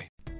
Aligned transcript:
Bye. 0.00 0.39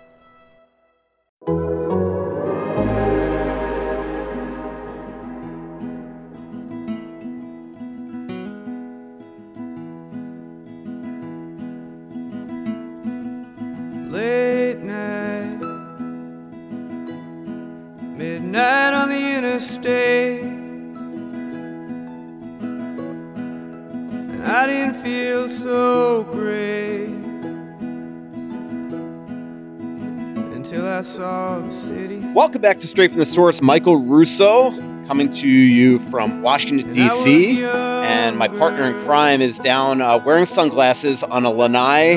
To 32.81 32.87
Straight 32.87 33.11
from 33.11 33.19
the 33.19 33.25
Source. 33.25 33.61
Michael 33.61 33.97
Russo 33.97 34.71
coming 35.05 35.29
to 35.29 35.47
you 35.47 35.99
from 35.99 36.41
Washington, 36.41 36.91
D.C. 36.91 37.63
And 37.63 38.37
my 38.37 38.47
partner 38.47 38.85
in 38.85 38.99
crime 39.01 39.39
is 39.39 39.59
down 39.59 40.01
uh, 40.01 40.17
wearing 40.17 40.47
sunglasses 40.47 41.23
on 41.23 41.45
a 41.45 41.51
lanai 41.51 42.13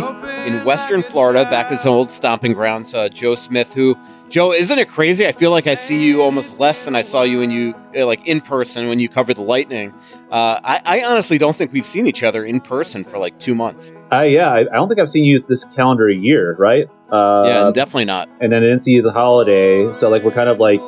in 0.46 0.64
Western 0.64 1.02
Florida, 1.02 1.44
back 1.44 1.66
at 1.66 1.72
his 1.72 1.86
old 1.86 2.10
stomping 2.10 2.54
grounds. 2.54 2.94
Uh, 2.94 3.10
Joe 3.10 3.34
Smith, 3.34 3.74
who, 3.74 3.98
Joe, 4.30 4.52
isn't 4.52 4.78
it 4.78 4.88
crazy? 4.88 5.26
I 5.26 5.32
feel 5.32 5.50
like 5.50 5.66
I 5.66 5.74
see 5.74 6.02
you 6.02 6.22
almost 6.22 6.58
less 6.58 6.86
than 6.86 6.96
I 6.96 7.02
saw 7.02 7.24
you 7.24 7.40
when 7.40 7.50
you, 7.50 7.74
uh, 7.94 8.06
like 8.06 8.26
in 8.26 8.40
person, 8.40 8.88
when 8.88 9.00
you 9.00 9.08
covered 9.10 9.36
the 9.36 9.42
Lightning. 9.42 9.92
Uh, 10.30 10.60
I, 10.64 10.80
I 10.84 11.04
honestly 11.04 11.36
don't 11.36 11.54
think 11.54 11.72
we've 11.72 11.86
seen 11.86 12.06
each 12.06 12.22
other 12.22 12.42
in 12.42 12.60
person 12.60 13.04
for 13.04 13.18
like 13.18 13.38
two 13.38 13.54
months. 13.54 13.92
Uh, 14.10 14.22
yeah, 14.22 14.48
I, 14.48 14.60
I 14.60 14.74
don't 14.74 14.88
think 14.88 15.00
I've 15.00 15.10
seen 15.10 15.24
you 15.24 15.44
this 15.46 15.64
calendar 15.76 16.08
year, 16.08 16.56
right? 16.58 16.88
Uh, 17.10 17.42
yeah, 17.46 17.70
definitely 17.72 18.06
not. 18.06 18.28
And 18.40 18.52
then 18.52 18.62
I 18.62 18.66
didn't 18.66 18.80
see 18.80 19.00
the 19.00 19.12
holiday, 19.12 19.92
so 19.92 20.08
like 20.08 20.22
we're 20.22 20.32
kind 20.32 20.48
of 20.48 20.58
like 20.58 20.80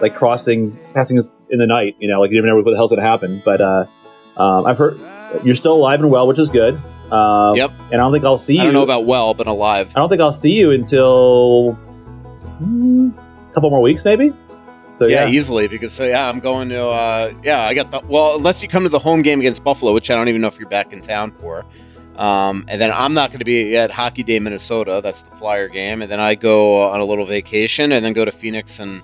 like 0.00 0.14
crossing, 0.14 0.78
passing 0.94 1.18
us 1.18 1.32
in 1.50 1.58
the 1.58 1.66
night. 1.66 1.96
You 1.98 2.08
know, 2.08 2.20
like 2.20 2.30
you 2.30 2.36
never 2.36 2.48
know 2.48 2.56
what 2.56 2.70
the 2.70 2.76
hell's 2.76 2.90
gonna 2.90 3.02
happen. 3.02 3.42
But 3.44 3.60
uh, 3.60 3.86
um, 4.36 4.66
I've 4.66 4.78
heard 4.78 5.00
you're 5.44 5.54
still 5.54 5.74
alive 5.74 6.00
and 6.00 6.10
well, 6.10 6.26
which 6.26 6.38
is 6.38 6.50
good. 6.50 6.80
Um, 7.10 7.56
Yep. 7.56 7.70
And 7.90 7.94
I 7.94 7.96
don't 7.96 8.12
think 8.12 8.24
I'll 8.24 8.38
see 8.38 8.54
you. 8.54 8.60
I 8.60 8.64
don't 8.64 8.72
know 8.72 8.82
about 8.82 9.04
well, 9.04 9.34
but 9.34 9.46
alive. 9.46 9.92
I 9.94 10.00
don't 10.00 10.08
think 10.08 10.20
I'll 10.22 10.32
see 10.32 10.52
you 10.52 10.70
until 10.70 11.78
mm, 12.62 13.12
a 13.50 13.54
couple 13.54 13.70
more 13.70 13.82
weeks, 13.82 14.04
maybe. 14.04 14.32
So 14.96 15.06
yeah, 15.06 15.24
yeah, 15.24 15.30
easily 15.30 15.68
because 15.68 15.98
uh, 16.00 16.04
yeah, 16.04 16.28
I'm 16.28 16.38
going 16.38 16.68
to 16.68 16.84
uh, 16.84 17.32
yeah, 17.42 17.60
I 17.60 17.74
got 17.74 17.90
the 17.90 18.02
well, 18.06 18.36
unless 18.36 18.62
you 18.62 18.68
come 18.68 18.82
to 18.82 18.88
the 18.88 18.98
home 18.98 19.22
game 19.22 19.40
against 19.40 19.64
Buffalo, 19.64 19.92
which 19.94 20.10
I 20.10 20.14
don't 20.14 20.28
even 20.28 20.40
know 20.40 20.48
if 20.48 20.58
you're 20.58 20.68
back 20.68 20.92
in 20.92 21.00
town 21.00 21.32
for. 21.32 21.64
Um, 22.16 22.64
and 22.68 22.80
then 22.80 22.90
I'm 22.92 23.14
not 23.14 23.30
going 23.30 23.38
to 23.38 23.44
be 23.44 23.76
at 23.76 23.90
Hockey 23.90 24.22
Day 24.22 24.38
Minnesota. 24.38 25.00
That's 25.02 25.22
the 25.22 25.34
Flyer 25.36 25.68
game, 25.68 26.02
and 26.02 26.10
then 26.10 26.20
I 26.20 26.34
go 26.34 26.82
on 26.82 27.00
a 27.00 27.04
little 27.04 27.24
vacation, 27.24 27.92
and 27.92 28.04
then 28.04 28.12
go 28.12 28.24
to 28.24 28.32
Phoenix 28.32 28.78
and 28.78 29.02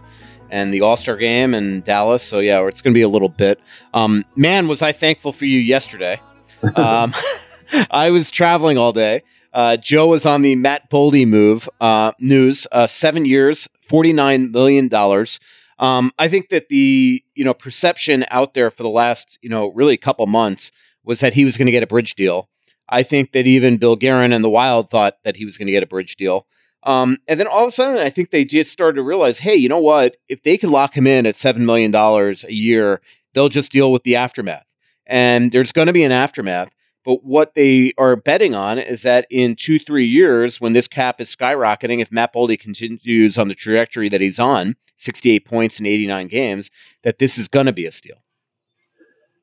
and 0.50 0.72
the 0.72 0.80
All 0.80 0.96
Star 0.96 1.16
game 1.16 1.54
in 1.54 1.80
Dallas. 1.82 2.22
So 2.22 2.38
yeah, 2.40 2.64
it's 2.66 2.82
going 2.82 2.92
to 2.92 2.98
be 2.98 3.02
a 3.02 3.08
little 3.08 3.28
bit. 3.28 3.60
Um, 3.94 4.24
man, 4.36 4.68
was 4.68 4.82
I 4.82 4.92
thankful 4.92 5.32
for 5.32 5.44
you 5.44 5.58
yesterday. 5.58 6.20
Um, 6.74 7.14
I 7.92 8.10
was 8.10 8.32
traveling 8.32 8.78
all 8.78 8.92
day. 8.92 9.22
Uh, 9.52 9.76
Joe 9.76 10.08
was 10.08 10.26
on 10.26 10.42
the 10.42 10.56
Matt 10.56 10.90
Boldy 10.90 11.26
move 11.26 11.68
uh, 11.80 12.12
news. 12.18 12.66
Uh, 12.72 12.88
seven 12.88 13.24
years, 13.24 13.68
forty 13.80 14.12
nine 14.12 14.50
million 14.50 14.88
dollars. 14.88 15.38
Um, 15.78 16.12
I 16.18 16.28
think 16.28 16.48
that 16.48 16.68
the 16.68 17.22
you 17.34 17.44
know 17.44 17.54
perception 17.54 18.24
out 18.30 18.54
there 18.54 18.70
for 18.70 18.82
the 18.82 18.88
last 18.88 19.38
you 19.42 19.48
know 19.48 19.68
really 19.68 19.94
a 19.94 19.98
couple 19.98 20.26
months 20.26 20.72
was 21.04 21.20
that 21.20 21.34
he 21.34 21.44
was 21.44 21.56
going 21.56 21.66
to 21.66 21.72
get 21.72 21.82
a 21.82 21.86
bridge 21.86 22.14
deal. 22.14 22.48
I 22.88 23.02
think 23.02 23.32
that 23.32 23.46
even 23.46 23.76
Bill 23.76 23.96
Guerin 23.96 24.32
and 24.32 24.44
the 24.44 24.50
Wild 24.50 24.90
thought 24.90 25.18
that 25.24 25.36
he 25.36 25.44
was 25.44 25.58
going 25.58 25.66
to 25.66 25.72
get 25.72 25.82
a 25.82 25.86
bridge 25.86 26.16
deal. 26.16 26.46
Um, 26.84 27.18
and 27.28 27.38
then 27.38 27.46
all 27.46 27.64
of 27.64 27.68
a 27.68 27.72
sudden, 27.72 27.98
I 27.98 28.08
think 28.08 28.30
they 28.30 28.44
just 28.44 28.70
started 28.70 28.96
to 28.96 29.02
realize, 29.02 29.40
hey, 29.40 29.54
you 29.54 29.68
know 29.68 29.80
what? 29.80 30.16
If 30.28 30.42
they 30.42 30.56
can 30.56 30.70
lock 30.70 30.96
him 30.96 31.06
in 31.06 31.26
at 31.26 31.36
seven 31.36 31.66
million 31.66 31.90
dollars 31.90 32.44
a 32.44 32.52
year, 32.52 33.00
they'll 33.34 33.48
just 33.48 33.72
deal 33.72 33.92
with 33.92 34.04
the 34.04 34.16
aftermath. 34.16 34.66
And 35.06 35.52
there's 35.52 35.72
going 35.72 35.86
to 35.86 35.92
be 35.92 36.04
an 36.04 36.12
aftermath. 36.12 36.70
But 37.04 37.24
what 37.24 37.54
they 37.54 37.92
are 37.96 38.16
betting 38.16 38.54
on 38.54 38.78
is 38.78 39.02
that 39.02 39.26
in 39.30 39.56
two, 39.56 39.78
three 39.78 40.04
years, 40.04 40.60
when 40.60 40.72
this 40.72 40.88
cap 40.88 41.20
is 41.20 41.34
skyrocketing, 41.34 42.00
if 42.00 42.12
Matt 42.12 42.34
Boldy 42.34 42.58
continues 42.58 43.38
on 43.38 43.48
the 43.48 43.54
trajectory 43.54 44.08
that 44.10 44.20
he's 44.20 44.38
on, 44.38 44.76
68 44.96 45.44
points 45.44 45.80
in 45.80 45.86
89 45.86 46.28
games, 46.28 46.70
that 47.02 47.18
this 47.18 47.38
is 47.38 47.48
going 47.48 47.66
to 47.66 47.72
be 47.72 47.86
a 47.86 47.92
steal. 47.92 48.22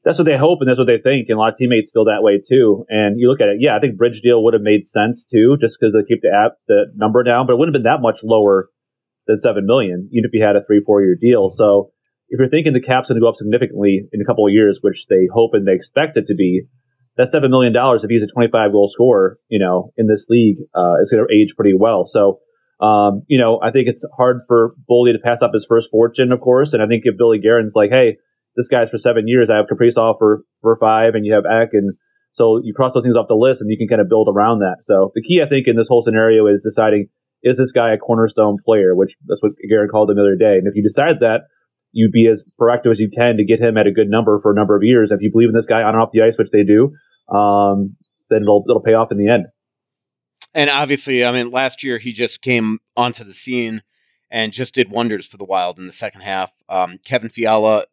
That's 0.06 0.20
what 0.20 0.26
they 0.26 0.38
hope 0.38 0.60
and 0.62 0.70
that's 0.70 0.78
what 0.78 0.86
they 0.86 1.02
think. 1.02 1.28
And 1.28 1.36
a 1.36 1.40
lot 1.40 1.50
of 1.52 1.58
teammates 1.58 1.90
feel 1.92 2.06
that 2.06 2.22
way 2.22 2.40
too. 2.40 2.86
And 2.90 3.20
you 3.20 3.28
look 3.28 3.42
at 3.42 3.50
it, 3.50 3.58
yeah, 3.60 3.76
I 3.76 3.80
think 3.80 3.98
bridge 3.98 4.22
deal 4.22 4.44
would 4.44 4.54
have 4.54 4.62
made 4.62 4.86
sense 4.86 5.26
too, 5.26 5.58
just 5.60 5.78
because 5.80 5.94
they 5.94 6.06
keep 6.08 6.22
the 6.22 6.30
app 6.30 6.54
the 6.68 6.94
number 6.96 7.24
down, 7.24 7.48
but 7.48 7.54
it 7.54 7.56
wouldn't 7.58 7.76
have 7.76 7.82
been 7.82 7.92
that 7.92 8.06
much 8.06 8.20
lower 8.24 8.70
than 9.26 9.40
seven 9.40 9.66
million, 9.66 10.08
even 10.12 10.30
if 10.30 10.32
you 10.32 10.46
had 10.46 10.56
a 10.56 10.64
three, 10.64 10.82
four 10.86 11.02
year 11.02 11.18
deal. 11.20 11.50
So 11.50 11.92
if 12.30 12.38
you're 12.40 12.50
thinking 12.50 12.74
the 12.74 12.82
cap's 12.82 13.10
going 13.10 13.20
to 13.20 13.22
go 13.22 13.30
up 13.30 13.36
significantly 13.36 14.08
in 14.14 14.22
a 14.22 14.26
couple 14.26 14.46
of 14.46 14.54
years, 14.54 14.80
which 14.82 15.08
they 15.10 15.28
hope 15.34 15.56
and 15.56 15.68
they 15.68 15.74
expect 15.74 16.18
it 16.18 16.28
to 16.28 16.36
be, 16.36 16.66
that 17.18 17.30
seven 17.30 17.50
million 17.50 17.74
dollars, 17.74 18.04
if 18.04 18.10
he's 18.10 18.22
a 18.22 18.28
25 18.28 18.72
goal 18.72 18.90
scorer, 18.94 19.40
you 19.48 19.58
know, 19.58 19.92
in 19.98 20.06
this 20.08 20.28
league, 20.30 20.58
uh, 20.76 21.02
is 21.02 21.10
going 21.10 21.26
to 21.26 21.34
age 21.34 21.56
pretty 21.56 21.74
well. 21.74 22.06
So, 22.06 22.42
um, 22.80 23.24
you 23.28 23.40
know, 23.40 23.60
I 23.64 23.72
think 23.72 23.88
it's 23.88 24.06
hard 24.18 24.42
for 24.48 24.76
Boldy 24.88 25.14
to 25.14 25.20
pass 25.20 25.42
up 25.42 25.52
his 25.54 25.66
first 25.68 25.90
fortune, 25.90 26.32
of 26.32 26.42
course. 26.42 26.74
And 26.74 26.84
I 26.84 26.88
think 26.88 27.04
if 27.06 27.18
Billy 27.18 27.40
Guerin's 27.40 27.74
like, 27.74 27.90
hey, 27.90 28.18
this 28.56 28.68
guy's 28.68 28.90
for 28.90 28.98
seven 28.98 29.28
years, 29.28 29.50
I 29.50 29.58
have 29.58 29.66
Kaprizov 29.66 30.16
for 30.18 30.44
for 30.62 30.78
five, 30.78 31.16
and 31.16 31.26
you 31.26 31.34
have 31.34 31.46
Ek, 31.46 31.70
and 31.74 31.96
so 32.32 32.60
you 32.64 32.74
cross 32.74 32.94
those 32.94 33.04
things 33.04 33.16
off 33.16 33.28
the 33.28 33.36
list, 33.36 33.62
and 33.62 33.70
you 33.70 33.78
can 33.78 33.88
kind 33.88 34.02
of 34.02 34.10
build 34.10 34.28
around 34.28 34.60
that. 34.60 34.84
So 34.84 35.12
the 35.16 35.22
key, 35.22 35.42
I 35.42 35.48
think, 35.48 35.68
in 35.68 35.76
this 35.76 35.88
whole 35.88 36.02
scenario 36.02 36.48
is 36.48 36.64
deciding 36.64 37.08
is 37.44 37.58
this 37.58 37.72
guy 37.72 37.94
a 37.94 37.98
cornerstone 37.98 38.58
player, 38.66 38.96
which 38.96 39.14
that's 39.28 39.42
what 39.42 39.54
Guerin 39.70 39.90
called 39.90 40.10
him 40.10 40.16
the 40.16 40.24
other 40.24 40.36
day. 40.36 40.58
And 40.58 40.68
if 40.68 40.76
you 40.76 40.82
decide 40.82 41.20
that, 41.20 41.42
you 41.92 42.10
be 42.12 42.28
as 42.28 42.44
proactive 42.60 42.92
as 42.92 43.00
you 43.00 43.10
can 43.10 43.38
to 43.38 43.46
get 43.46 43.62
him 43.62 43.78
at 43.78 43.88
a 43.88 43.92
good 43.92 44.10
number 44.10 44.40
for 44.42 44.52
a 44.52 44.56
number 44.56 44.76
of 44.76 44.84
years. 44.84 45.12
If 45.12 45.22
you 45.22 45.32
believe 45.32 45.50
in 45.50 45.56
this 45.56 45.68
guy 45.68 45.82
on 45.82 45.94
and 45.94 46.02
off 46.02 46.10
the 46.12 46.24
ice, 46.24 46.38
which 46.38 46.50
they 46.52 46.64
do, 46.64 46.92
um, 47.34 47.96
then 48.30 48.42
it'll 48.42 48.66
it'll 48.68 48.82
pay 48.82 48.94
off 48.94 49.12
in 49.12 49.18
the 49.18 49.30
end. 49.30 49.46
And 50.54 50.70
obviously, 50.70 51.24
I 51.24 51.32
mean, 51.32 51.52
last 51.52 51.84
year 51.84 51.98
he 51.98 52.14
just 52.14 52.42
came 52.42 52.80
onto 52.98 53.24
the 53.24 53.34
scene 53.34 53.84
and 54.32 54.52
just 54.52 54.74
did 54.74 54.90
wonders 54.90 55.28
for 55.28 55.38
the 55.38 55.46
Wild 55.46 55.78
in 55.78 55.86
the 55.86 55.94
second 55.94 56.22
half. 56.22 56.54
Um, 56.68 57.00
Kevin 57.06 57.30
Fiala 57.30 57.86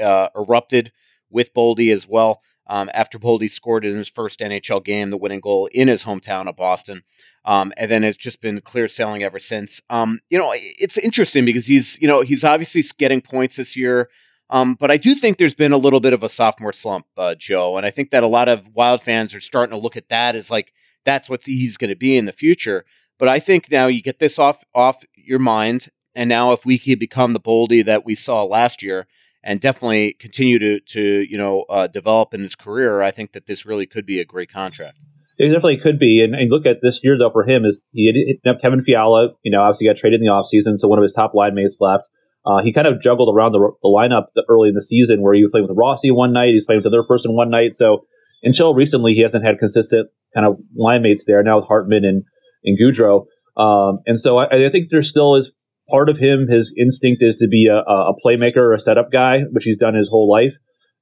uh, 0.00 0.28
erupted 0.36 0.92
with 1.30 1.54
Boldy 1.54 1.92
as 1.92 2.06
well 2.06 2.40
um, 2.66 2.90
after 2.94 3.18
Boldy 3.18 3.50
scored 3.50 3.84
in 3.84 3.96
his 3.96 4.08
first 4.08 4.40
NHL 4.40 4.84
game, 4.84 5.10
the 5.10 5.16
winning 5.16 5.40
goal 5.40 5.68
in 5.72 5.88
his 5.88 6.04
hometown 6.04 6.48
of 6.48 6.56
Boston. 6.56 7.02
Um, 7.44 7.72
and 7.76 7.90
then 7.90 8.04
it's 8.04 8.16
just 8.16 8.40
been 8.40 8.60
clear 8.62 8.88
sailing 8.88 9.22
ever 9.22 9.38
since. 9.38 9.82
Um, 9.90 10.20
you 10.30 10.38
know, 10.38 10.52
it's 10.54 10.96
interesting 10.96 11.44
because 11.44 11.66
he's, 11.66 11.98
you 12.00 12.08
know, 12.08 12.22
he's 12.22 12.42
obviously 12.42 12.82
getting 12.96 13.20
points 13.20 13.56
this 13.56 13.76
year. 13.76 14.08
Um, 14.48 14.76
but 14.78 14.90
I 14.90 14.96
do 14.96 15.14
think 15.14 15.36
there's 15.36 15.54
been 15.54 15.72
a 15.72 15.78
little 15.78 16.00
bit 16.00 16.12
of 16.12 16.22
a 16.22 16.28
sophomore 16.28 16.72
slump, 16.72 17.06
uh, 17.16 17.34
Joe. 17.34 17.76
And 17.76 17.84
I 17.84 17.90
think 17.90 18.10
that 18.10 18.22
a 18.22 18.28
lot 18.28 18.48
of 18.48 18.68
Wild 18.74 19.02
fans 19.02 19.34
are 19.34 19.40
starting 19.40 19.74
to 19.74 19.80
look 19.80 19.96
at 19.96 20.08
that 20.08 20.36
as 20.36 20.50
like, 20.50 20.72
that's 21.04 21.28
what 21.28 21.42
he's 21.44 21.76
going 21.76 21.90
to 21.90 21.96
be 21.96 22.16
in 22.16 22.24
the 22.24 22.32
future. 22.32 22.84
But 23.18 23.28
I 23.28 23.38
think 23.38 23.70
now 23.70 23.86
you 23.86 24.02
get 24.02 24.18
this 24.18 24.38
off 24.38 24.64
off 24.74 25.04
your 25.14 25.38
mind, 25.38 25.88
and 26.14 26.28
now 26.28 26.52
if 26.52 26.66
we 26.66 26.78
could 26.78 26.98
become 26.98 27.32
the 27.32 27.40
Boldy 27.40 27.84
that 27.84 28.04
we 28.04 28.14
saw 28.14 28.42
last 28.42 28.82
year, 28.82 29.06
and 29.44 29.60
definitely 29.60 30.14
continue 30.14 30.58
to 30.58 30.80
to 30.80 31.30
you 31.30 31.38
know 31.38 31.64
uh, 31.68 31.86
develop 31.86 32.34
in 32.34 32.40
his 32.40 32.56
career, 32.56 33.02
I 33.02 33.12
think 33.12 33.32
that 33.32 33.46
this 33.46 33.64
really 33.64 33.86
could 33.86 34.06
be 34.06 34.18
a 34.18 34.24
great 34.24 34.50
contract. 34.50 34.98
It 35.36 35.48
definitely 35.48 35.78
could 35.78 35.98
be. 35.98 36.22
And, 36.22 36.34
and 36.34 36.50
look 36.50 36.64
at 36.64 36.78
this 36.80 37.00
year 37.04 37.18
though 37.18 37.30
for 37.30 37.44
him 37.44 37.64
is 37.64 37.84
he 37.92 38.10
hit 38.12 38.50
up 38.50 38.60
Kevin 38.60 38.82
Fiala. 38.82 39.34
You 39.42 39.52
know, 39.52 39.60
obviously 39.60 39.86
got 39.86 39.96
traded 39.96 40.20
in 40.20 40.26
the 40.26 40.32
offseason, 40.32 40.78
so 40.78 40.88
one 40.88 40.98
of 40.98 41.02
his 41.02 41.12
top 41.12 41.34
line 41.34 41.54
mates 41.54 41.76
left. 41.78 42.08
Uh, 42.46 42.62
he 42.62 42.72
kind 42.72 42.86
of 42.86 43.00
juggled 43.00 43.34
around 43.34 43.52
the, 43.52 43.70
the 43.82 43.88
lineup 43.88 44.26
early 44.48 44.68
in 44.68 44.74
the 44.74 44.82
season 44.82 45.22
where 45.22 45.32
he 45.32 45.42
was 45.42 45.50
playing 45.50 45.66
with 45.66 45.76
Rossi 45.78 46.10
one 46.10 46.32
night, 46.32 46.48
he's 46.48 46.66
playing 46.66 46.78
with 46.78 46.86
another 46.86 47.06
person 47.06 47.34
one 47.34 47.50
night. 47.50 47.74
So 47.74 48.06
until 48.42 48.74
recently, 48.74 49.14
he 49.14 49.22
hasn't 49.22 49.44
had 49.44 49.58
consistent 49.58 50.10
kind 50.34 50.46
of 50.46 50.58
line 50.76 51.02
mates 51.02 51.24
there. 51.26 51.42
Now 51.42 51.58
with 51.58 51.68
Hartman 51.68 52.04
and 52.04 52.24
and 52.64 52.78
Gaudreau. 52.78 53.26
Um, 53.56 54.00
and 54.06 54.18
so 54.18 54.38
I, 54.38 54.66
I, 54.66 54.68
think 54.68 54.90
there 54.90 55.02
still 55.02 55.36
is 55.36 55.52
part 55.88 56.08
of 56.08 56.18
him. 56.18 56.46
His 56.48 56.74
instinct 56.78 57.22
is 57.22 57.36
to 57.36 57.48
be 57.48 57.66
a, 57.66 57.78
a 57.78 58.14
playmaker 58.24 58.58
or 58.58 58.72
a 58.72 58.80
setup 58.80 59.10
guy, 59.12 59.40
which 59.50 59.64
he's 59.64 59.76
done 59.76 59.94
his 59.94 60.08
whole 60.08 60.30
life. 60.30 60.54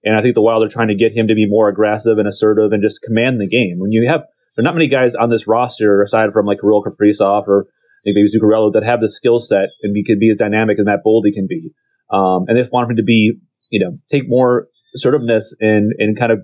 And 0.05 0.17
I 0.17 0.23
think 0.23 0.35
the 0.35 0.43
Wild 0.43 0.65
are 0.65 0.69
trying 0.69 0.89
to 0.89 0.97
get 0.97 1.13
him 1.13 1.29
to 1.29 1.35
be 1.35 1.47
more 1.49 1.69
aggressive 1.69 2.19
and 2.19 2.27
assertive 2.27 2.73
and 2.73 2.83
just 2.83 3.03
command 3.03 3.41
the 3.41 3.47
game. 3.47 3.79
When 3.79 3.93
you 3.93 4.09
have, 4.09 4.23
there 4.57 4.63
are 4.63 4.65
not 4.65 4.75
many 4.75 4.89
guys 4.89 5.15
on 5.15 5.31
this 5.31 5.47
roster 5.47 6.03
aside 6.03 6.33
from 6.33 6.47
like 6.47 6.61
Kirill 6.61 6.83
Kaprizov 6.83 7.47
or 7.47 7.67
I 7.69 8.03
think 8.05 8.17
maybe 8.17 8.31
Zuccarello 8.31 8.73
that 8.73 8.83
have 8.83 9.01
the 9.01 9.09
skill 9.09 9.39
set 9.39 9.69
and 9.83 9.95
be, 9.95 10.03
can 10.03 10.19
be 10.19 10.31
as 10.31 10.37
dynamic 10.37 10.79
as 10.79 10.85
Matt 10.85 11.01
Boldy 11.07 11.33
can 11.33 11.47
be. 11.49 11.71
Um, 12.11 12.47
and 12.49 12.59
they 12.59 12.69
want 12.73 12.91
him 12.91 12.97
to 12.97 13.03
be, 13.05 13.35
you 13.71 13.79
know, 13.79 13.99
take 14.11 14.25
more 14.27 14.67
assertiveness 14.95 15.55
and, 15.61 15.93
and 15.99 16.19
kind 16.19 16.33
of 16.33 16.41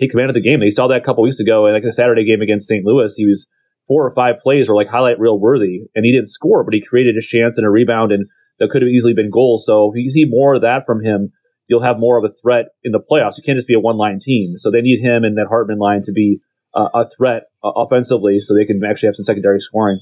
take 0.00 0.10
command 0.10 0.30
of 0.30 0.34
the 0.34 0.40
game. 0.40 0.60
They 0.60 0.70
saw 0.70 0.88
that 0.88 1.02
a 1.02 1.04
couple 1.04 1.22
weeks 1.22 1.38
ago 1.38 1.66
in 1.66 1.74
like 1.74 1.84
a 1.84 1.92
Saturday 1.92 2.24
game 2.24 2.40
against 2.40 2.66
St. 2.66 2.84
Louis. 2.84 3.14
He 3.14 3.26
was 3.26 3.46
four 3.86 4.06
or 4.06 4.14
five 4.14 4.36
plays 4.42 4.68
were 4.68 4.74
like 4.74 4.88
highlight 4.88 5.18
reel 5.18 5.38
worthy, 5.38 5.82
and 5.94 6.04
he 6.04 6.12
didn't 6.12 6.28
score, 6.28 6.64
but 6.64 6.74
he 6.74 6.84
created 6.84 7.16
a 7.16 7.22
chance 7.22 7.58
and 7.58 7.66
a 7.66 7.70
rebound, 7.70 8.12
and 8.12 8.26
that 8.58 8.70
could 8.70 8.82
have 8.82 8.88
easily 8.88 9.14
been 9.14 9.30
goals. 9.30 9.66
So 9.66 9.92
if 9.92 10.02
you 10.02 10.10
see 10.10 10.24
more 10.26 10.54
of 10.54 10.62
that 10.62 10.86
from 10.86 11.02
him, 11.04 11.32
you'll 11.68 11.82
have 11.82 11.98
more 11.98 12.18
of 12.18 12.24
a 12.24 12.34
threat 12.42 12.66
in 12.82 12.92
the 12.92 13.00
playoffs. 13.00 13.36
You 13.36 13.42
can't 13.44 13.56
just 13.56 13.68
be 13.68 13.74
a 13.74 13.80
one 13.80 13.96
line 13.96 14.18
team. 14.20 14.56
So 14.58 14.70
they 14.70 14.80
need 14.80 15.00
him 15.00 15.24
and 15.24 15.36
that 15.36 15.46
Hartman 15.48 15.78
line 15.78 16.02
to 16.02 16.12
be 16.12 16.40
uh, 16.74 16.88
a 16.94 17.08
threat 17.08 17.44
uh, 17.64 17.70
offensively, 17.70 18.40
so 18.40 18.54
they 18.54 18.64
can 18.64 18.82
actually 18.84 19.08
have 19.08 19.16
some 19.16 19.24
secondary 19.24 19.60
scoring. 19.60 20.00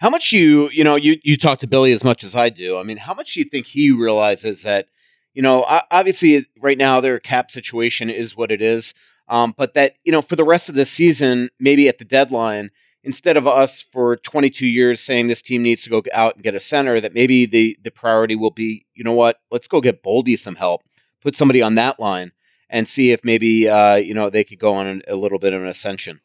How 0.00 0.10
much 0.10 0.32
you 0.32 0.68
you 0.72 0.82
know 0.82 0.96
you 0.96 1.16
you 1.22 1.36
talk 1.36 1.58
to 1.58 1.68
Billy 1.68 1.92
as 1.92 2.02
much 2.02 2.24
as 2.24 2.34
I 2.34 2.48
do. 2.48 2.76
I 2.76 2.82
mean, 2.82 2.96
how 2.96 3.14
much 3.14 3.34
do 3.34 3.40
you 3.40 3.44
think 3.44 3.66
he 3.66 3.92
realizes 3.92 4.64
that 4.64 4.88
you 5.34 5.42
know 5.42 5.64
obviously 5.90 6.44
right 6.60 6.76
now 6.76 7.00
their 7.00 7.20
cap 7.20 7.50
situation 7.50 8.10
is 8.10 8.36
what 8.36 8.50
it 8.50 8.60
is. 8.60 8.94
Um, 9.32 9.54
but 9.56 9.72
that, 9.72 9.94
you 10.04 10.12
know, 10.12 10.20
for 10.20 10.36
the 10.36 10.44
rest 10.44 10.68
of 10.68 10.74
the 10.74 10.84
season, 10.84 11.48
maybe 11.58 11.88
at 11.88 11.96
the 11.96 12.04
deadline, 12.04 12.70
instead 13.02 13.38
of 13.38 13.46
us 13.46 13.80
for 13.80 14.16
22 14.16 14.66
years 14.66 15.00
saying 15.00 15.26
this 15.26 15.40
team 15.40 15.62
needs 15.62 15.82
to 15.84 15.90
go 15.90 16.02
out 16.12 16.34
and 16.34 16.44
get 16.44 16.54
a 16.54 16.60
center, 16.60 17.00
that 17.00 17.14
maybe 17.14 17.46
the, 17.46 17.74
the 17.82 17.90
priority 17.90 18.36
will 18.36 18.50
be, 18.50 18.84
you 18.94 19.02
know 19.02 19.14
what, 19.14 19.38
let's 19.50 19.66
go 19.66 19.80
get 19.80 20.02
Boldy 20.04 20.38
some 20.38 20.56
help, 20.56 20.82
put 21.22 21.34
somebody 21.34 21.62
on 21.62 21.76
that 21.76 21.98
line 21.98 22.32
and 22.68 22.86
see 22.86 23.10
if 23.10 23.24
maybe, 23.24 23.66
uh, 23.66 23.94
you 23.94 24.12
know, 24.12 24.28
they 24.28 24.44
could 24.44 24.58
go 24.58 24.74
on 24.74 25.00
a 25.08 25.16
little 25.16 25.38
bit 25.38 25.54
of 25.54 25.62
an 25.62 25.68
ascension. 25.68 26.20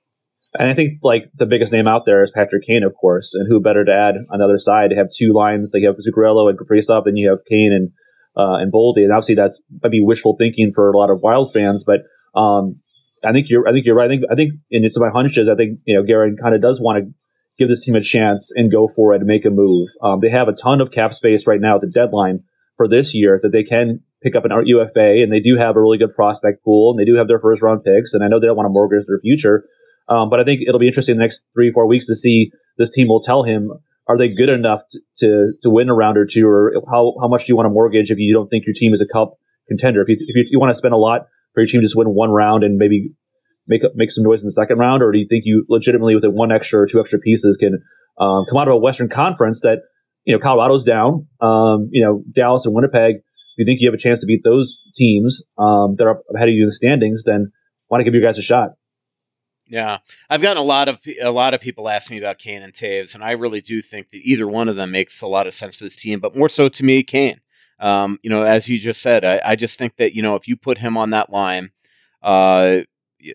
And 0.59 0.69
I 0.69 0.73
think 0.73 0.99
like 1.01 1.31
the 1.33 1.45
biggest 1.45 1.71
name 1.71 1.87
out 1.87 2.03
there 2.05 2.23
is 2.23 2.31
Patrick 2.35 2.65
Kane, 2.67 2.83
of 2.83 2.93
course, 2.99 3.33
and 3.33 3.47
who 3.49 3.61
better 3.61 3.85
to 3.85 3.91
add 3.91 4.15
on 4.29 4.39
the 4.39 4.43
other 4.43 4.59
side 4.59 4.89
to 4.89 4.97
have 4.97 5.07
two 5.17 5.31
lines? 5.33 5.71
Like 5.73 5.83
you 5.83 5.87
have 5.87 5.95
Zuccarello 5.95 6.49
and 6.49 6.59
Kaprizov, 6.59 7.05
and 7.05 7.17
you 7.17 7.29
have 7.29 7.39
Kane 7.49 7.71
and 7.71 7.91
uh, 8.35 8.57
and 8.57 8.71
Boldy, 8.71 9.03
and 9.03 9.11
obviously 9.11 9.35
that's 9.35 9.61
might 9.81 9.91
be 9.91 10.03
wishful 10.03 10.35
thinking 10.37 10.71
for 10.73 10.89
a 10.89 10.97
lot 10.97 11.09
of 11.09 11.21
Wild 11.21 11.53
fans, 11.53 11.83
but 11.85 12.01
um, 12.39 12.79
I 13.23 13.31
think 13.31 13.47
you're. 13.49 13.67
I 13.67 13.71
think 13.71 13.85
you're 13.85 13.95
right. 13.95 14.05
I 14.05 14.07
think. 14.07 14.23
I 14.31 14.35
think, 14.35 14.53
and 14.71 14.85
it's 14.85 14.99
my 14.99 15.09
hunch 15.09 15.37
is. 15.37 15.49
I 15.49 15.55
think 15.55 15.79
you 15.85 15.95
know, 15.95 16.03
Guerin 16.03 16.37
kind 16.41 16.55
of 16.55 16.61
does 16.61 16.79
want 16.79 17.03
to 17.03 17.13
give 17.57 17.69
this 17.69 17.83
team 17.83 17.95
a 17.95 18.01
chance 18.01 18.51
and 18.55 18.71
go 18.71 18.87
for 18.87 19.13
it 19.13 19.17
and 19.17 19.25
make 19.25 19.45
a 19.45 19.49
move. 19.49 19.89
Um, 20.01 20.19
they 20.21 20.29
have 20.29 20.47
a 20.47 20.53
ton 20.53 20.81
of 20.81 20.91
cap 20.91 21.13
space 21.13 21.47
right 21.47 21.59
now 21.59 21.75
at 21.75 21.81
the 21.81 21.87
deadline 21.87 22.43
for 22.75 22.87
this 22.87 23.15
year 23.15 23.39
that 23.41 23.51
they 23.51 23.63
can 23.63 24.01
pick 24.21 24.35
up 24.35 24.45
an 24.45 24.51
UFA, 24.65 25.21
and 25.21 25.31
they 25.31 25.39
do 25.39 25.57
have 25.57 25.75
a 25.75 25.81
really 25.81 25.97
good 25.97 26.15
prospect 26.15 26.63
pool, 26.63 26.91
and 26.91 26.99
they 26.99 27.05
do 27.05 27.15
have 27.15 27.27
their 27.27 27.39
first 27.39 27.61
round 27.61 27.83
picks, 27.83 28.13
and 28.13 28.23
I 28.23 28.27
know 28.27 28.39
they 28.39 28.47
don't 28.47 28.57
want 28.57 28.67
to 28.67 28.71
mortgage 28.71 29.05
their 29.07 29.19
future. 29.19 29.65
Um, 30.09 30.29
but 30.29 30.39
I 30.39 30.43
think 30.43 30.61
it'll 30.65 30.79
be 30.79 30.87
interesting 30.87 31.13
in 31.13 31.17
the 31.17 31.23
next 31.23 31.45
three, 31.53 31.71
four 31.71 31.87
weeks 31.87 32.05
to 32.07 32.15
see 32.15 32.51
this 32.77 32.91
team 32.91 33.07
will 33.07 33.21
tell 33.21 33.43
him 33.43 33.71
are 34.07 34.17
they 34.17 34.33
good 34.33 34.47
enough 34.47 34.81
to, 34.91 34.99
to, 35.17 35.51
to 35.63 35.69
win 35.69 35.89
a 35.89 35.93
round 35.93 36.17
or 36.17 36.25
two, 36.25 36.47
or 36.47 36.73
how, 36.89 37.13
how 37.19 37.27
much 37.27 37.45
do 37.45 37.51
you 37.51 37.57
want 37.57 37.65
to 37.65 37.69
mortgage 37.69 38.09
if 38.09 38.17
you 38.17 38.33
don't 38.33 38.47
think 38.47 38.65
your 38.65 38.73
team 38.73 38.93
is 38.93 39.01
a 39.01 39.07
cup 39.11 39.33
contender? 39.67 40.01
If 40.01 40.07
you, 40.07 40.15
if 40.19 40.35
you, 40.35 40.47
you 40.51 40.59
want 40.59 40.71
to 40.71 40.75
spend 40.75 40.93
a 40.93 40.97
lot 40.97 41.27
for 41.57 41.61
your 41.61 41.67
team 41.67 41.81
just 41.81 41.95
win 41.95 42.09
one 42.09 42.29
round 42.29 42.63
and 42.63 42.77
maybe 42.77 43.09
make 43.67 43.81
make 43.95 44.11
some 44.11 44.23
noise 44.23 44.41
in 44.41 44.45
the 44.45 44.51
second 44.51 44.77
round, 44.77 45.01
or 45.01 45.11
do 45.11 45.17
you 45.17 45.25
think 45.27 45.41
you 45.43 45.65
legitimately 45.67 46.13
with 46.13 46.23
one 46.25 46.51
extra 46.51 46.79
or 46.79 46.85
two 46.85 46.99
extra 46.99 47.17
pieces 47.17 47.57
can 47.57 47.81
um, 48.19 48.45
come 48.47 48.59
out 48.59 48.67
of 48.67 48.75
a 48.75 48.77
Western 48.77 49.09
Conference 49.09 49.61
that 49.61 49.79
you 50.23 50.35
know 50.35 50.39
Colorado's 50.39 50.83
down, 50.83 51.25
um, 51.41 51.89
you 51.91 52.05
know 52.05 52.23
Dallas 52.31 52.67
and 52.67 52.75
Winnipeg? 52.75 53.15
If 53.15 53.23
you 53.57 53.65
think 53.65 53.81
you 53.81 53.87
have 53.87 53.95
a 53.95 53.97
chance 53.97 54.21
to 54.21 54.27
beat 54.27 54.43
those 54.43 54.77
teams 54.93 55.41
um, 55.57 55.95
that 55.97 56.05
are 56.05 56.21
ahead 56.35 56.47
of 56.47 56.53
you 56.53 56.61
in 56.61 56.67
the 56.67 56.75
standings, 56.75 57.23
then 57.23 57.51
why 57.87 57.97
not 57.97 58.03
give 58.03 58.13
you 58.13 58.21
guys 58.21 58.37
a 58.37 58.43
shot? 58.43 58.73
Yeah, 59.67 59.97
I've 60.29 60.43
gotten 60.43 60.61
a 60.61 60.65
lot 60.65 60.89
of 60.89 60.99
a 61.19 61.31
lot 61.31 61.55
of 61.55 61.59
people 61.59 61.89
ask 61.89 62.11
me 62.11 62.19
about 62.19 62.37
Kane 62.37 62.61
and 62.61 62.71
Toews, 62.71 63.15
and 63.15 63.23
I 63.23 63.31
really 63.31 63.61
do 63.61 63.81
think 63.81 64.11
that 64.11 64.19
either 64.21 64.47
one 64.47 64.69
of 64.69 64.75
them 64.75 64.91
makes 64.91 65.23
a 65.23 65.27
lot 65.27 65.47
of 65.47 65.55
sense 65.55 65.75
for 65.75 65.85
this 65.85 65.95
team. 65.95 66.19
But 66.19 66.35
more 66.35 66.49
so 66.49 66.69
to 66.69 66.83
me, 66.83 67.01
Kane. 67.01 67.41
Um, 67.79 68.19
you 68.23 68.29
know, 68.29 68.43
as 68.43 68.67
you 68.67 68.79
just 68.79 69.01
said, 69.01 69.23
I, 69.23 69.41
I, 69.43 69.55
just 69.55 69.77
think 69.77 69.97
that 69.97 70.15
you 70.15 70.21
know 70.21 70.35
if 70.35 70.47
you 70.47 70.57
put 70.57 70.79
him 70.79 70.97
on 70.97 71.11
that 71.11 71.29
line, 71.29 71.71
uh, 72.23 72.79
you, 73.19 73.33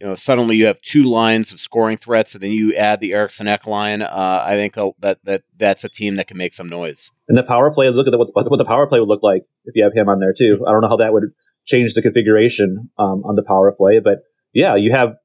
you 0.00 0.06
know, 0.06 0.14
suddenly 0.14 0.56
you 0.56 0.66
have 0.66 0.80
two 0.80 1.04
lines 1.04 1.52
of 1.52 1.60
scoring 1.60 1.96
threats, 1.96 2.34
and 2.34 2.42
then 2.42 2.52
you 2.52 2.74
add 2.74 3.00
the 3.00 3.12
Eriksson 3.14 3.48
Ek 3.48 3.66
line. 3.66 4.02
Uh, 4.02 4.42
I 4.44 4.56
think 4.56 4.74
that 5.00 5.18
that 5.24 5.42
that's 5.56 5.84
a 5.84 5.88
team 5.88 6.16
that 6.16 6.28
can 6.28 6.36
make 6.36 6.52
some 6.54 6.68
noise. 6.68 7.10
And 7.28 7.36
the 7.36 7.42
power 7.42 7.70
play, 7.70 7.90
look 7.90 8.06
at 8.06 8.10
the, 8.10 8.18
what, 8.18 8.28
what 8.32 8.58
the 8.58 8.64
power 8.64 8.86
play 8.86 9.00
would 9.00 9.08
look 9.08 9.22
like 9.22 9.42
if 9.64 9.74
you 9.74 9.84
have 9.84 9.94
him 9.94 10.08
on 10.08 10.20
there 10.20 10.32
too. 10.36 10.64
I 10.66 10.72
don't 10.72 10.82
know 10.82 10.88
how 10.88 10.96
that 10.96 11.12
would 11.12 11.24
change 11.66 11.94
the 11.94 12.02
configuration 12.02 12.90
um, 12.98 13.22
on 13.24 13.34
the 13.36 13.42
power 13.42 13.72
play, 13.72 14.00
but 14.00 14.18
yeah, 14.52 14.76
you 14.76 14.92
have 14.92 15.16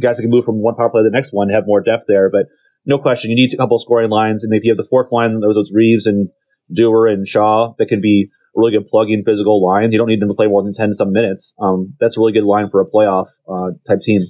guys 0.00 0.16
that 0.16 0.22
can 0.22 0.30
move 0.30 0.44
from 0.44 0.62
one 0.62 0.74
power 0.74 0.90
play 0.90 1.00
to 1.00 1.04
the 1.04 1.10
next 1.10 1.32
one, 1.32 1.48
have 1.48 1.66
more 1.66 1.80
depth 1.80 2.04
there. 2.06 2.30
But 2.30 2.46
no 2.84 2.98
question, 2.98 3.30
you 3.30 3.36
need 3.36 3.52
a 3.52 3.56
couple 3.56 3.78
scoring 3.78 4.10
lines, 4.10 4.44
and 4.44 4.54
if 4.54 4.64
you 4.64 4.70
have 4.70 4.78
the 4.78 4.88
fourth 4.88 5.12
line, 5.12 5.40
those, 5.40 5.54
those 5.54 5.72
Reaves 5.72 6.06
and 6.06 6.28
Dewar 6.72 7.06
and 7.06 7.26
Shaw 7.26 7.74
that 7.78 7.86
can 7.86 8.00
be 8.00 8.30
really 8.54 8.72
good 8.72 8.88
plug-in 8.88 9.24
physical 9.24 9.64
line. 9.64 9.92
You 9.92 9.98
don't 9.98 10.08
need 10.08 10.20
them 10.20 10.28
to 10.28 10.34
play 10.34 10.46
more 10.46 10.62
than 10.62 10.72
ten 10.72 10.94
some 10.94 11.12
minutes. 11.12 11.54
Um, 11.60 11.94
that's 12.00 12.16
a 12.16 12.20
really 12.20 12.32
good 12.32 12.44
line 12.44 12.68
for 12.70 12.80
a 12.80 12.86
playoff 12.86 13.26
uh, 13.48 13.72
type 13.86 14.00
team. 14.00 14.26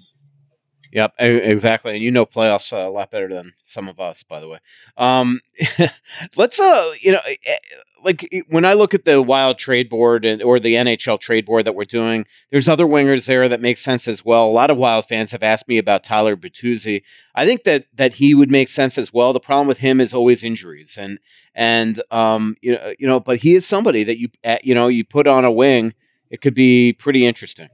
Yep, 0.93 1.15
exactly. 1.19 1.95
And 1.95 2.03
you 2.03 2.11
know 2.11 2.27
playoffs 2.27 2.73
uh, 2.73 2.89
a 2.89 2.91
lot 2.91 3.11
better 3.11 3.29
than 3.29 3.53
some 3.63 3.89
of 3.89 4.01
us, 4.01 4.25
by 4.25 4.41
the 4.41 4.49
way. 4.49 4.59
Um, 4.97 5.41
let's, 6.37 6.59
uh, 6.59 6.93
you 7.01 7.13
know, 7.13 7.21
like 8.05 8.29
when 8.49 8.65
I 8.65 8.75
look 8.75 8.95
at 8.95 9.05
the 9.05 9.23
Wild 9.23 9.59
trade 9.59 9.89
board 9.89 10.25
and 10.25 10.43
or 10.43 10.59
the 10.59 10.75
NHL 10.75 11.21
trade 11.21 11.47
board 11.47 11.65
that 11.65 11.75
we're 11.75 11.85
doing, 11.85 12.27
there's 12.51 12.69
other 12.69 12.87
wingers 12.87 13.27
there 13.27 13.49
that 13.49 13.61
make 13.61 13.79
sense 13.79 14.09
as 14.09 14.25
well. 14.25 14.47
A 14.47 14.51
lot 14.51 14.71
of 14.71 14.77
Wild 14.77 15.07
fans 15.07 15.33
have 15.33 15.43
asked 15.43 15.69
me 15.69 15.79
about 15.79 16.05
Tyler 16.05 16.37
Bertuzzi. 16.37 17.03
I 17.35 17.47
think 17.47 17.65
that 17.65 17.87
that 17.95 18.15
he 18.15 18.35
would 18.35 18.51
make 18.51 18.69
sense 18.69 18.99
as 18.99 19.13
well. 19.13 19.33
The 19.33 19.41
problem 19.41 19.67
with 19.67 19.79
him 19.79 20.01
is 20.01 20.15
always 20.15 20.45
injuries, 20.45 20.99
and 20.99 21.19
and 21.55 22.03
um, 22.11 22.57
you 22.61 22.73
know, 22.73 22.95
you 22.99 23.07
know, 23.07 23.21
but 23.21 23.39
he 23.39 23.55
is 23.55 23.67
somebody 23.67 24.05
that 24.05 24.19
you 24.19 24.29
eh, 24.45 24.59
you 24.63 24.75
know 24.75 24.89
you 24.89 25.05
put 25.05 25.27
on 25.27 25.45
a 25.45 25.53
wing, 25.53 25.95
it 26.31 26.41
could 26.41 26.55
be 26.55 26.93
pretty 26.93 27.27
interesting. 27.27 27.69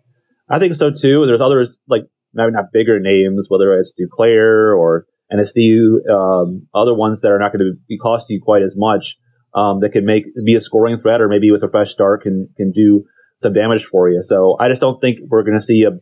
I 0.49 0.59
think 0.59 0.75
so 0.77 0.91
too. 0.91 1.27
There's 1.27 1.41
others 1.41 1.79
like 1.89 2.03
maybe 2.35 2.53
not 2.53 2.73
bigger 2.73 3.01
names, 3.01 3.47
whether 3.49 3.75
it's 3.79 3.93
Duclair 3.93 4.77
or 4.77 5.07
NSD, 5.33 6.09
um, 6.09 6.69
other 6.75 6.95
ones 6.95 7.21
that 7.23 7.33
are 7.33 7.39
not 7.39 7.53
going 7.53 7.65
to 7.65 7.73
be 7.89 7.99
cost 7.99 8.31
you 8.31 8.41
quite 8.41 8.63
as 8.63 8.75
much, 8.77 9.19
um, 9.57 9.81
that 9.81 9.91
can 9.91 10.05
make, 10.05 10.25
be 10.45 10.55
a 10.55 10.61
scoring 10.61 10.99
threat 10.99 11.21
or 11.21 11.29
maybe 11.29 11.51
with 11.51 11.63
a 11.63 11.71
fresh 11.71 11.91
start 11.91 12.23
can, 12.23 12.49
can 12.57 12.71
do 12.71 13.05
some 13.39 13.55
damage 13.55 13.85
for 13.85 14.09
you. 14.09 14.23
So 14.23 14.57
I 14.61 14.69
just 14.69 14.81
don't 14.81 15.01
think 15.01 15.19
we're 15.29 15.43
going 15.43 15.59
to 15.59 15.65
see 15.65 15.83
a, 15.83 15.93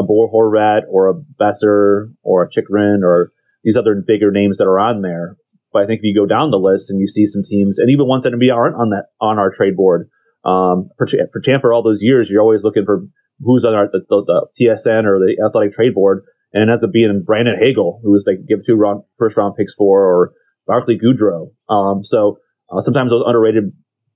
a 0.00 0.02
Horvat 0.02 0.82
or 0.90 1.08
a 1.08 1.14
Boeser 1.14 2.12
or 2.22 2.42
a 2.42 2.50
Chychrun 2.50 3.02
or 3.04 3.30
these 3.62 3.76
other 3.76 4.02
bigger 4.04 4.30
names 4.30 4.58
that 4.58 4.64
are 4.64 4.80
on 4.80 5.02
there. 5.02 5.36
But 5.72 5.84
I 5.84 5.86
think 5.86 5.98
if 5.98 6.04
you 6.04 6.14
go 6.14 6.26
down 6.26 6.50
the 6.50 6.58
list 6.58 6.90
and 6.90 7.00
you 7.00 7.06
see 7.06 7.26
some 7.26 7.42
teams 7.48 7.78
and 7.78 7.90
even 7.90 8.08
ones 8.08 8.24
that 8.24 8.32
maybe 8.32 8.50
aren't 8.50 8.76
on 8.76 8.90
that, 8.90 9.06
on 9.20 9.38
our 9.38 9.50
trade 9.50 9.76
board, 9.76 10.08
um, 10.44 10.90
for, 10.98 11.06
for 11.06 11.40
Tampa 11.40 11.68
all 11.68 11.82
those 11.82 12.02
years, 12.02 12.30
you're 12.30 12.42
always 12.42 12.64
looking 12.64 12.84
for 12.84 13.02
who's 13.40 13.64
on 13.64 13.74
our, 13.74 13.88
the, 13.90 14.00
the, 14.08 14.24
the, 14.24 14.46
TSN 14.60 15.04
or 15.04 15.18
the 15.18 15.36
athletic 15.46 15.72
trade 15.72 15.94
board. 15.94 16.24
And 16.52 16.68
it 16.68 16.72
ends 16.72 16.84
up 16.84 16.92
being 16.92 17.22
Brandon 17.24 17.56
Hagel, 17.58 18.00
who 18.02 18.10
was 18.10 18.24
like 18.26 18.46
give 18.46 18.66
two 18.66 18.74
round, 18.74 19.04
first 19.18 19.36
round 19.36 19.54
picks 19.56 19.74
for, 19.74 20.04
or 20.04 20.32
Barclay 20.66 20.98
Goodrow. 20.98 21.52
Um, 21.68 22.04
so 22.04 22.38
uh, 22.72 22.80
sometimes 22.80 23.10
those 23.10 23.22
underrated 23.26 23.72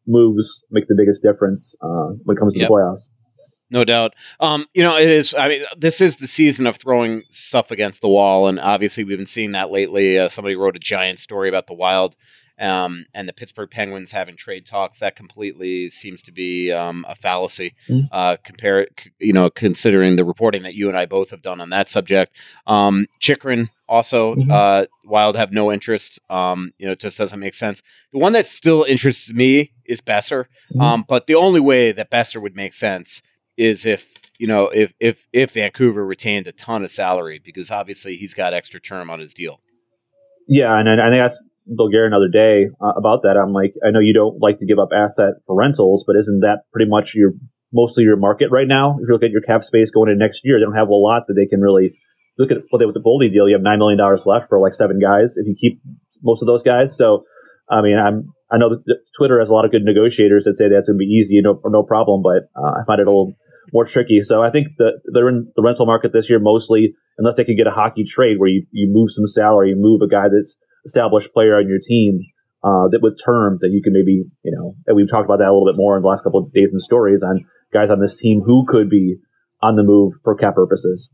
moves 0.06 0.64
make 0.70 0.86
the 0.88 0.94
biggest 0.98 1.22
difference 1.22 1.76
uh, 1.82 2.12
when 2.24 2.36
it 2.36 2.40
comes 2.40 2.54
to 2.54 2.60
Yep. 2.60 2.68
the 2.68 2.72
playoffs. 2.72 3.08
No 3.68 3.84
doubt. 3.84 4.14
Um, 4.38 4.66
you 4.74 4.82
know, 4.84 4.96
it 4.96 5.08
is. 5.08 5.34
I 5.34 5.48
mean, 5.48 5.62
this 5.76 6.00
is 6.00 6.18
the 6.18 6.28
season 6.28 6.68
of 6.68 6.76
throwing 6.76 7.22
stuff 7.30 7.72
against 7.72 8.00
the 8.00 8.08
wall, 8.08 8.46
and 8.46 8.60
obviously 8.60 9.02
we've 9.02 9.18
been 9.18 9.26
seeing 9.26 9.52
that 9.52 9.70
lately. 9.72 10.16
Uh, 10.18 10.28
somebody 10.28 10.54
wrote 10.54 10.76
a 10.76 10.80
giant 10.80 11.18
story 11.18 11.48
about 11.48 11.66
the 11.66 11.74
Wild 11.74 12.14
um, 12.58 13.06
and 13.14 13.28
the 13.28 13.32
Pittsburgh 13.32 13.70
Penguins 13.70 14.12
having 14.12 14.36
trade 14.36 14.66
talks. 14.66 15.00
That 15.00 15.16
completely 15.16 15.88
seems 15.90 16.22
to 16.22 16.32
be 16.32 16.72
um, 16.72 17.04
a 17.08 17.14
fallacy. 17.14 17.74
Mm. 17.88 18.08
Uh, 18.10 18.36
compare, 18.44 18.86
you 19.18 19.32
know, 19.32 19.50
considering 19.50 20.16
the 20.16 20.24
reporting 20.24 20.62
that 20.62 20.74
you 20.74 20.88
and 20.88 20.96
I 20.96 21.06
both 21.06 21.30
have 21.30 21.42
done 21.42 21.60
on 21.60 21.70
that 21.70 21.88
subject. 21.88 22.34
Um, 22.66 23.06
Chychrun 23.20 23.68
also, 23.88 24.34
Mhm. 24.34 24.50
uh, 24.50 24.86
Wild 25.04 25.36
have 25.36 25.52
no 25.52 25.70
interest. 25.70 26.18
Um, 26.28 26.72
you 26.78 26.86
know, 26.86 26.92
it 26.92 27.00
just 27.00 27.18
doesn't 27.18 27.38
make 27.38 27.54
sense. 27.54 27.82
The 28.12 28.18
one 28.18 28.32
that 28.32 28.46
still 28.46 28.84
interests 28.84 29.32
me 29.32 29.72
is 29.84 30.00
Boeser. 30.00 30.46
Mhm. 30.74 30.82
Um, 30.82 31.04
but 31.08 31.26
the 31.26 31.36
only 31.36 31.60
way 31.60 31.92
that 31.92 32.10
Boeser 32.10 32.42
would 32.42 32.56
make 32.56 32.74
sense 32.74 33.22
is 33.56 33.86
if 33.86 34.12
you 34.38 34.46
know 34.46 34.68
if 34.68 34.92
if 35.00 35.26
if 35.32 35.52
Vancouver 35.52 36.04
retained 36.04 36.46
a 36.46 36.52
ton 36.52 36.84
of 36.84 36.90
salary 36.90 37.40
because 37.42 37.70
obviously 37.70 38.16
he's 38.16 38.34
got 38.34 38.52
extra 38.52 38.80
term 38.80 39.08
on 39.08 39.18
his 39.18 39.32
deal. 39.32 39.60
Yeah, 40.48 40.78
and, 40.78 40.88
I, 40.88 40.94
I 40.94 41.16
asked 41.16 41.42
Bill 41.66 41.88
Gare 41.88 42.06
another 42.06 42.28
day 42.28 42.66
uh, 42.80 42.92
about 42.96 43.22
that. 43.22 43.36
I'm 43.36 43.52
like, 43.52 43.74
I 43.84 43.90
know 43.90 44.00
you 44.00 44.14
don't 44.14 44.40
like 44.40 44.58
to 44.58 44.66
give 44.66 44.78
up 44.78 44.90
asset 44.94 45.42
for 45.46 45.56
rentals, 45.56 46.04
but 46.06 46.16
isn't 46.16 46.40
that 46.40 46.62
pretty 46.72 46.88
much 46.88 47.14
your 47.14 47.32
mostly 47.72 48.04
your 48.04 48.16
market 48.16 48.48
right 48.50 48.68
now? 48.68 48.96
If 49.00 49.08
you 49.08 49.12
look 49.12 49.24
at 49.24 49.30
your 49.30 49.42
cap 49.42 49.64
space 49.64 49.90
going 49.90 50.10
into 50.10 50.22
next 50.22 50.42
year, 50.44 50.58
they 50.58 50.64
don't 50.64 50.76
have 50.76 50.88
a 50.88 50.94
lot 50.94 51.26
that 51.26 51.34
they 51.34 51.46
can 51.46 51.60
really 51.60 51.98
look 52.38 52.50
at. 52.50 52.58
Well, 52.70 52.78
they, 52.78 52.86
with 52.86 52.94
the 52.94 53.02
Boldy 53.02 53.32
deal, 53.32 53.48
you 53.48 53.54
have 53.54 53.62
nine 53.62 53.78
million 53.78 53.98
dollars 53.98 54.26
left 54.26 54.48
for 54.48 54.60
like 54.60 54.74
seven 54.74 55.00
guys 55.00 55.36
if 55.36 55.46
you 55.46 55.56
keep 55.58 55.82
most 56.22 56.42
of 56.42 56.46
those 56.46 56.62
guys. 56.62 56.96
So, 56.96 57.24
I 57.70 57.82
mean, 57.82 57.98
I'm 57.98 58.32
I 58.50 58.58
know 58.58 58.70
that 58.70 58.98
Twitter 59.16 59.40
has 59.40 59.50
a 59.50 59.54
lot 59.54 59.64
of 59.64 59.72
good 59.72 59.82
negotiators 59.82 60.44
that 60.44 60.56
say 60.56 60.68
that's 60.68 60.88
going 60.88 60.98
to 60.98 61.04
be 61.04 61.10
easy, 61.10 61.40
no 61.42 61.60
no 61.64 61.82
problem, 61.82 62.22
but 62.22 62.46
uh, 62.54 62.78
I 62.78 62.84
find 62.86 63.00
it 63.00 63.08
a 63.08 63.10
little 63.10 63.34
more 63.72 63.84
tricky. 63.84 64.22
So 64.22 64.42
I 64.42 64.50
think 64.50 64.68
that 64.78 65.00
they're 65.12 65.28
in 65.28 65.50
the 65.56 65.62
rental 65.62 65.86
market 65.86 66.12
this 66.12 66.30
year 66.30 66.38
mostly, 66.38 66.94
unless 67.18 67.36
they 67.36 67.44
could 67.44 67.56
get 67.56 67.66
a 67.66 67.72
hockey 67.72 68.04
trade 68.04 68.38
where 68.38 68.48
you, 68.48 68.64
you 68.70 68.88
move 68.90 69.10
some 69.10 69.26
salary, 69.26 69.70
you 69.70 69.76
move 69.76 70.00
a 70.02 70.08
guy 70.08 70.28
that's 70.30 70.56
established 70.86 71.32
player 71.34 71.56
on 71.56 71.68
your 71.68 71.78
team 71.82 72.20
uh, 72.64 72.88
that 72.90 73.00
with 73.02 73.18
term 73.24 73.58
that 73.60 73.70
you 73.70 73.82
can 73.82 73.92
maybe 73.92 74.24
you 74.42 74.52
know. 74.52 74.74
And 74.86 74.96
we've 74.96 75.10
talked 75.10 75.26
about 75.26 75.38
that 75.38 75.48
a 75.48 75.52
little 75.52 75.66
bit 75.66 75.76
more 75.76 75.96
in 75.96 76.02
the 76.02 76.08
last 76.08 76.22
couple 76.22 76.40
of 76.40 76.52
days 76.52 76.70
and 76.72 76.80
stories 76.80 77.22
on 77.22 77.44
guys 77.72 77.90
on 77.90 78.00
this 78.00 78.18
team 78.18 78.40
who 78.44 78.64
could 78.66 78.88
be 78.88 79.16
on 79.62 79.76
the 79.76 79.82
move 79.82 80.14
for 80.22 80.34
cap 80.34 80.54
purposes. 80.54 81.10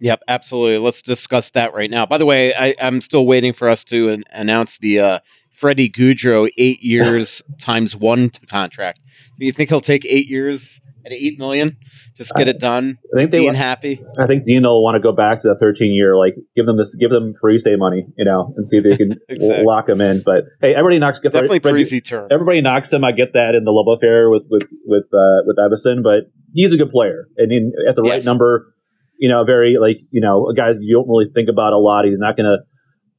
Yep, 0.00 0.22
absolutely. 0.28 0.78
Let's 0.78 1.02
discuss 1.02 1.50
that 1.50 1.74
right 1.74 1.90
now. 1.90 2.06
By 2.06 2.18
the 2.18 2.24
way, 2.24 2.54
I, 2.54 2.74
I'm 2.80 3.02
still 3.02 3.26
waiting 3.26 3.52
for 3.52 3.68
us 3.68 3.84
to 3.84 4.08
an- 4.08 4.24
announce 4.32 4.78
the 4.78 4.98
uh, 4.98 5.18
Freddie 5.52 5.90
Gaudreau 5.90 6.50
eight 6.56 6.82
years 6.82 7.42
times 7.60 7.94
one 7.94 8.30
contract. 8.48 9.00
Do 9.38 9.44
you 9.44 9.52
think 9.52 9.68
he'll 9.68 9.80
take 9.80 10.06
eight 10.06 10.26
years 10.26 10.80
at 11.04 11.12
eight 11.12 11.38
million? 11.38 11.76
Just 12.16 12.34
get 12.34 12.48
it 12.48 12.58
done. 12.60 12.98
I 13.14 13.18
think 13.18 13.30
they. 13.30 13.38
Dean 13.38 13.46
want- 13.46 13.56
happy. 13.56 14.02
I 14.18 14.26
think 14.26 14.44
Dean 14.44 14.62
will 14.62 14.82
want 14.82 14.96
to 14.96 15.00
go 15.00 15.12
back 15.12 15.40
to 15.42 15.48
the 15.48 15.56
13 15.58 15.92
year, 15.92 16.16
like 16.16 16.34
give 16.56 16.66
them 16.66 16.76
this, 16.76 16.94
give 16.94 17.10
them 17.10 17.34
Parise 17.42 17.66
money, 17.78 18.06
you 18.16 18.24
know, 18.24 18.52
and 18.56 18.66
see 18.66 18.78
if 18.78 18.84
they 18.84 18.96
can 18.96 19.14
Exactly. 19.28 19.64
lock 19.64 19.88
him 19.88 20.00
in. 20.00 20.22
But 20.24 20.44
hey, 20.60 20.74
everybody 20.74 20.98
knocks. 20.98 21.20
Definitely 21.20 21.60
Parise 21.60 22.04
term. 22.04 22.28
everybody 22.30 22.60
knocks 22.60 22.92
him. 22.92 23.04
I 23.04 23.12
get 23.12 23.32
that 23.34 23.54
in 23.54 23.64
the 23.64 23.70
love 23.72 23.86
affair 23.96 24.28
with 24.30 24.44
with 24.50 24.64
with 24.84 25.04
uh, 25.12 25.42
with 25.46 25.56
Everson, 25.58 26.02
but 26.02 26.30
he's 26.52 26.72
a 26.72 26.76
good 26.76 26.90
player, 26.90 27.26
and 27.36 27.50
in, 27.52 27.72
at 27.88 27.96
the 27.96 28.02
right 28.02 28.24
number, 28.24 28.74
you 29.18 29.28
know, 29.28 29.44
very 29.44 29.76
like 29.80 29.98
you 30.10 30.20
know, 30.20 30.48
a 30.48 30.54
guy 30.54 30.70
you 30.80 30.96
don't 30.96 31.08
really 31.08 31.30
think 31.34 31.48
about 31.48 31.72
a 31.72 31.78
lot. 31.78 32.04
He's 32.04 32.18
not 32.18 32.36
going 32.36 32.46
to 32.46 32.58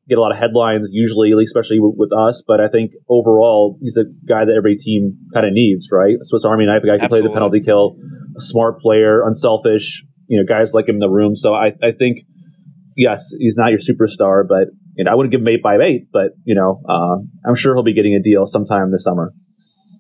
get 0.10 0.18
a 0.18 0.22
lot 0.22 0.32
of 0.32 0.38
headlines 0.38 0.90
usually, 0.92 1.32
at 1.32 1.38
least 1.38 1.56
especially 1.56 1.80
with, 1.80 1.96
with 1.98 2.12
us. 2.12 2.44
But 2.46 2.60
I 2.60 2.68
think 2.68 2.92
overall, 3.10 3.78
he's 3.82 3.98
a 3.98 4.06
guy 4.28 4.46
that 4.46 4.56
every 4.56 4.76
team 4.76 5.18
kind 5.34 5.46
of 5.46 5.54
needs, 5.54 5.90
right? 5.92 6.16
A 6.22 6.26
Swiss 6.26 6.46
Army 6.46 6.66
knife, 6.66 6.84
a 6.84 6.88
guy 6.88 6.94
who 6.94 7.00
can 7.00 7.10
play 7.10 7.22
the 7.22 7.30
penalty 7.30 7.62
kill, 7.62 7.98
a 8.38 8.42
smart 8.42 8.80
player, 8.80 9.22
unselfish. 9.24 10.04
You 10.28 10.40
know, 10.40 10.46
guys 10.48 10.74
like 10.74 10.88
him 10.88 10.96
in 10.96 11.00
the 11.00 11.10
room. 11.10 11.36
So 11.36 11.54
I 11.54 11.74
I 11.84 11.92
think 11.92 12.20
yes, 12.96 13.34
he's 13.38 13.58
not 13.58 13.70
your 13.70 13.80
superstar, 13.80 14.48
but 14.48 14.68
you 14.96 15.04
know, 15.04 15.12
I 15.12 15.16
wouldn't 15.16 15.32
give 15.32 15.42
him 15.42 15.48
eight 15.48 15.64
by 15.64 15.78
eight, 15.78 16.08
but 16.12 16.32
you 16.44 16.56
know, 16.56 16.82
uh, 16.88 17.18
I'm 17.46 17.56
sure 17.56 17.74
he'll 17.74 17.84
be 17.84 17.94
getting 17.94 18.14
a 18.16 18.22
deal 18.22 18.46
sometime 18.46 18.92
this 18.92 19.04
summer. 19.04 19.34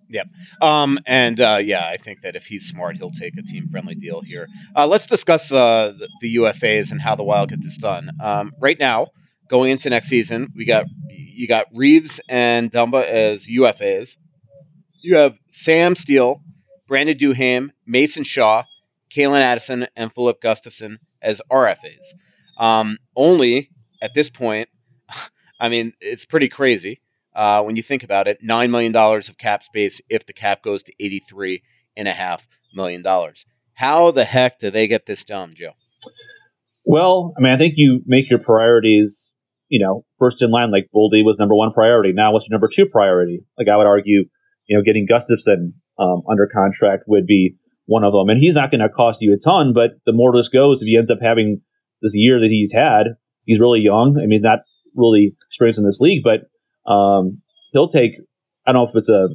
Yep. 0.09 0.27
Um, 0.61 0.99
and 1.05 1.39
uh, 1.39 1.59
yeah, 1.61 1.87
I 1.87 1.97
think 1.97 2.21
that 2.21 2.35
if 2.35 2.45
he's 2.45 2.67
smart, 2.67 2.97
he'll 2.97 3.11
take 3.11 3.37
a 3.37 3.41
team 3.41 3.69
friendly 3.69 3.95
deal 3.95 4.21
here. 4.21 4.47
Uh, 4.75 4.85
let's 4.85 5.05
discuss 5.05 5.51
uh, 5.51 5.93
the, 5.97 6.09
the 6.19 6.35
UFAs 6.35 6.91
and 6.91 7.01
how 7.01 7.15
the 7.15 7.23
Wild 7.23 7.49
get 7.49 7.61
this 7.61 7.77
done. 7.77 8.11
Um, 8.21 8.51
right 8.59 8.77
now, 8.77 9.07
going 9.51 9.69
into 9.69 9.89
next 9.89 10.07
season, 10.07 10.51
we 10.55 10.65
got 10.65 10.85
you 11.09 11.47
got 11.47 11.67
Reaves 11.75 12.19
and 12.29 12.71
Dumba 12.71 13.03
as 13.03 13.45
UFAs. 13.47 14.17
You 15.01 15.17
have 15.17 15.37
Sam 15.49 15.95
Steele, 15.95 16.41
Brandon 16.87 17.17
Duhaime, 17.17 17.71
Mason 17.85 18.23
Shaw, 18.23 18.63
Calen 19.13 19.41
Addison, 19.41 19.87
and 19.95 20.11
Filip 20.13 20.41
Gustavsson 20.41 20.97
as 21.21 21.41
RFAs. 21.51 22.15
Um, 22.57 22.97
only 23.15 23.69
at 24.01 24.13
this 24.13 24.29
point, 24.29 24.69
I 25.59 25.69
mean, 25.69 25.93
it's 25.99 26.25
pretty 26.25 26.47
crazy 26.47 27.01
uh, 27.35 27.63
when 27.63 27.75
you 27.75 27.83
think 27.83 28.03
about 28.03 28.27
it, 28.27 28.41
$9 28.43 28.69
million 28.69 28.95
of 28.95 29.37
cap 29.37 29.63
space 29.63 30.01
if 30.09 30.25
the 30.25 30.33
cap 30.33 30.63
goes 30.63 30.83
to 30.83 30.93
$83.5 30.95 32.47
million. 32.73 33.05
How 33.73 34.11
the 34.11 34.25
heck 34.25 34.59
do 34.59 34.69
they 34.69 34.87
get 34.87 35.05
this 35.05 35.23
done, 35.23 35.53
Joe? 35.53 35.73
Well, 36.85 37.33
I 37.37 37.41
mean, 37.41 37.53
I 37.53 37.57
think 37.57 37.75
you 37.77 38.01
make 38.05 38.29
your 38.29 38.39
priorities, 38.39 39.30
you 39.71 39.79
know, 39.79 40.03
first 40.19 40.41
in 40.41 40.51
line, 40.51 40.69
like 40.69 40.89
Boldy 40.93 41.23
was 41.23 41.37
number 41.39 41.55
one 41.55 41.71
priority. 41.71 42.11
Now, 42.11 42.33
what's 42.33 42.45
your 42.47 42.53
number 42.53 42.67
two 42.67 42.85
priority? 42.85 43.45
Like, 43.57 43.69
I 43.69 43.77
would 43.77 43.87
argue, 43.87 44.25
you 44.67 44.77
know, 44.77 44.83
getting 44.83 45.07
Gustavsson 45.07 45.71
um, 45.97 46.23
under 46.29 46.45
contract 46.45 47.05
would 47.07 47.25
be 47.25 47.55
one 47.85 48.03
of 48.03 48.11
them. 48.11 48.27
And 48.27 48.37
he's 48.37 48.55
not 48.55 48.69
going 48.69 48.81
to 48.81 48.89
cost 48.89 49.21
you 49.21 49.33
a 49.33 49.39
ton, 49.39 49.71
but 49.73 49.91
the 50.05 50.11
more 50.11 50.33
this 50.33 50.49
goes, 50.49 50.81
if 50.81 50.87
he 50.87 50.97
ends 50.97 51.09
up 51.09 51.19
having 51.21 51.61
this 52.01 52.11
year 52.15 52.37
that 52.41 52.49
he's 52.49 52.73
had, 52.73 53.15
he's 53.45 53.61
really 53.61 53.79
young. 53.79 54.19
I 54.21 54.27
mean, 54.27 54.41
not 54.41 54.59
really 54.93 55.37
experienced 55.47 55.79
in 55.79 55.85
this 55.85 56.01
league, 56.01 56.21
but 56.21 56.91
um, 56.91 57.41
he'll 57.71 57.87
take, 57.87 58.15
I 58.67 58.73
don't 58.73 58.83
know 58.83 58.89
if 58.89 58.95
it's 58.95 59.09
a, 59.09 59.29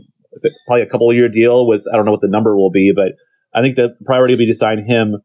probably 0.67 0.83
a 0.83 0.87
couple 0.87 1.11
year 1.15 1.31
deal 1.31 1.67
with, 1.67 1.85
I 1.91 1.97
don't 1.97 2.05
know 2.05 2.13
what 2.13 2.21
the 2.21 2.29
number 2.29 2.55
will 2.55 2.71
be, 2.71 2.93
but 2.95 3.13
I 3.59 3.63
think 3.63 3.77
the 3.77 3.97
priority 4.05 4.35
will 4.35 4.41
be 4.41 4.49
to 4.49 4.55
sign 4.55 4.85
him. 4.87 5.17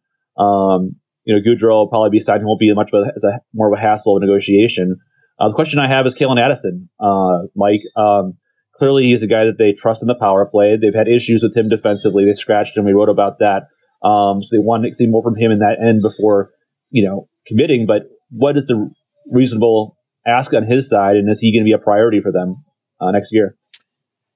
Um, 0.42 1.01
you 1.24 1.36
know, 1.36 1.42
Gaudreau 1.42 1.82
will 1.84 1.88
probably 1.88 2.10
be 2.10 2.20
signed. 2.20 2.46
Won't 2.46 2.60
be 2.60 2.74
much 2.74 2.90
of 2.94 3.06
a, 3.06 3.28
a 3.28 3.40
more 3.54 3.72
of 3.72 3.78
a 3.78 3.82
hassle 3.82 4.18
of 4.18 4.22
negotiation. 4.22 4.98
Uh, 5.40 5.48
the 5.48 5.56
question 5.56 5.80
I 5.80 5.88
have 5.88 6.06
is 6.06 6.16
Calen 6.16 6.40
Addison, 6.40 6.90
uh, 7.00 7.48
Mike. 7.56 7.82
Um, 7.96 8.38
clearly, 8.76 9.04
he's 9.04 9.24
a 9.24 9.28
guy 9.28 9.46
that 9.46 9.58
they 9.58 9.74
trust 9.74 10.04
in 10.04 10.08
the 10.08 10.16
power 10.16 10.46
play. 10.46 10.78
They've 10.78 10.94
had 10.94 11.08
issues 11.08 11.42
with 11.42 11.56
him 11.56 11.70
defensively. 11.70 12.26
They 12.26 12.34
scratched 12.34 12.78
him. 12.78 12.86
We 12.86 12.94
wrote 12.94 13.10
about 13.10 13.40
that. 13.40 13.64
Um, 14.04 14.42
so 14.42 14.50
they 14.52 14.60
want 14.60 14.84
to 14.84 14.94
see 14.94 15.08
more 15.08 15.24
from 15.24 15.36
him 15.36 15.52
in 15.52 15.60
that 15.60 15.78
end 15.82 16.02
before, 16.02 16.52
you 16.90 17.06
know, 17.06 17.28
committing. 17.48 17.86
But 17.86 18.04
what 18.30 18.58
is 18.58 18.68
the 18.68 18.90
reasonable 19.32 19.98
ask 20.26 20.54
on 20.54 20.64
his 20.64 20.90
side, 20.90 21.16
and 21.16 21.30
is 21.30 21.40
he 21.40 21.52
going 21.52 21.64
to 21.64 21.70
be 21.70 21.74
a 21.74 21.80
priority 21.80 22.22
for 22.22 22.32
them 22.32 22.64
uh, 23.00 23.12
next 23.12 23.32
year? 23.32 23.56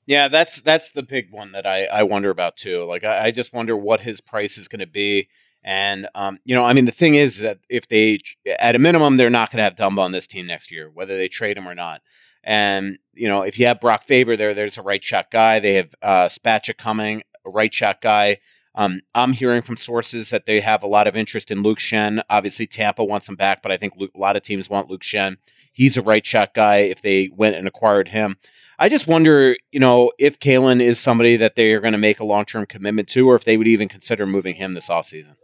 Yeah, 0.08 0.27
that's 0.27 0.62
that's 0.62 0.92
the 0.92 1.04
big 1.04 1.32
one 1.32 1.51
that 1.54 1.65
I, 1.65 1.86
I 1.86 2.04
wonder 2.04 2.30
about 2.30 2.58
too. 2.58 2.84
Like 2.84 3.04
I, 3.04 3.25
I 3.25 3.32
just 3.32 3.54
wonder 3.54 3.75
what 3.75 4.01
his 4.01 4.22
price 4.22 4.58
is 4.58 4.68
going 4.68 4.80
to 4.80 4.88
be. 4.88 5.30
And 5.66 6.08
um, 6.14 6.38
you 6.46 6.54
know, 6.54 6.64
I 6.64 6.74
mean, 6.74 6.86
the 6.86 6.92
thing 6.92 7.16
is 7.16 7.40
that 7.40 7.58
if 7.70 7.88
they, 7.88 8.20
at 8.60 8.76
a 8.76 8.80
minimum, 8.80 9.18
they're 9.18 9.32
not 9.32 9.50
going 9.50 9.58
to 9.58 9.64
have 9.64 9.76
Dumba 9.76 9.98
on 9.98 10.12
this 10.12 10.28
team 10.28 10.46
next 10.46 10.72
year, 10.72 10.92
whether 10.94 11.18
they 11.18 11.28
trade 11.28 11.58
him 11.58 11.68
or 11.68 11.74
not. 11.74 12.02
And 12.44 13.00
you 13.16 13.28
know, 13.28 13.42
if 13.42 13.58
you 13.58 13.66
have 13.66 13.82
Brock 13.82 14.04
Faber 14.04 14.36
there, 14.36 14.54
there's 14.54 14.78
a 14.78 14.84
right 14.84 15.04
shot 15.04 15.32
guy. 15.32 15.60
They 15.60 15.74
have 15.74 15.96
uh, 16.04 16.30
Spatcha 16.30 16.78
coming, 16.78 17.24
a 17.44 17.50
right 17.50 17.74
shot 17.74 18.00
guy. 18.00 18.38
Um, 18.76 19.02
I'm 19.16 19.34
hearing 19.34 19.64
from 19.64 19.78
sources 19.78 20.30
that 20.30 20.46
they 20.46 20.60
have 20.60 20.84
a 20.84 20.88
lot 20.88 21.08
of 21.08 21.16
interest 21.16 21.50
in 21.50 21.64
Luke 21.64 21.80
Schenn. 21.80 22.22
Obviously, 22.30 22.68
Tampa 22.68 23.04
wants 23.04 23.28
him 23.28 23.36
back, 23.36 23.64
but 23.64 23.72
I 23.72 23.78
think 23.78 23.94
Luke, 23.98 24.12
a 24.14 24.20
lot 24.20 24.36
of 24.36 24.44
teams 24.44 24.70
want 24.70 24.90
Luke 24.90 25.02
Schenn. 25.02 25.38
He's 25.74 25.98
a 25.98 26.04
right 26.04 26.26
shot 26.26 26.54
guy. 26.54 26.78
If 26.80 27.02
they 27.02 27.32
went 27.34 27.56
and 27.56 27.68
acquired 27.68 28.10
him, 28.10 28.38
I 28.78 28.90
just 28.90 29.08
wonder, 29.08 29.58
you 29.72 29.80
know, 29.80 30.12
if 30.20 30.40
Calen 30.40 30.82
is 30.82 31.00
somebody 31.00 31.38
that 31.38 31.56
they 31.56 31.74
are 31.74 31.80
going 31.80 31.94
to 31.94 31.98
make 31.98 32.20
a 32.20 32.26
long 32.26 32.46
term 32.46 32.68
commitment 32.68 33.08
to, 33.10 33.28
or 33.28 33.36
if 33.36 33.46
they 33.46 33.58
would 33.58 33.68
even 33.68 33.88
consider 33.88 34.28
moving 34.28 34.56
him 34.56 34.76
this 34.76 34.90
offseason. 34.90 35.36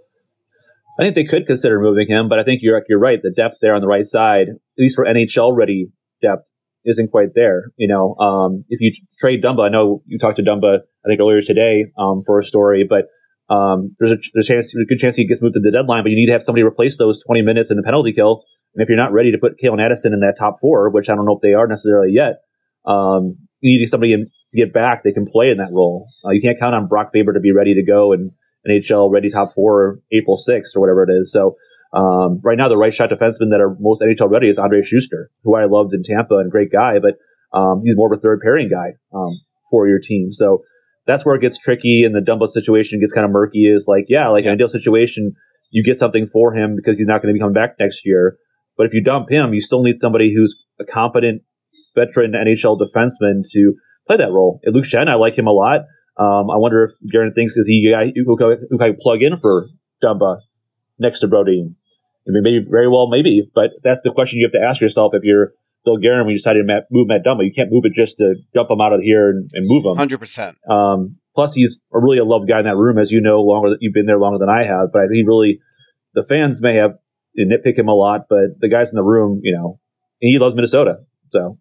I 1.01 1.05
think 1.05 1.15
they 1.15 1.23
could 1.23 1.47
consider 1.47 1.79
moving 1.79 2.07
him, 2.07 2.29
but 2.29 2.37
I 2.37 2.43
think 2.43 2.61
you're 2.61 2.79
you're 2.87 2.99
right. 2.99 3.17
The 3.21 3.31
depth 3.31 3.55
there 3.59 3.73
on 3.73 3.81
the 3.81 3.87
right 3.87 4.05
side, 4.05 4.49
at 4.49 4.77
least 4.77 4.95
for 4.95 5.03
NHL 5.03 5.57
ready 5.57 5.87
depth, 6.21 6.47
isn't 6.85 7.09
quite 7.09 7.33
there. 7.33 7.71
You 7.75 7.87
know, 7.87 8.15
um, 8.23 8.65
if 8.69 8.79
you 8.81 8.91
trade 9.17 9.43
Dumba, 9.43 9.65
I 9.65 9.69
know 9.69 10.03
you 10.05 10.19
talked 10.19 10.37
to 10.37 10.43
Dumba, 10.43 10.81
I 11.03 11.07
think 11.07 11.19
earlier 11.19 11.41
today 11.41 11.87
um, 11.97 12.21
for 12.23 12.37
a 12.37 12.43
story, 12.43 12.85
but 12.87 13.05
um, 13.51 13.95
there's 13.99 14.11
a 14.11 14.17
there's 14.35 14.47
a 14.47 14.53
chance, 14.53 14.75
a 14.75 14.85
good 14.85 14.99
chance 14.99 15.15
he 15.15 15.25
gets 15.25 15.41
moved 15.41 15.55
to 15.55 15.59
the 15.59 15.71
deadline, 15.71 16.03
but 16.03 16.11
you 16.11 16.15
need 16.15 16.27
to 16.27 16.33
have 16.33 16.43
somebody 16.43 16.61
replace 16.61 16.97
those 16.97 17.23
20 17.23 17.41
minutes 17.41 17.71
in 17.71 17.77
the 17.77 17.83
penalty 17.83 18.13
kill. 18.13 18.43
And 18.75 18.83
if 18.83 18.87
you're 18.87 18.95
not 18.95 19.11
ready 19.11 19.31
to 19.31 19.39
put 19.39 19.59
Calen 19.59 19.83
Addison 19.83 20.13
in 20.13 20.19
that 20.19 20.35
top 20.37 20.57
four, 20.61 20.91
which 20.91 21.09
I 21.09 21.15
don't 21.15 21.25
know 21.25 21.35
if 21.35 21.41
they 21.41 21.55
are 21.55 21.65
necessarily 21.65 22.13
yet, 22.13 22.41
um, 22.85 23.37
you 23.59 23.79
need 23.79 23.87
somebody 23.87 24.13
in, 24.13 24.29
to 24.51 24.57
get 24.57 24.71
back 24.71 25.01
that 25.01 25.13
can 25.13 25.25
play 25.25 25.49
in 25.49 25.57
that 25.57 25.73
role. 25.73 26.09
Uh, 26.23 26.29
you 26.29 26.41
can't 26.41 26.59
count 26.59 26.75
on 26.75 26.87
Brock 26.87 27.09
Faber 27.11 27.33
to 27.33 27.39
be 27.39 27.51
ready 27.51 27.73
to 27.73 27.83
go 27.83 28.13
and 28.13 28.31
NHL 28.67 29.11
ready 29.11 29.29
top 29.29 29.53
four 29.53 29.99
April 30.11 30.37
6th 30.37 30.75
or 30.75 30.81
whatever 30.81 31.03
it 31.03 31.11
is. 31.11 31.31
So 31.31 31.57
Um, 31.93 32.39
right 32.41 32.57
now, 32.57 32.69
the 32.69 32.77
right 32.77 32.93
shot 32.93 33.09
defenseman 33.09 33.49
that 33.51 33.59
are 33.59 33.75
most 33.79 34.01
NHL 34.01 34.29
ready 34.29 34.47
is 34.47 34.57
Andrej 34.57 34.87
Sustr, 34.93 35.25
who 35.43 35.55
I 35.55 35.65
loved 35.65 35.93
in 35.93 36.03
Tampa 36.03 36.37
and 36.37 36.49
great 36.49 36.71
guy, 36.71 36.99
but 36.99 37.15
um, 37.57 37.81
he's 37.83 37.97
more 37.97 38.11
of 38.11 38.17
a 38.17 38.21
third 38.21 38.39
pairing 38.41 38.69
guy 38.69 38.95
um, 39.13 39.41
for 39.69 39.87
your 39.87 39.99
team. 39.99 40.31
So 40.31 40.63
that's 41.05 41.25
where 41.25 41.35
it 41.35 41.41
gets 41.41 41.57
tricky 41.57 42.03
and 42.05 42.15
the 42.15 42.21
Dumba 42.21 42.47
situation 42.47 43.01
gets 43.01 43.11
kind 43.11 43.25
of 43.25 43.31
murky. 43.31 43.65
Is 43.65 43.87
like, 43.87 44.05
yeah, 44.07 44.29
like 44.29 44.45
yeah. 44.45 44.51
an 44.51 44.55
ideal 44.55 44.69
situation, 44.69 45.33
you 45.69 45.83
get 45.83 45.97
something 45.97 46.27
for 46.27 46.53
him 46.53 46.75
because 46.77 46.97
he's 46.97 47.07
not 47.07 47.21
going 47.21 47.33
to 47.33 47.37
be 47.37 47.39
coming 47.39 47.53
back 47.53 47.75
next 47.77 48.05
year. 48.05 48.37
But 48.77 48.85
if 48.85 48.93
you 48.93 49.03
dump 49.03 49.29
him, 49.29 49.53
you 49.53 49.59
still 49.59 49.83
need 49.83 49.99
somebody 49.99 50.33
who's 50.33 50.55
a 50.79 50.85
competent 50.85 51.41
veteran 51.93 52.31
NHL 52.31 52.79
defenseman 52.79 53.43
to 53.51 53.73
play 54.07 54.15
that 54.15 54.31
role. 54.31 54.61
And 54.63 54.73
Luke 54.73 54.85
Schenn, 54.85 55.09
I 55.09 55.15
like 55.15 55.37
him 55.37 55.47
a 55.47 55.51
lot. 55.51 55.81
Um, 56.21 56.51
I 56.51 56.57
wonder 56.57 56.83
if 56.83 56.91
Guerin 57.11 57.33
thinks 57.33 57.57
is 57.57 57.65
he 57.65 57.91
guy 57.91 58.13
who, 58.15 58.37
who 58.69 58.77
can 58.77 58.97
plug 59.01 59.23
in 59.23 59.39
for 59.39 59.69
Dumba 60.03 60.41
next 60.99 61.19
to 61.21 61.27
Brodin. 61.27 61.75
I 62.27 62.29
mean, 62.29 62.43
maybe 62.43 62.65
very 62.69 62.87
well, 62.87 63.09
maybe, 63.09 63.49
but 63.55 63.71
that's 63.83 64.01
the 64.03 64.11
question 64.11 64.39
you 64.39 64.45
have 64.45 64.51
to 64.51 64.65
ask 64.65 64.79
yourself 64.79 65.13
if 65.15 65.23
you're 65.23 65.53
Bill 65.83 65.97
Guerin 65.97 66.25
when 66.25 66.29
you 66.29 66.37
decide 66.37 66.53
to 66.53 66.81
move 66.91 67.07
Matt 67.07 67.25
Dumba. 67.25 67.43
You 67.43 67.51
can't 67.51 67.71
move 67.71 67.85
it 67.85 67.93
just 67.93 68.17
to 68.17 68.35
dump 68.53 68.69
him 68.69 68.79
out 68.79 68.93
of 68.93 69.01
here 69.01 69.31
and, 69.31 69.49
and 69.53 69.65
move 69.67 69.83
him. 69.83 69.97
Hundred 69.97 70.19
percent. 70.19 70.57
Um, 70.69 71.17
plus, 71.33 71.55
he's 71.55 71.81
a 71.91 71.99
really 71.99 72.19
a 72.19 72.23
loved 72.23 72.47
guy 72.47 72.59
in 72.59 72.65
that 72.65 72.77
room, 72.77 72.99
as 72.99 73.11
you 73.11 73.19
know. 73.19 73.41
Longer 73.41 73.71
that 73.71 73.79
you've 73.81 73.93
been 73.93 74.05
there 74.05 74.19
longer 74.19 74.37
than 74.37 74.49
I 74.49 74.63
have, 74.63 74.89
but 74.93 75.01
I 75.01 75.07
think 75.07 75.27
really 75.27 75.59
the 76.13 76.23
fans 76.23 76.61
may 76.61 76.75
have 76.75 76.91
nitpick 77.35 77.79
him 77.79 77.87
a 77.87 77.95
lot, 77.95 78.25
but 78.29 78.59
the 78.59 78.69
guys 78.69 78.91
in 78.91 78.95
the 78.95 79.03
room, 79.03 79.39
you 79.43 79.55
know, 79.55 79.79
he 80.19 80.37
loves 80.37 80.55
Minnesota. 80.55 80.97
So 81.29 81.57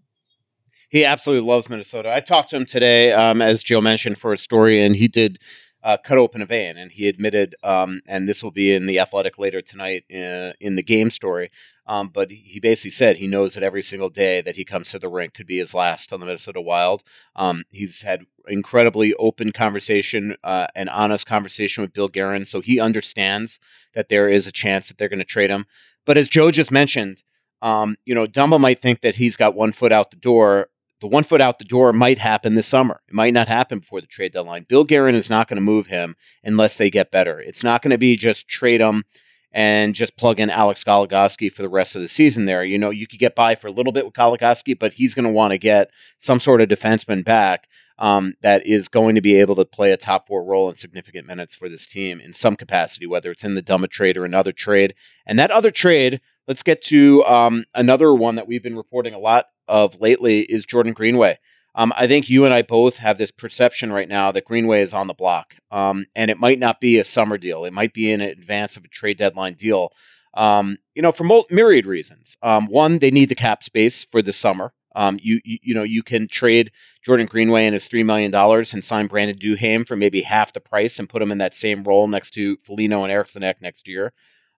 he 0.90 1.04
absolutely 1.04 1.48
loves 1.48 1.70
Minnesota. 1.70 2.12
I 2.12 2.20
talked 2.20 2.50
to 2.50 2.56
him 2.56 2.66
today, 2.66 3.12
um, 3.12 3.40
as 3.40 3.62
Joe 3.62 3.80
mentioned, 3.80 4.18
for 4.18 4.32
a 4.32 4.38
story, 4.38 4.82
and 4.82 4.94
he 4.94 5.08
did 5.08 5.38
uh, 5.82 5.96
cut 5.96 6.18
open 6.18 6.42
a 6.42 6.46
vein, 6.46 6.76
and 6.76 6.90
he 6.90 7.08
admitted, 7.08 7.54
um, 7.62 8.02
and 8.06 8.28
this 8.28 8.42
will 8.42 8.50
be 8.50 8.74
in 8.74 8.86
the 8.86 8.98
Athletic 8.98 9.38
later 9.38 9.62
tonight 9.62 10.04
in, 10.10 10.22
uh, 10.22 10.52
in 10.60 10.74
the 10.74 10.82
game 10.82 11.10
story. 11.10 11.50
Um, 11.86 12.08
but 12.08 12.30
he 12.30 12.60
basically 12.60 12.90
said 12.90 13.16
he 13.16 13.26
knows 13.26 13.54
that 13.54 13.62
every 13.62 13.82
single 13.82 14.10
day 14.10 14.40
that 14.42 14.56
he 14.56 14.64
comes 14.64 14.90
to 14.90 14.98
the 14.98 15.08
rink 15.08 15.34
could 15.34 15.46
be 15.46 15.58
his 15.58 15.74
last 15.74 16.12
on 16.12 16.20
the 16.20 16.26
Minnesota 16.26 16.60
Wild. 16.60 17.02
Um, 17.34 17.64
he's 17.70 18.02
had 18.02 18.26
incredibly 18.46 19.14
open 19.14 19.52
conversation, 19.52 20.36
uh, 20.44 20.66
and 20.74 20.88
honest 20.90 21.26
conversation 21.26 21.82
with 21.82 21.92
Bill 21.92 22.08
Guerin, 22.08 22.44
so 22.44 22.60
he 22.60 22.80
understands 22.80 23.60
that 23.94 24.08
there 24.08 24.28
is 24.28 24.46
a 24.46 24.52
chance 24.52 24.88
that 24.88 24.98
they're 24.98 25.08
going 25.08 25.18
to 25.20 25.24
trade 25.24 25.50
him. 25.50 25.66
But 26.04 26.18
as 26.18 26.28
Joe 26.28 26.50
just 26.50 26.72
mentioned, 26.72 27.22
um, 27.62 27.96
you 28.06 28.14
know, 28.14 28.26
Dumba 28.26 28.58
might 28.58 28.80
think 28.80 29.02
that 29.02 29.16
he's 29.16 29.36
got 29.36 29.54
one 29.54 29.72
foot 29.72 29.92
out 29.92 30.10
the 30.10 30.16
door 30.16 30.68
the 31.00 31.06
one 31.06 31.24
foot 31.24 31.40
out 31.40 31.58
the 31.58 31.64
door 31.64 31.92
might 31.92 32.18
happen 32.18 32.54
this 32.54 32.66
summer. 32.66 33.00
It 33.08 33.14
might 33.14 33.34
not 33.34 33.48
happen 33.48 33.78
before 33.78 34.00
the 34.00 34.06
trade 34.06 34.32
deadline. 34.32 34.66
Bill 34.68 34.84
Guerin 34.84 35.14
is 35.14 35.30
not 35.30 35.48
going 35.48 35.56
to 35.56 35.62
move 35.62 35.86
him 35.86 36.16
unless 36.44 36.76
they 36.76 36.90
get 36.90 37.10
better. 37.10 37.40
It's 37.40 37.64
not 37.64 37.82
going 37.82 37.92
to 37.92 37.98
be 37.98 38.16
just 38.16 38.48
trade 38.48 38.80
him 38.80 39.04
and 39.52 39.94
just 39.94 40.16
plug 40.16 40.38
in 40.38 40.50
Alex 40.50 40.84
Goligoski 40.84 41.50
for 41.50 41.62
the 41.62 41.68
rest 41.68 41.96
of 41.96 42.02
the 42.02 42.08
season 42.08 42.44
there. 42.44 42.64
You 42.64 42.78
know, 42.78 42.90
you 42.90 43.06
could 43.06 43.18
get 43.18 43.34
by 43.34 43.54
for 43.54 43.66
a 43.66 43.72
little 43.72 43.92
bit 43.92 44.04
with 44.04 44.14
Goligoski, 44.14 44.78
but 44.78 44.94
he's 44.94 45.14
going 45.14 45.24
to 45.24 45.32
want 45.32 45.52
to 45.52 45.58
get 45.58 45.90
some 46.18 46.38
sort 46.38 46.60
of 46.60 46.68
defenseman 46.68 47.24
back 47.24 47.68
um, 47.98 48.34
that 48.40 48.66
is 48.66 48.88
going 48.88 49.14
to 49.14 49.20
be 49.20 49.38
able 49.38 49.54
to 49.56 49.64
play 49.64 49.92
a 49.92 49.96
top 49.96 50.26
four 50.26 50.42
role 50.44 50.68
in 50.68 50.74
significant 50.74 51.26
minutes 51.26 51.54
for 51.54 51.68
this 51.68 51.86
team 51.86 52.20
in 52.20 52.32
some 52.32 52.56
capacity, 52.56 53.06
whether 53.06 53.30
it's 53.30 53.44
in 53.44 53.54
the 53.54 53.62
Dumba 53.62 53.90
trade 53.90 54.16
or 54.16 54.24
another 54.24 54.52
trade. 54.52 54.94
And 55.26 55.38
that 55.38 55.50
other 55.50 55.70
trade, 55.70 56.20
let's 56.50 56.64
get 56.64 56.82
to 56.82 57.24
um, 57.26 57.64
another 57.76 58.12
one 58.12 58.34
that 58.34 58.48
we've 58.48 58.62
been 58.62 58.76
reporting 58.76 59.14
a 59.14 59.18
lot 59.20 59.46
of 59.68 60.00
lately 60.00 60.40
is 60.40 60.66
Jordan 60.66 60.92
Greenway. 60.92 61.38
Um, 61.76 61.92
I 61.96 62.08
think 62.08 62.28
you 62.28 62.44
and 62.44 62.52
I 62.52 62.62
both 62.62 62.96
have 62.96 63.18
this 63.18 63.30
perception 63.30 63.92
right 63.92 64.08
now 64.08 64.32
that 64.32 64.46
Greenway 64.46 64.82
is 64.82 64.92
on 64.92 65.06
the 65.06 65.14
block, 65.14 65.54
um, 65.70 66.06
and 66.16 66.28
it 66.28 66.40
might 66.40 66.58
not 66.58 66.80
be 66.80 66.98
a 66.98 67.04
summer 67.04 67.38
deal. 67.38 67.64
It 67.64 67.72
might 67.72 67.94
be 67.94 68.10
in 68.10 68.20
advance 68.20 68.76
of 68.76 68.84
a 68.84 68.88
trade 68.88 69.16
deadline 69.16 69.54
deal. 69.54 69.92
Um, 70.34 70.78
you 70.96 71.02
know, 71.02 71.12
for 71.12 71.24
myriad 71.50 71.86
reasons. 71.86 72.36
Um, 72.42 72.66
one, 72.66 72.98
they 72.98 73.12
need 73.12 73.28
the 73.28 73.36
cap 73.36 73.62
space 73.62 74.04
for 74.04 74.20
the 74.20 74.32
summer. 74.32 74.72
Um, 74.96 75.20
you, 75.22 75.40
you, 75.44 75.58
you 75.62 75.74
know 75.74 75.84
you 75.84 76.02
can 76.02 76.26
trade 76.26 76.72
Jordan 77.04 77.26
Greenway 77.26 77.66
and 77.66 77.74
his 77.74 77.86
three 77.86 78.02
million 78.02 78.32
dollars 78.32 78.74
and 78.74 78.82
sign 78.82 79.06
Brandon 79.06 79.38
Duhaime 79.38 79.86
for 79.86 79.94
maybe 79.94 80.22
half 80.22 80.52
the 80.52 80.60
price 80.60 80.98
and 80.98 81.08
put 81.08 81.22
him 81.22 81.30
in 81.30 81.38
that 81.38 81.54
same 81.54 81.84
role 81.84 82.08
next 82.08 82.30
to 82.30 82.56
Foligno 82.56 83.04
and 83.04 83.12
Eriksson 83.12 83.44
Ek 83.44 83.62
next 83.62 83.86
year. 83.86 84.12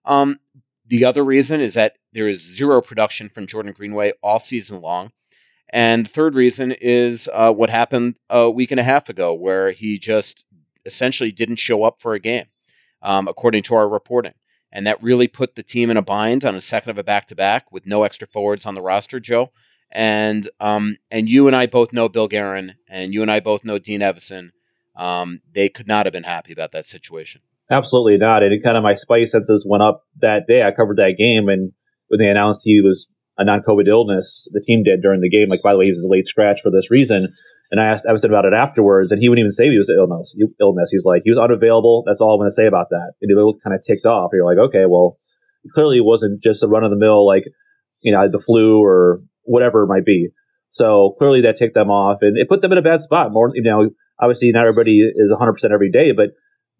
Um, 0.05 0.39
the 0.85 1.05
other 1.05 1.23
reason 1.23 1.61
is 1.61 1.75
that 1.75 1.97
there 2.11 2.27
is 2.27 2.41
zero 2.41 2.81
production 2.81 3.29
from 3.29 3.47
Jordan 3.47 3.73
Greenway 3.73 4.13
all 4.21 4.39
season 4.39 4.81
long. 4.81 5.11
And 5.69 6.05
the 6.05 6.09
third 6.09 6.35
reason 6.35 6.71
is 6.71 7.27
uh, 7.33 7.51
what 7.51 7.69
happened 7.69 8.19
a 8.29 8.49
week 8.49 8.71
and 8.71 8.79
a 8.79 8.83
half 8.83 9.09
ago, 9.09 9.33
where 9.33 9.71
he 9.71 9.97
just 9.97 10.45
essentially 10.85 11.31
didn't 11.31 11.55
show 11.55 11.83
up 11.83 12.01
for 12.01 12.13
a 12.13 12.19
game, 12.19 12.45
um, 13.01 13.27
according 13.27 13.63
to 13.63 13.75
our 13.75 13.89
reporting. 13.89 14.33
And 14.71 14.85
that 14.87 15.01
really 15.01 15.27
put 15.27 15.55
the 15.55 15.63
team 15.63 15.89
in 15.89 15.97
a 15.97 16.01
bind 16.01 16.43
on 16.45 16.55
a 16.55 16.61
second 16.61 16.91
of 16.91 16.97
a 16.97 17.03
back 17.03 17.27
to 17.27 17.35
back 17.35 17.71
with 17.71 17.85
no 17.85 18.03
extra 18.03 18.27
forwards 18.27 18.65
on 18.65 18.75
the 18.75 18.81
roster, 18.81 19.19
Joe. 19.19 19.51
And 19.91 20.49
um, 20.59 20.97
and 21.11 21.29
you 21.29 21.47
and 21.47 21.55
I 21.55 21.67
both 21.67 21.93
know 21.93 22.09
Bill 22.09 22.27
Guerin, 22.27 22.73
and 22.89 23.13
you 23.13 23.21
and 23.21 23.29
I 23.29 23.39
both 23.39 23.63
know 23.63 23.77
Dean 23.77 24.01
Evason. 24.01 24.49
Um, 24.95 25.41
they 25.51 25.69
could 25.69 25.87
not 25.87 26.05
have 26.05 26.13
been 26.13 26.23
happy 26.23 26.51
about 26.51 26.71
that 26.71 26.85
situation. 26.85 27.41
Absolutely 27.69 28.17
not. 28.17 28.43
And 28.43 28.53
it 28.53 28.63
kind 28.63 28.77
of 28.77 28.83
my 28.83 28.93
spice 28.93 29.31
senses 29.31 29.65
went 29.67 29.83
up 29.83 30.03
that 30.19 30.47
day. 30.47 30.63
I 30.63 30.71
covered 30.71 30.97
that 30.97 31.15
game, 31.17 31.49
and 31.49 31.71
when 32.07 32.19
they 32.19 32.29
announced 32.29 32.61
he 32.65 32.81
was 32.81 33.07
a 33.37 33.45
non-COVID 33.45 33.87
illness, 33.87 34.47
the 34.51 34.61
team 34.61 34.83
did 34.83 35.01
during 35.01 35.21
the 35.21 35.29
game. 35.29 35.49
Like, 35.49 35.63
by 35.63 35.73
the 35.73 35.79
way, 35.79 35.85
he 35.85 35.91
was 35.91 36.03
a 36.03 36.07
late 36.07 36.27
scratch 36.27 36.61
for 36.61 36.71
this 36.71 36.91
reason. 36.91 37.33
And 37.71 37.81
I 37.81 37.85
asked 37.85 38.05
Evason 38.05 38.25
about 38.25 38.45
it 38.45 38.53
afterwards, 38.53 39.11
and 39.11 39.19
he 39.19 39.29
wouldn't 39.29 39.41
even 39.43 39.51
say 39.51 39.69
he 39.69 39.77
was 39.77 39.89
illness. 39.89 40.35
Illness. 40.61 40.91
He 40.91 40.97
was 40.97 41.05
like, 41.05 41.23
he 41.23 41.31
was 41.31 41.39
unavailable. 41.39 42.03
That's 42.05 42.21
all 42.21 42.33
I'm 42.33 42.39
going 42.39 42.49
to 42.49 42.53
say 42.53 42.67
about 42.67 42.89
that. 42.91 43.13
And 43.21 43.29
he 43.29 43.35
looked 43.35 43.63
kind 43.63 43.75
of 43.75 43.81
ticked 43.81 44.05
off. 44.05 44.29
You're 44.31 44.45
like, 44.45 44.63
okay, 44.67 44.85
well, 44.87 45.17
clearly 45.73 45.97
it 45.97 46.05
wasn't 46.05 46.43
just 46.43 46.61
a 46.61 46.67
run 46.67 46.83
of 46.83 46.91
the 46.91 46.97
mill, 46.97 47.25
like 47.25 47.45
you 48.03 48.11
know, 48.11 48.29
the 48.29 48.39
flu 48.39 48.83
or 48.83 49.21
whatever 49.43 49.83
it 49.83 49.87
might 49.87 50.05
be. 50.05 50.29
So 50.69 51.15
clearly 51.17 51.41
that 51.41 51.57
ticked 51.57 51.73
them 51.73 51.89
off, 51.89 52.19
and 52.21 52.37
it 52.37 52.49
put 52.49 52.61
them 52.61 52.71
in 52.71 52.77
a 52.77 52.83
bad 52.83 53.01
spot. 53.01 53.31
More, 53.31 53.51
you 53.53 53.63
know, 53.63 53.89
obviously 54.19 54.51
not 54.51 54.67
everybody 54.67 54.99
is 54.99 55.31
100 55.31 55.53
percent 55.53 55.73
every 55.73 55.89
day, 55.89 56.11
but 56.11 56.29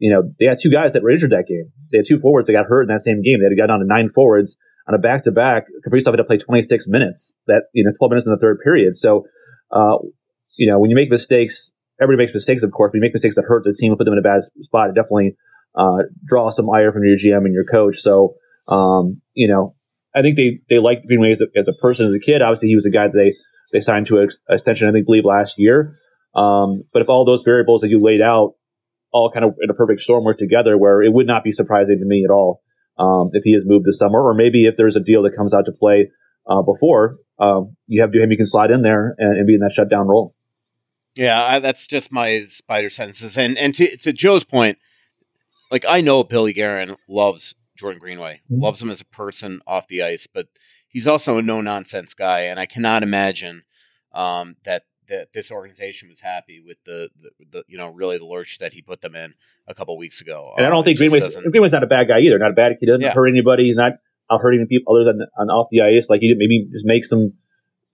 you 0.04 0.12
know, 0.12 0.34
they 0.38 0.44
had 0.44 0.58
two 0.62 0.70
guys 0.70 0.92
that 0.92 1.02
were 1.02 1.12
injured 1.12 1.32
that 1.32 1.48
game. 1.48 1.72
They 1.89 2.00
had 2.00 2.06
two 2.06 2.20
forwards 2.20 2.48
that 2.48 2.52
got 2.52 2.66
hurt 2.66 2.82
in 2.82 2.88
that 2.89 3.00
same 3.00 3.22
game. 3.22 3.39
They 3.39 3.48
had 3.48 3.56
got 3.56 3.72
down 3.72 3.80
to 3.80 3.86
nine 3.88 4.10
forwards 4.10 4.58
on 4.86 4.94
a 4.94 4.98
back 4.98 5.24
to 5.24 5.32
back. 5.32 5.63
Kaprizov 5.88 6.12
had 6.12 6.18
to 6.18 6.26
play 6.26 6.38
26 6.38 6.89
minutes, 6.89 7.38
that, 7.48 7.72
you 7.72 7.86
know, 7.86 7.92
12 7.98 8.12
minutes 8.12 8.28
in 8.28 8.34
the 8.34 8.38
third 8.38 8.60
period. 8.62 8.98
So, 8.98 9.24
uh, 9.72 10.00
you 10.58 10.70
know, 10.70 10.78
when 10.78 10.89
you 10.89 10.96
make 10.98 11.10
mistakes, 11.10 11.72
everybody 12.02 12.22
makes 12.26 12.34
mistakes, 12.34 12.63
of 12.63 12.74
course, 12.74 12.89
but 12.92 12.98
you 12.98 13.02
make 13.02 13.13
mistakes 13.13 13.36
that 13.36 13.46
hurt 13.48 13.63
the 13.63 13.74
team 13.74 13.94
and 13.94 13.98
put 13.98 14.04
them 14.04 14.12
in 14.12 14.20
a 14.20 14.22
bad 14.22 14.42
spot. 14.63 14.89
It 14.89 14.96
definitely, 14.96 15.38
uh, 15.74 16.04
draw 16.26 16.50
some 16.50 16.70
ire 16.70 16.92
from 16.92 17.04
your 17.06 17.16
GM 17.16 17.46
and 17.46 17.54
your 17.54 17.63
coach. 17.63 18.00
So, 18.00 18.36
um, 18.68 19.22
you 19.34 19.48
know, 19.48 19.74
I 20.13 20.22
think 20.22 20.36
they, 20.36 20.60
they 20.70 20.80
liked 20.80 21.08
Greenway 21.08 21.32
as 21.32 21.39
a, 21.39 21.48
as 21.56 21.70
a 21.70 21.74
person, 21.74 22.08
as 22.08 22.13
a 22.13 22.20
kid. 22.20 22.42
Obviously, 22.42 22.68
he 22.68 22.76
was 22.76 22.86
a 22.86 22.92
guy 22.92 23.08
that 23.08 23.16
they, 23.16 23.36
they 23.72 23.80
signed 23.80 24.08
to 24.08 24.20
an 24.20 24.28
extension, 24.50 24.89
I 24.89 24.92
think, 24.92 25.06
believe 25.06 25.24
last 25.24 25.56
year. 25.58 25.98
Um, 26.36 26.84
but 26.92 27.02
if 27.02 27.08
all 27.08 27.24
those 27.24 27.44
variables 27.44 27.80
that 27.82 27.88
you 27.88 28.04
laid 28.04 28.20
out 28.20 28.56
all 29.13 29.32
kind 29.32 29.45
of 29.45 29.54
in 29.62 29.69
a 29.69 29.73
perfect 29.73 30.02
storm 30.02 30.23
work 30.23 30.38
together 30.38 30.78
where 30.78 31.02
it 31.02 31.13
would 31.13 31.28
not 31.28 31.43
be 31.43 31.52
surprising 31.52 31.99
to 31.99 32.06
me 32.06 32.26
at 32.28 32.32
all 32.32 32.62
um, 32.97 33.30
if 33.34 33.43
he 33.43 33.54
has 33.54 33.65
moved 33.65 33.86
this 33.86 33.99
summer, 33.99 34.21
or 34.21 34.34
maybe 34.34 34.65
if 34.65 34.76
there's 34.76 34.95
a 34.95 34.99
deal 34.99 35.23
that 35.23 35.36
comes 35.36 35.54
out 35.54 35.65
to 35.65 35.71
play 35.71 36.10
uh, 36.47 36.62
before, 36.62 37.17
um, 37.39 37.76
you 37.88 38.02
have 38.02 38.12
Duhaime, 38.12 38.32
you 38.32 38.38
can 38.38 38.47
slide 38.47 38.71
in 38.71 38.82
there 38.82 39.15
and, 39.17 39.38
and, 39.38 39.47
be 39.47 39.56
in 39.56 39.62
that 39.62 39.71
shutdown 39.71 40.08
role. 40.08 40.36
Yeah, 41.15 41.41
I, 41.43 41.60
that's 41.60 41.88
just 41.88 42.12
my 42.12 42.41
spider 42.47 42.89
senses. 42.89 43.38
And 43.38 43.58
and 43.58 43.73
to, 43.76 43.97
to 43.97 44.13
Joe's 44.13 44.43
point, 44.43 44.78
like 45.71 45.86
I 45.88 46.02
know 46.02 46.23
Billy 46.23 46.54
Guerin 46.54 46.95
loves 47.08 47.56
Jordan 47.78 47.99
Greenway, 47.99 48.41
mm-hmm. 48.52 48.62
loves 48.62 48.82
him 48.82 48.89
as 48.89 49.02
a 49.02 49.06
person 49.06 49.62
off 49.65 49.88
the 49.88 50.04
ice, 50.04 50.28
but 50.28 50.47
he's 50.88 51.08
also 51.08 51.38
a 51.38 51.41
no 51.41 51.62
nonsense 51.62 52.13
guy, 52.13 52.41
and 52.41 52.60
I 52.60 52.65
cannot 52.65 53.04
imagine 53.04 53.63
um, 54.13 54.56
that 54.65 54.84
that 55.10 55.34
this 55.34 55.52
organization 55.52 56.10
was 56.10 56.20
happy 56.20 56.62
with 56.66 56.78
the, 56.86 57.10
the, 57.22 57.30
the, 57.52 57.63
you 57.68 57.78
know 57.78 57.89
really 57.89 58.18
the 58.18 58.26
lurch 58.26 58.60
that 58.60 58.74
he 58.74 58.82
put 58.82 59.02
them 59.02 59.16
in 59.16 59.34
a 59.68 59.74
couple 59.74 59.98
weeks 59.98 60.22
ago. 60.22 60.54
And 60.58 60.66
um, 60.66 60.72
I 60.72 60.76
don't 60.76 60.84
think 60.84 60.98
Greenway's, 60.98 61.36
Greenway's 61.36 61.74
not 61.74 61.84
a 61.84 61.88
bad 61.88 62.08
guy 62.08 62.20
either. 62.20 62.38
Not 62.38 62.52
a 62.52 62.54
bad. 62.54 62.74
He 62.80 62.86
doesn't 62.86 63.02
yeah. 63.02 63.13
hurt 63.13 63.28
anybody. 63.28 63.66
He's 63.66 63.76
not 63.76 63.94
out 64.32 64.42
hurting 64.42 64.66
people 64.68 64.96
other 64.96 65.06
than 65.06 65.28
on 65.38 65.50
off 65.50 65.68
the 65.72 65.82
ice. 65.82 66.10
Like 66.10 66.22
he 66.22 66.28
did 66.28 66.38
maybe 66.38 66.68
just 66.72 66.86
make 66.86 67.06
some 67.06 67.34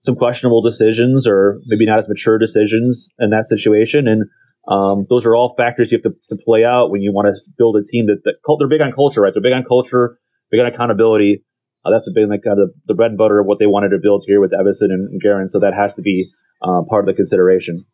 some 0.00 0.16
questionable 0.16 0.62
decisions 0.62 1.26
or 1.26 1.60
maybe 1.66 1.86
not 1.86 1.98
as 1.98 2.08
mature 2.08 2.38
decisions 2.38 3.10
in 3.18 3.30
that 3.30 3.46
situation. 3.46 4.08
And 4.08 4.24
um, 4.68 5.06
those 5.08 5.26
are 5.26 5.34
all 5.34 5.54
factors 5.56 5.92
you 5.92 5.98
have 5.98 6.12
to, 6.12 6.18
to 6.34 6.42
play 6.42 6.64
out 6.64 6.90
when 6.90 7.02
you 7.02 7.12
want 7.12 7.26
to 7.26 7.50
build 7.56 7.76
a 7.76 7.84
team 7.84 8.06
that, 8.06 8.22
that 8.24 8.34
they're 8.58 8.68
big 8.68 8.80
on 8.80 8.92
culture, 8.92 9.20
right? 9.20 9.32
They're 9.32 9.42
big 9.42 9.52
on 9.52 9.64
culture, 9.64 10.18
big 10.50 10.60
on 10.60 10.66
accountability. 10.66 11.44
Uh, 11.84 11.90
that's 11.90 12.10
been 12.12 12.28
like 12.28 12.42
kind 12.44 12.60
of 12.60 12.70
the 12.86 12.94
bread 12.94 13.10
and 13.10 13.18
butter 13.18 13.40
of 13.40 13.46
what 13.46 13.58
they 13.58 13.66
wanted 13.66 13.90
to 13.90 13.98
build 14.02 14.24
here 14.26 14.40
with 14.40 14.52
Evason 14.52 14.92
and, 14.92 15.08
and 15.08 15.20
Guerin. 15.20 15.48
So 15.48 15.60
that 15.60 15.74
has 15.74 15.94
to 15.94 16.02
be 16.02 16.30
uh, 16.62 16.82
part 16.88 17.04
of 17.04 17.06
the 17.06 17.14
consideration. 17.14 17.86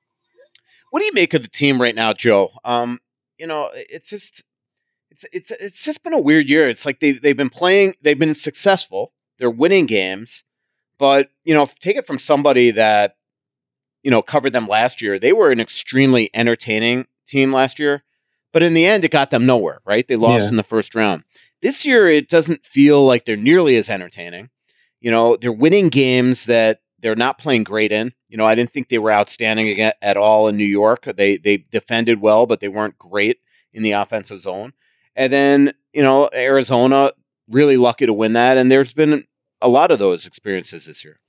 What 0.90 1.00
do 1.00 1.06
you 1.06 1.12
make 1.14 1.34
of 1.34 1.42
the 1.42 1.48
team 1.48 1.80
right 1.80 1.94
now, 1.94 2.12
Joe? 2.12 2.52
Um, 2.64 3.00
you 3.38 3.46
know, 3.46 3.70
it's 3.74 4.08
just 4.08 4.44
it's 5.10 5.24
it's 5.32 5.50
it's 5.50 5.84
just 5.84 6.04
been 6.04 6.14
a 6.14 6.20
weird 6.20 6.48
year. 6.48 6.68
It's 6.68 6.86
like 6.86 7.00
they 7.00 7.12
they've 7.12 7.36
been 7.36 7.50
playing, 7.50 7.94
they've 8.02 8.18
been 8.18 8.34
successful, 8.34 9.12
they're 9.38 9.50
winning 9.50 9.86
games, 9.86 10.44
but 10.98 11.30
you 11.44 11.54
know, 11.54 11.68
take 11.80 11.96
it 11.96 12.06
from 12.06 12.18
somebody 12.18 12.70
that 12.72 13.16
you 14.02 14.10
know 14.10 14.22
covered 14.22 14.52
them 14.52 14.68
last 14.68 15.02
year. 15.02 15.18
They 15.18 15.32
were 15.32 15.50
an 15.50 15.60
extremely 15.60 16.30
entertaining 16.34 17.06
team 17.26 17.52
last 17.52 17.78
year, 17.78 18.04
but 18.52 18.62
in 18.62 18.74
the 18.74 18.86
end, 18.86 19.04
it 19.04 19.10
got 19.10 19.30
them 19.30 19.46
nowhere. 19.46 19.80
Right? 19.84 20.06
They 20.06 20.16
lost 20.16 20.44
yeah. 20.44 20.50
in 20.50 20.56
the 20.56 20.62
first 20.62 20.94
round 20.94 21.24
This 21.62 21.84
year, 21.84 22.08
it 22.08 22.28
doesn't 22.28 22.64
feel 22.64 23.04
like 23.04 23.24
they're 23.24 23.36
nearly 23.36 23.76
as 23.76 23.90
entertaining. 23.90 24.50
You 25.00 25.10
know, 25.10 25.36
they're 25.36 25.52
winning 25.52 25.88
games 25.88 26.46
that 26.46 26.80
they're 26.98 27.16
not 27.16 27.38
playing 27.38 27.64
great 27.64 27.92
in. 27.92 28.12
You 28.28 28.36
know, 28.36 28.46
I 28.46 28.54
didn't 28.54 28.70
think 28.70 28.88
they 28.88 28.98
were 28.98 29.12
outstanding 29.12 29.80
at 29.80 30.16
all 30.16 30.48
in 30.48 30.56
New 30.56 30.64
York. 30.64 31.04
They 31.04 31.36
they 31.36 31.58
defended 31.58 32.20
well, 32.20 32.46
but 32.46 32.60
they 32.60 32.68
weren't 32.68 32.98
great 32.98 33.38
in 33.72 33.82
the 33.82 33.92
offensive 33.92 34.40
zone. 34.40 34.72
And 35.14 35.32
then, 35.32 35.72
you 35.92 36.02
know, 36.02 36.28
Arizona 36.34 37.12
really 37.48 37.76
lucky 37.76 38.06
to 38.06 38.12
win 38.12 38.32
that. 38.34 38.58
And 38.58 38.70
there's 38.70 38.92
been 38.92 39.24
a 39.62 39.68
lot 39.68 39.90
of 39.90 39.98
those 39.98 40.26
experiences 40.26 40.86
this 40.86 41.04
year. 41.04 41.20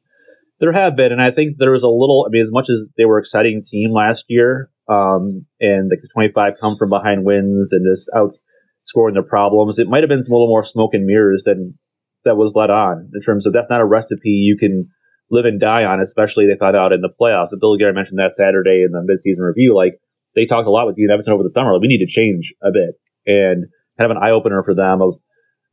There 0.59 0.73
have 0.73 0.95
been, 0.95 1.11
and 1.11 1.21
I 1.21 1.29
think 1.29 1.57
there 1.57 1.73
was 1.73 1.83
a 1.83 1.87
little. 1.87 2.25
I 2.27 2.29
mean, 2.31 2.41
as 2.41 2.51
much 2.51 2.69
as 2.69 2.89
they 2.97 3.05
were 3.05 3.19
exciting 3.19 3.61
team 3.61 3.91
last 3.91 4.25
year, 4.27 4.71
um, 4.89 5.45
and 5.59 5.91
the 5.91 5.97
25 6.13 6.53
come 6.59 6.77
from 6.77 6.89
behind 6.89 7.25
wins 7.25 7.71
and 7.71 7.85
just 7.85 8.09
outscoring 8.15 9.13
their 9.13 9.23
problems, 9.23 9.77
it 9.77 9.87
might 9.87 10.01
have 10.01 10.09
been 10.09 10.23
some 10.23 10.33
little 10.33 10.47
more 10.47 10.63
smoke 10.63 10.95
and 10.95 11.05
mirrors 11.05 11.43
than 11.45 11.77
that 12.25 12.37
was 12.37 12.53
let 12.55 12.71
on 12.71 13.09
in 13.13 13.21
terms 13.21 13.45
of 13.45 13.53
that's 13.53 13.69
not 13.69 13.81
a 13.81 13.85
recipe 13.85 14.29
you 14.29 14.57
can 14.57 14.89
live 15.29 15.45
and 15.45 15.59
die 15.59 15.83
on, 15.83 15.99
especially 15.99 16.47
they 16.47 16.57
found 16.57 16.75
out 16.75 16.93
in 16.93 17.01
the 17.01 17.09
playoffs. 17.09 17.51
And 17.51 17.59
Bill 17.59 17.77
Guerin 17.77 17.95
mentioned 17.95 18.19
that 18.19 18.35
Saturday 18.35 18.83
in 18.85 18.91
the 18.91 19.01
midseason 19.01 19.45
review. 19.45 19.75
Like 19.75 19.99
they 20.35 20.45
talked 20.45 20.67
a 20.67 20.71
lot 20.71 20.87
with 20.87 20.95
Dean 20.95 21.09
Evason 21.09 21.29
over 21.29 21.43
the 21.43 21.51
summer. 21.51 21.73
Like, 21.73 21.81
we 21.81 21.87
need 21.87 22.05
to 22.05 22.07
change 22.07 22.53
a 22.61 22.71
bit 22.71 22.99
and 23.25 23.65
kind 23.97 24.11
of 24.11 24.17
an 24.17 24.23
eye 24.23 24.31
opener 24.31 24.63
for 24.63 24.75
them 24.75 25.01
of 25.01 25.19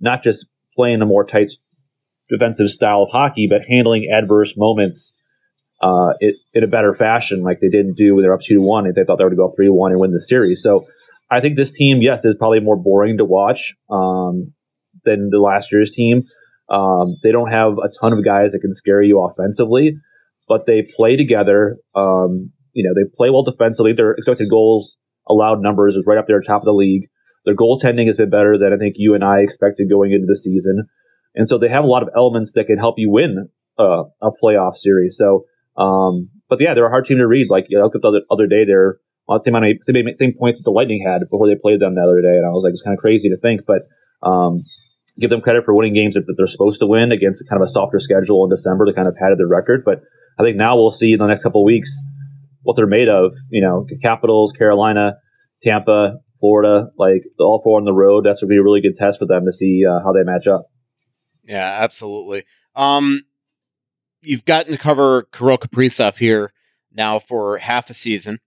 not 0.01 0.23
just 0.23 0.47
playing 0.75 1.03
a 1.03 1.07
more 1.07 1.25
tight 1.25 1.51
defensive 2.29 2.71
style 2.71 3.03
of 3.03 3.11
hockey, 3.13 3.47
but 3.49 3.63
handling 3.69 4.11
adverse 4.11 4.55
moments 4.57 5.17
uh, 5.83 6.15
it, 6.21 6.35
in 6.55 6.65
a 6.65 6.67
better 6.67 6.95
fashion, 6.95 7.43
like 7.43 7.61
they 7.61 7.69
didn't 7.69 7.95
do 7.97 8.15
when 8.15 8.23
they're 8.23 8.35
up 8.35 8.41
two 8.41 8.55
to 8.55 8.63
one. 8.63 8.91
They 8.91 9.05
thought 9.05 9.19
they 9.19 9.25
were 9.25 9.31
to 9.31 9.37
go 9.37 9.53
three 9.55 9.69
one 9.69 9.93
and 9.93 10.01
win 10.01 10.13
the 10.13 10.21
series. 10.21 10.63
So 10.63 10.87
I 11.31 11.41
think 11.41 11.57
this 11.57 11.71
team, 11.71 12.01
yes, 12.01 12.25
is 12.25 12.37
probably 12.37 12.61
more 12.61 12.77
boring 12.77 13.19
to 13.19 13.25
watch 13.25 13.75
um, 13.91 14.55
than 15.05 15.31
the 15.31 15.41
last 15.41 15.73
year's 15.73 15.93
team. 15.93 16.25
Um, 16.69 17.17
they 17.23 17.33
don't 17.33 17.51
have 17.51 17.73
a 17.79 17.91
ton 18.01 18.13
of 18.13 18.25
guys 18.25 18.53
that 18.53 18.61
can 18.61 18.73
scare 18.73 19.03
you 19.03 19.21
offensively, 19.23 19.97
but 20.49 20.67
they 20.67 20.83
play 20.97 21.17
together. 21.17 21.77
Um, 21.95 22.53
you 22.73 22.83
know, 22.83 22.95
they 22.95 23.09
play 23.17 23.31
well 23.31 23.43
defensively. 23.43 23.93
Their 23.93 24.13
expected 24.13 24.49
goals 24.51 24.97
allowed 25.29 25.61
numbers 25.61 25.97
is 25.97 26.05
right 26.07 26.19
up 26.19 26.27
there, 26.27 26.39
at 26.39 26.47
top 26.47 26.63
of 26.63 26.67
the 26.67 26.73
league. 26.73 27.09
Their 27.45 27.55
goaltending 27.55 28.07
has 28.07 28.17
been 28.17 28.31
better 28.31 28.57
than 28.57 28.73
I 28.73 28.77
think 28.77 28.95
you 28.97 29.15
and 29.15 29.23
I 29.23 29.41
expected 29.41 29.91
going 29.91 30.13
into 30.13 30.27
the 30.27 30.37
season. 30.37 30.87
And 31.35 31.49
so 31.49 31.59
they 31.59 31.69
have 31.69 31.85
a 31.85 31.89
lot 31.89 32.03
of 32.03 32.09
elements 32.17 32.53
that 32.55 32.67
can 32.67 32.79
help 32.79 32.95
you 32.99 33.11
win 33.11 33.49
uh, 33.79 34.05
a 34.23 34.31
playoff 34.43 34.77
series. 34.77 35.19
So, 35.19 35.45
um, 35.77 36.31
but 36.49 36.61
yeah, 36.61 36.75
they're 36.75 36.87
a 36.87 36.91
hard 36.91 37.05
team 37.05 37.19
to 37.19 37.27
read. 37.27 37.49
Like, 37.51 37.67
you 37.69 37.77
know, 37.77 37.83
I 37.83 37.85
looked 37.85 37.97
up 37.97 38.03
the 38.03 38.09
other, 38.09 38.21
other 38.31 38.47
day, 38.47 38.65
they're 38.65 38.99
on 39.29 39.39
the 39.39 39.43
same, 39.43 39.55
amount 39.55 39.73
of, 39.73 39.79
same, 39.83 40.15
same 40.15 40.33
points 40.39 40.61
as 40.61 40.65
the 40.65 40.71
Lightning 40.71 41.05
had 41.07 41.21
before 41.31 41.49
they 41.49 41.57
played 41.57 41.81
them 41.81 41.97
the 41.97 42.03
other 42.03 42.23
day. 42.23 42.37
And 42.37 42.47
I 42.47 42.51
was 42.51 42.63
like, 42.65 42.73
it's 42.73 42.83
kind 42.83 42.97
of 42.97 43.01
crazy 43.01 43.29
to 43.29 43.37
think, 43.37 43.63
but, 43.67 43.83
um, 44.27 44.65
give 45.19 45.31
them 45.31 45.41
credit 45.41 45.65
for 45.65 45.75
winning 45.75 45.95
games 45.95 46.15
that 46.15 46.25
they're 46.37 46.47
supposed 46.47 46.81
to 46.81 46.87
win 46.87 47.13
against 47.13 47.49
kind 47.49 47.61
of 47.63 47.67
a 47.67 47.71
softer 47.71 48.01
schedule 48.01 48.45
in 48.45 48.51
December 48.51 48.87
to 48.87 48.93
kind 48.93 49.09
of 49.09 49.15
padded 49.15 49.39
their 49.39 49.47
record. 49.47 49.83
But 49.85 50.01
I 50.39 50.43
think 50.43 50.57
now 50.57 50.77
we'll 50.77 50.93
see 50.93 51.13
in 51.13 51.19
the 51.19 51.27
next 51.27 51.43
couple 51.43 51.65
weeks 51.65 52.03
what 52.63 52.77
they're 52.77 52.87
made 52.87 53.09
of. 53.09 53.33
You 53.51 53.63
know, 53.63 53.87
Capitals, 54.03 54.53
Carolina, 54.53 55.19
Tampa, 55.63 56.19
Florida, 56.41 56.91
like 56.99 57.23
all 57.39 57.61
four 57.63 57.79
on 57.79 57.85
the 57.85 57.93
road. 57.93 58.25
That's 58.25 58.41
going 58.41 58.49
to 58.49 58.55
be 58.55 58.59
a 58.59 58.63
really 58.63 58.81
good 58.81 58.95
test 58.95 59.19
for 59.19 59.27
them 59.27 59.45
to 59.47 59.53
see 59.53 59.83
uh, 59.89 60.01
how 60.03 60.13
they 60.13 60.25
match 60.25 60.47
up. 60.47 60.71
Yeah, 61.45 61.79
absolutely. 61.81 62.45
Um, 62.75 63.23
you've 64.23 64.45
gotten 64.45 64.73
to 64.73 64.79
cover 64.79 65.25
Kirill 65.33 65.59
Kaprizov 65.59 66.19
here 66.19 66.53
now 66.93 67.19
for 67.19 67.59
half 67.59 67.91
a 67.91 67.95
season. 67.95 68.41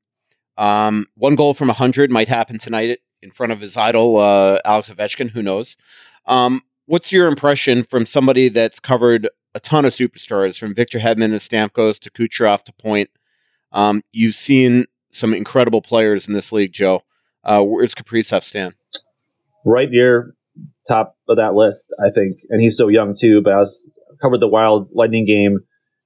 Um, 0.58 1.08
one 1.16 1.36
goal 1.36 1.54
from 1.54 1.68
100 1.68 2.12
might 2.12 2.28
happen 2.28 2.58
tonight 2.58 3.00
in 3.22 3.32
front 3.32 3.52
of 3.52 3.60
his 3.60 3.78
idol, 3.78 4.18
uh, 4.18 4.60
Alex 4.66 4.90
Ovechkin. 4.90 5.30
Who 5.30 5.44
knows? 5.44 5.78
Um, 6.28 6.62
what's 6.86 7.12
your 7.12 7.28
impression 7.28 7.84
from 7.84 8.06
somebody 8.06 8.50
that's 8.50 8.80
covered 8.80 9.30
a 9.56 9.60
ton 9.60 9.86
of 9.86 9.94
superstars, 9.94 10.60
from 10.60 10.76
Victor 10.76 11.00
Hedman 11.00 11.26
and 11.26 11.36
Stamkos 11.36 12.00
to 12.00 12.12
Kucherov 12.12 12.64
to 12.64 12.74
Point? 12.74 13.10
Um, 13.72 14.02
you've 14.12 14.36
seen 14.36 14.86
some 15.12 15.34
incredible 15.34 15.82
players 15.82 16.28
in 16.28 16.34
this 16.34 16.52
league, 16.52 16.74
Joe. 16.74 17.04
Uh, 17.44 17.64
where's 17.64 17.96
Kaprizov 17.96 18.44
stand? 18.44 18.76
Right 19.66 19.90
near 19.90 20.36
top 20.88 21.16
of 21.28 21.38
that 21.38 21.54
list, 21.54 21.94
I 22.04 22.10
think. 22.10 22.38
And 22.50 22.62
he's 22.62 22.78
so 22.78 22.88
young 22.88 23.16
too. 23.18 23.42
But 23.42 23.54
I 23.54 23.58
was 23.58 23.90
covered 24.22 24.40
the 24.40 24.48
Wild 24.48 24.90
Lightning 24.94 25.26
game 25.26 25.60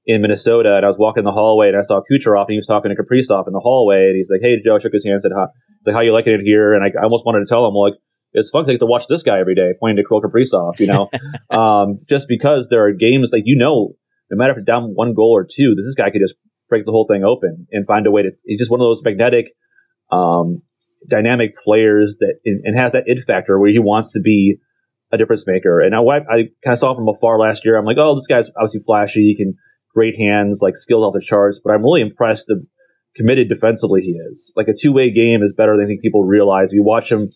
in 0.06 0.22
Minnesota, 0.22 0.76
and 0.76 0.86
I 0.86 0.88
was 0.88 0.98
walking 0.98 1.24
the 1.24 1.32
hallway, 1.32 1.68
and 1.70 1.78
I 1.78 1.82
saw 1.82 2.02
Kucherov, 2.02 2.46
and 2.46 2.52
he 2.52 2.58
was 2.58 2.68
talking 2.68 2.94
to 2.94 3.02
Kaprizov 3.02 3.48
in 3.48 3.54
the 3.54 3.60
hallway, 3.60 4.08
and 4.08 4.16
he's 4.16 4.30
like, 4.32 4.42
"Hey, 4.42 4.60
Joe," 4.60 4.80
shook 4.80 4.94
his 4.94 5.06
hand, 5.06 5.22
said, 5.22 5.32
"How?" 5.36 5.50
He's 5.80 5.88
like, 5.88 5.96
"How 5.96 6.02
you 6.02 6.14
liking 6.14 6.34
it 6.34 6.42
here?" 6.42 6.74
And 6.74 6.84
I, 6.84 6.88
I 7.00 7.04
almost 7.04 7.26
wanted 7.26 7.40
to 7.40 7.46
tell 7.46 7.68
him, 7.68 7.76
like, 7.76 7.94
it's 8.34 8.50
fun 8.50 8.66
to, 8.66 8.78
to 8.78 8.86
watch 8.86 9.06
this 9.08 9.24
guy 9.24 9.40
every 9.40 9.56
day, 9.56 9.74
pointing 9.80 9.98
to 9.98 10.08
Kirill 10.08 10.22
Kaprizov, 10.22 10.80
you 10.80 10.88
know, 10.88 11.10
um, 11.50 12.00
just 12.08 12.28
because 12.28 12.68
there 12.70 12.86
are 12.86 12.94
games 12.94 13.32
like, 13.34 13.44
you 13.46 13.58
know, 13.58 13.94
no 14.30 14.38
matter 14.38 14.54
if 14.54 14.60
it's 14.60 14.68
down 14.68 14.92
one 14.96 15.14
goal 15.14 15.32
or 15.32 15.46
two, 15.50 15.76
this 15.76 15.96
guy 15.96 16.10
could 16.10 16.22
just 16.22 16.36
break 16.70 16.86
the 16.86 16.92
whole 16.92 17.06
thing 17.06 17.24
open 17.24 17.68
and 17.72 17.86
find 17.86 18.08
a 18.08 18.12
way 18.12 18.22
to, 18.24 18.32
he's 18.46 18.60
just 18.60 18.72
one 18.72 18.80
of 18.80 18.86
those 18.86 19.02
magnetic, 19.04 19.48
um, 20.12 20.62
dynamic 21.10 21.52
players 21.64 22.18
that, 22.20 22.36
and 22.46 22.78
has 22.78 22.92
that 22.92 23.04
it 23.08 23.20
factor 23.26 23.60
where 23.60 23.72
he 23.72 23.80
wants 23.80 24.14
to 24.14 24.22
be 24.22 24.58
a 25.12 25.18
difference 25.18 25.46
maker. 25.46 25.82
And 25.82 25.96
I, 25.96 26.00
I 26.00 26.38
kind 26.64 26.74
of 26.74 26.78
saw 26.78 26.96
from 26.96 27.10
afar 27.10 27.40
last 27.40 27.66
year. 27.66 27.78
I'm 27.78 27.86
like, 27.86 27.98
oh, 27.98 28.16
this 28.16 28.28
guy's 28.28 28.50
obviously 28.56 28.82
flashy. 28.86 29.22
He 29.22 29.36
can 29.36 29.56
great 29.94 30.16
hands, 30.18 30.62
like 30.62 30.76
skills 30.76 31.04
off 31.04 31.14
the 31.14 31.22
charts, 31.22 31.60
but 31.62 31.74
I'm 31.74 31.84
really 31.84 32.02
impressed 32.02 32.50
of 32.50 32.66
committed 33.16 33.50
defensively 33.50 34.02
he 34.02 34.12
is. 34.12 34.54
Like 34.56 34.68
a 34.68 34.74
two 34.80 34.94
way 34.94 35.12
game 35.12 35.44
is 35.44 35.54
better 35.54 35.76
than 35.76 35.86
I 35.86 35.88
think 35.88 36.02
people 36.02 36.24
realize. 36.24 36.72
If 36.72 36.76
you 36.76 36.84
watch 36.84 37.12
him 37.12 37.30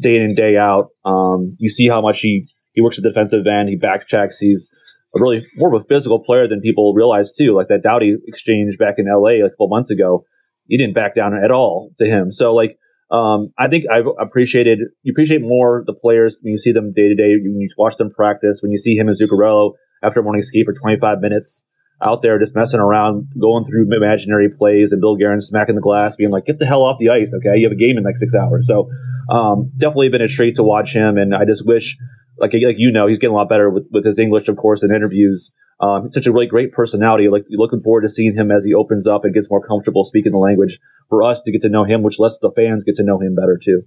day 0.00 0.16
in 0.16 0.22
and 0.22 0.36
day 0.36 0.56
out. 0.56 0.88
Um, 1.04 1.56
you 1.58 1.68
see 1.68 1.88
how 1.88 2.00
much 2.00 2.20
he, 2.20 2.48
he 2.72 2.80
works 2.80 2.98
at 2.98 3.04
the 3.04 3.10
defensive 3.10 3.46
end. 3.46 3.68
He 3.68 3.76
back 3.76 4.06
checks. 4.06 4.38
He's 4.38 4.68
really 5.14 5.46
more 5.56 5.74
of 5.74 5.80
a 5.80 5.86
physical 5.86 6.22
player 6.22 6.48
than 6.48 6.60
people 6.60 6.92
realize 6.94 7.32
too. 7.32 7.54
Like 7.54 7.68
that 7.68 7.82
Doughty 7.82 8.16
exchange 8.26 8.76
back 8.78 8.94
in 8.98 9.06
LA 9.06 9.42
like 9.42 9.46
a 9.46 9.50
couple 9.50 9.68
months 9.68 9.90
ago, 9.90 10.24
he 10.66 10.76
didn't 10.76 10.94
back 10.94 11.14
down 11.14 11.34
at 11.34 11.50
all 11.50 11.90
to 11.98 12.06
him. 12.06 12.32
So 12.32 12.54
like, 12.54 12.78
um, 13.10 13.48
I 13.58 13.68
think 13.68 13.84
I've 13.92 14.06
appreciated, 14.18 14.78
you 15.02 15.12
appreciate 15.12 15.42
more 15.42 15.84
the 15.86 15.94
players 15.94 16.38
when 16.42 16.52
you 16.52 16.58
see 16.58 16.72
them 16.72 16.92
day 16.92 17.08
to 17.08 17.14
day, 17.14 17.34
when 17.42 17.60
you 17.60 17.68
watch 17.76 17.96
them 17.96 18.10
practice, 18.10 18.60
when 18.62 18.72
you 18.72 18.78
see 18.78 18.96
him 18.96 19.08
and 19.08 19.16
Zuccarello 19.16 19.72
after 20.02 20.22
morning 20.22 20.42
ski 20.42 20.64
for 20.64 20.72
25 20.72 21.20
minutes 21.20 21.64
out 22.02 22.22
there 22.22 22.38
just 22.38 22.54
messing 22.54 22.80
around, 22.80 23.28
going 23.38 23.64
through 23.64 23.86
imaginary 23.94 24.48
plays, 24.48 24.92
and 24.92 25.00
Bill 25.00 25.16
Guerin 25.16 25.40
smacking 25.40 25.74
the 25.74 25.80
glass, 25.80 26.16
being 26.16 26.30
like, 26.30 26.46
"Get 26.46 26.58
the 26.58 26.66
hell 26.66 26.82
off 26.82 26.98
the 26.98 27.10
ice, 27.10 27.34
okay? 27.34 27.58
You 27.58 27.66
have 27.66 27.72
a 27.72 27.76
game 27.76 27.96
in 27.96 28.04
like 28.04 28.16
six 28.16 28.34
hours." 28.34 28.66
So, 28.66 28.88
um, 29.30 29.70
definitely 29.76 30.08
been 30.08 30.22
a 30.22 30.28
treat 30.28 30.56
to 30.56 30.62
watch 30.62 30.94
him, 30.94 31.16
and 31.16 31.34
I 31.34 31.44
just 31.44 31.66
wish, 31.66 31.96
like 32.38 32.52
like 32.52 32.76
you 32.78 32.90
know, 32.90 33.06
he's 33.06 33.18
getting 33.18 33.34
a 33.34 33.38
lot 33.38 33.48
better 33.48 33.70
with, 33.70 33.86
with 33.90 34.04
his 34.04 34.18
English, 34.18 34.48
of 34.48 34.56
course, 34.56 34.82
in 34.82 34.94
interviews. 34.94 35.52
Um, 35.80 36.10
such 36.10 36.26
a 36.26 36.32
really 36.32 36.46
great 36.46 36.72
personality. 36.72 37.28
Like 37.28 37.44
looking 37.50 37.80
forward 37.80 38.02
to 38.02 38.08
seeing 38.08 38.34
him 38.34 38.50
as 38.50 38.64
he 38.64 38.72
opens 38.72 39.06
up 39.06 39.24
and 39.24 39.34
gets 39.34 39.50
more 39.50 39.66
comfortable 39.66 40.04
speaking 40.04 40.32
the 40.32 40.38
language 40.38 40.78
for 41.08 41.22
us 41.22 41.42
to 41.42 41.52
get 41.52 41.62
to 41.62 41.68
know 41.68 41.84
him, 41.84 42.02
which 42.02 42.18
lets 42.18 42.38
the 42.38 42.52
fans 42.54 42.84
get 42.84 42.94
to 42.96 43.02
know 43.02 43.18
him 43.18 43.34
better 43.34 43.58
too. 43.62 43.82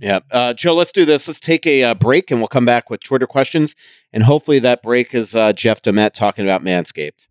Yeah. 0.00 0.20
Uh, 0.30 0.54
Joe, 0.54 0.74
let's 0.74 0.92
do 0.92 1.04
this. 1.04 1.28
Let's 1.28 1.38
take 1.38 1.66
a 1.66 1.84
uh, 1.84 1.94
break 1.94 2.30
and 2.30 2.40
we'll 2.40 2.48
come 2.48 2.64
back 2.64 2.88
with 2.88 3.02
Twitter 3.02 3.26
questions. 3.26 3.76
And 4.12 4.22
hopefully 4.22 4.58
that 4.60 4.82
break 4.82 5.14
is 5.14 5.36
uh, 5.36 5.52
Jeff 5.52 5.82
Domet 5.82 6.14
talking 6.14 6.44
about 6.44 6.62
Manscaped. 6.62 7.28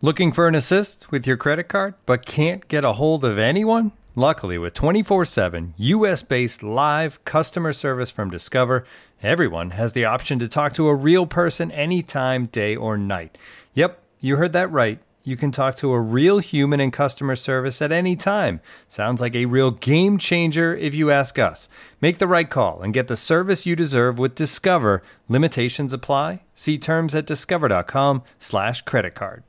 Looking 0.00 0.32
for 0.32 0.48
an 0.48 0.54
assist 0.54 1.10
with 1.10 1.26
your 1.26 1.36
credit 1.36 1.64
card, 1.64 1.94
but 2.06 2.24
can't 2.24 2.66
get 2.68 2.84
a 2.84 2.92
hold 2.92 3.24
of 3.24 3.38
anyone? 3.38 3.92
Luckily, 4.16 4.58
with 4.58 4.74
24 4.74 5.24
7 5.24 5.74
US 5.76 6.22
based 6.22 6.62
live 6.62 7.22
customer 7.24 7.72
service 7.72 8.10
from 8.10 8.30
Discover, 8.30 8.84
everyone 9.22 9.70
has 9.70 9.92
the 9.92 10.04
option 10.04 10.38
to 10.38 10.48
talk 10.48 10.72
to 10.74 10.88
a 10.88 10.94
real 10.94 11.26
person 11.26 11.70
anytime, 11.70 12.46
day 12.46 12.74
or 12.74 12.96
night. 12.96 13.36
Yep, 13.74 14.02
you 14.20 14.36
heard 14.36 14.52
that 14.52 14.70
right 14.70 15.00
you 15.22 15.36
can 15.36 15.50
talk 15.50 15.76
to 15.76 15.92
a 15.92 16.00
real 16.00 16.38
human 16.38 16.80
in 16.80 16.90
customer 16.90 17.36
service 17.36 17.82
at 17.82 17.92
any 17.92 18.16
time. 18.16 18.60
Sounds 18.88 19.20
like 19.20 19.36
a 19.36 19.46
real 19.46 19.70
game 19.70 20.18
changer 20.18 20.74
if 20.74 20.94
you 20.94 21.10
ask 21.10 21.38
us. 21.38 21.68
Make 22.00 22.18
the 22.18 22.26
right 22.26 22.48
call 22.48 22.80
and 22.80 22.94
get 22.94 23.08
the 23.08 23.16
service 23.16 23.66
you 23.66 23.76
deserve 23.76 24.18
with 24.18 24.34
Discover. 24.34 25.02
Limitations 25.28 25.92
apply. 25.92 26.42
See 26.54 26.78
terms 26.78 27.14
at 27.14 27.26
discover.com/slash 27.26 28.82
credit 28.82 29.14
card. 29.14 29.44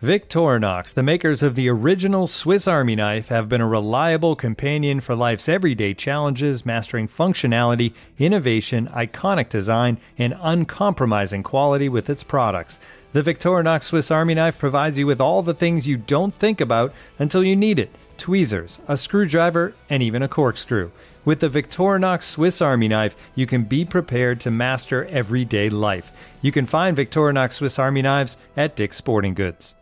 Victorinox, 0.00 0.94
the 0.94 1.02
makers 1.02 1.42
of 1.42 1.56
the 1.56 1.68
original 1.68 2.28
Swiss 2.28 2.68
Army 2.68 2.94
knife, 2.94 3.30
have 3.30 3.48
been 3.48 3.60
a 3.60 3.66
reliable 3.66 4.36
companion 4.36 5.00
for 5.00 5.16
life's 5.16 5.48
everyday 5.48 5.92
challenges, 5.92 6.64
mastering 6.64 7.08
functionality, 7.08 7.92
innovation, 8.16 8.86
iconic 8.94 9.48
design, 9.48 9.98
and 10.16 10.36
uncompromising 10.40 11.42
quality 11.42 11.88
with 11.88 12.08
its 12.08 12.22
products. 12.22 12.78
The 13.12 13.22
Victorinox 13.22 13.84
Swiss 13.84 14.10
Army 14.10 14.34
knife 14.34 14.58
provides 14.58 14.98
you 14.98 15.06
with 15.06 15.20
all 15.20 15.40
the 15.42 15.54
things 15.54 15.88
you 15.88 15.96
don't 15.96 16.34
think 16.34 16.60
about 16.60 16.92
until 17.18 17.42
you 17.42 17.56
need 17.56 17.78
it 17.78 17.90
tweezers, 18.18 18.80
a 18.88 18.96
screwdriver, 18.96 19.74
and 19.88 20.02
even 20.02 20.22
a 20.22 20.28
corkscrew. 20.28 20.90
With 21.24 21.40
the 21.40 21.48
Victorinox 21.48 22.24
Swiss 22.24 22.60
Army 22.60 22.88
knife, 22.88 23.14
you 23.34 23.46
can 23.46 23.62
be 23.62 23.84
prepared 23.84 24.40
to 24.40 24.50
master 24.50 25.06
everyday 25.06 25.70
life. 25.70 26.12
You 26.42 26.52
can 26.52 26.66
find 26.66 26.96
Victorinox 26.96 27.52
Swiss 27.54 27.78
Army 27.78 28.02
knives 28.02 28.36
at 28.56 28.74
Dick's 28.74 28.96
Sporting 28.96 29.34
Goods. 29.34 29.74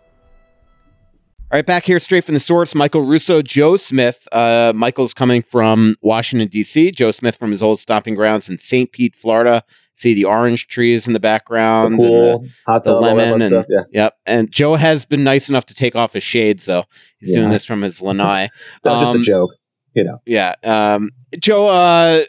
All 1.50 1.58
right, 1.58 1.64
back 1.64 1.84
here 1.84 1.98
straight 1.98 2.24
from 2.24 2.34
the 2.34 2.40
source, 2.40 2.74
Michael 2.74 3.06
Russo, 3.06 3.40
Joe 3.40 3.76
Smith. 3.76 4.26
Uh, 4.32 4.72
Michael's 4.74 5.14
coming 5.14 5.42
from 5.42 5.96
Washington, 6.02 6.48
D.C., 6.48 6.90
Joe 6.90 7.12
Smith 7.12 7.36
from 7.36 7.52
his 7.52 7.62
old 7.62 7.80
stomping 7.80 8.16
grounds 8.16 8.48
in 8.48 8.58
St. 8.58 8.90
Pete, 8.92 9.14
Florida. 9.14 9.64
See 9.98 10.12
the 10.14 10.26
orange 10.26 10.68
trees 10.68 11.06
in 11.06 11.14
the 11.14 11.20
background, 11.20 11.98
The 11.98 12.04
and 12.04 12.10
pool, 12.12 12.38
the, 12.40 12.48
hot 12.66 12.84
the 12.84 12.92
tub, 12.92 13.02
lemon, 13.02 13.40
and 13.42 13.50
stuff. 13.50 13.66
Yeah. 13.68 13.80
yep. 13.92 14.14
And 14.26 14.50
Joe 14.50 14.74
has 14.74 15.04
been 15.06 15.24
nice 15.24 15.48
enough 15.48 15.64
to 15.66 15.74
take 15.74 15.96
off 15.96 16.12
his 16.12 16.22
shades, 16.22 16.66
though. 16.66 16.84
He's 17.18 17.32
doing 17.32 17.48
this 17.50 17.64
from 17.64 17.80
his 17.82 18.00
lanai. 18.02 18.48
That 18.84 18.90
was 18.92 19.00
just 19.00 19.14
Um, 19.14 19.20
a 19.22 19.24
joke. 19.24 19.50
You 19.94 20.04
know. 20.04 20.18
Yeah. 20.26 20.54
Um, 20.62 21.10
Joe, 21.40 21.66
uh, 21.68 22.24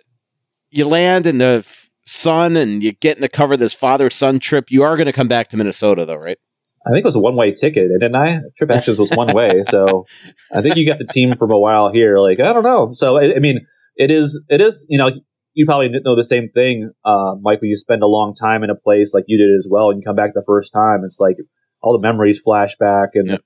you 0.71 0.87
land 0.87 1.25
in 1.25 1.37
the 1.39 1.61
f- 1.65 1.89
sun 2.05 2.55
and 2.55 2.81
you're 2.81 2.93
getting 2.93 3.21
to 3.21 3.27
cover 3.29 3.57
this 3.57 3.73
father 3.73 4.09
son 4.09 4.39
trip. 4.39 4.71
You 4.71 4.83
are 4.83 4.95
going 4.95 5.07
to 5.07 5.13
come 5.13 5.27
back 5.27 5.49
to 5.49 5.57
Minnesota, 5.57 6.05
though, 6.05 6.15
right? 6.15 6.37
I 6.85 6.91
think 6.91 7.03
it 7.03 7.05
was 7.05 7.15
a 7.15 7.19
one 7.19 7.35
way 7.35 7.51
ticket, 7.51 7.89
didn't 7.99 8.15
I? 8.15 8.39
Trip 8.57 8.71
Actions 8.71 8.97
was 8.97 9.09
one 9.11 9.33
way, 9.35 9.61
so 9.63 10.05
I 10.53 10.61
think 10.61 10.77
you 10.77 10.85
got 10.87 10.99
the 10.99 11.05
team 11.05 11.33
from 11.35 11.51
a 11.51 11.59
while 11.59 11.91
here. 11.91 12.17
Like 12.19 12.39
I 12.39 12.53
don't 12.53 12.63
know. 12.63 12.91
So 12.93 13.17
I, 13.17 13.35
I 13.35 13.39
mean, 13.39 13.67
it 13.97 14.09
is 14.09 14.41
it 14.47 14.61
is 14.61 14.85
you 14.87 14.97
know 14.97 15.11
you 15.57 15.65
probably 15.65 15.89
know 15.89 16.15
the 16.15 16.23
same 16.23 16.49
thing, 16.49 16.91
uh, 17.03 17.33
Mike. 17.41 17.61
When 17.61 17.71
you 17.71 17.77
spend 17.77 18.03
a 18.03 18.07
long 18.07 18.35
time 18.35 18.63
in 18.63 18.69
a 18.69 18.75
place 18.75 19.11
like 19.11 19.23
you 19.25 19.39
did 19.39 19.57
as 19.57 19.67
well, 19.67 19.89
and 19.89 19.99
you 19.99 20.05
come 20.05 20.15
back 20.15 20.35
the 20.35 20.43
first 20.45 20.71
time, 20.71 21.01
it's 21.03 21.19
like 21.19 21.37
all 21.81 21.93
the 21.93 22.07
memories 22.07 22.39
flash 22.39 22.75
back 22.77 23.09
and 23.15 23.39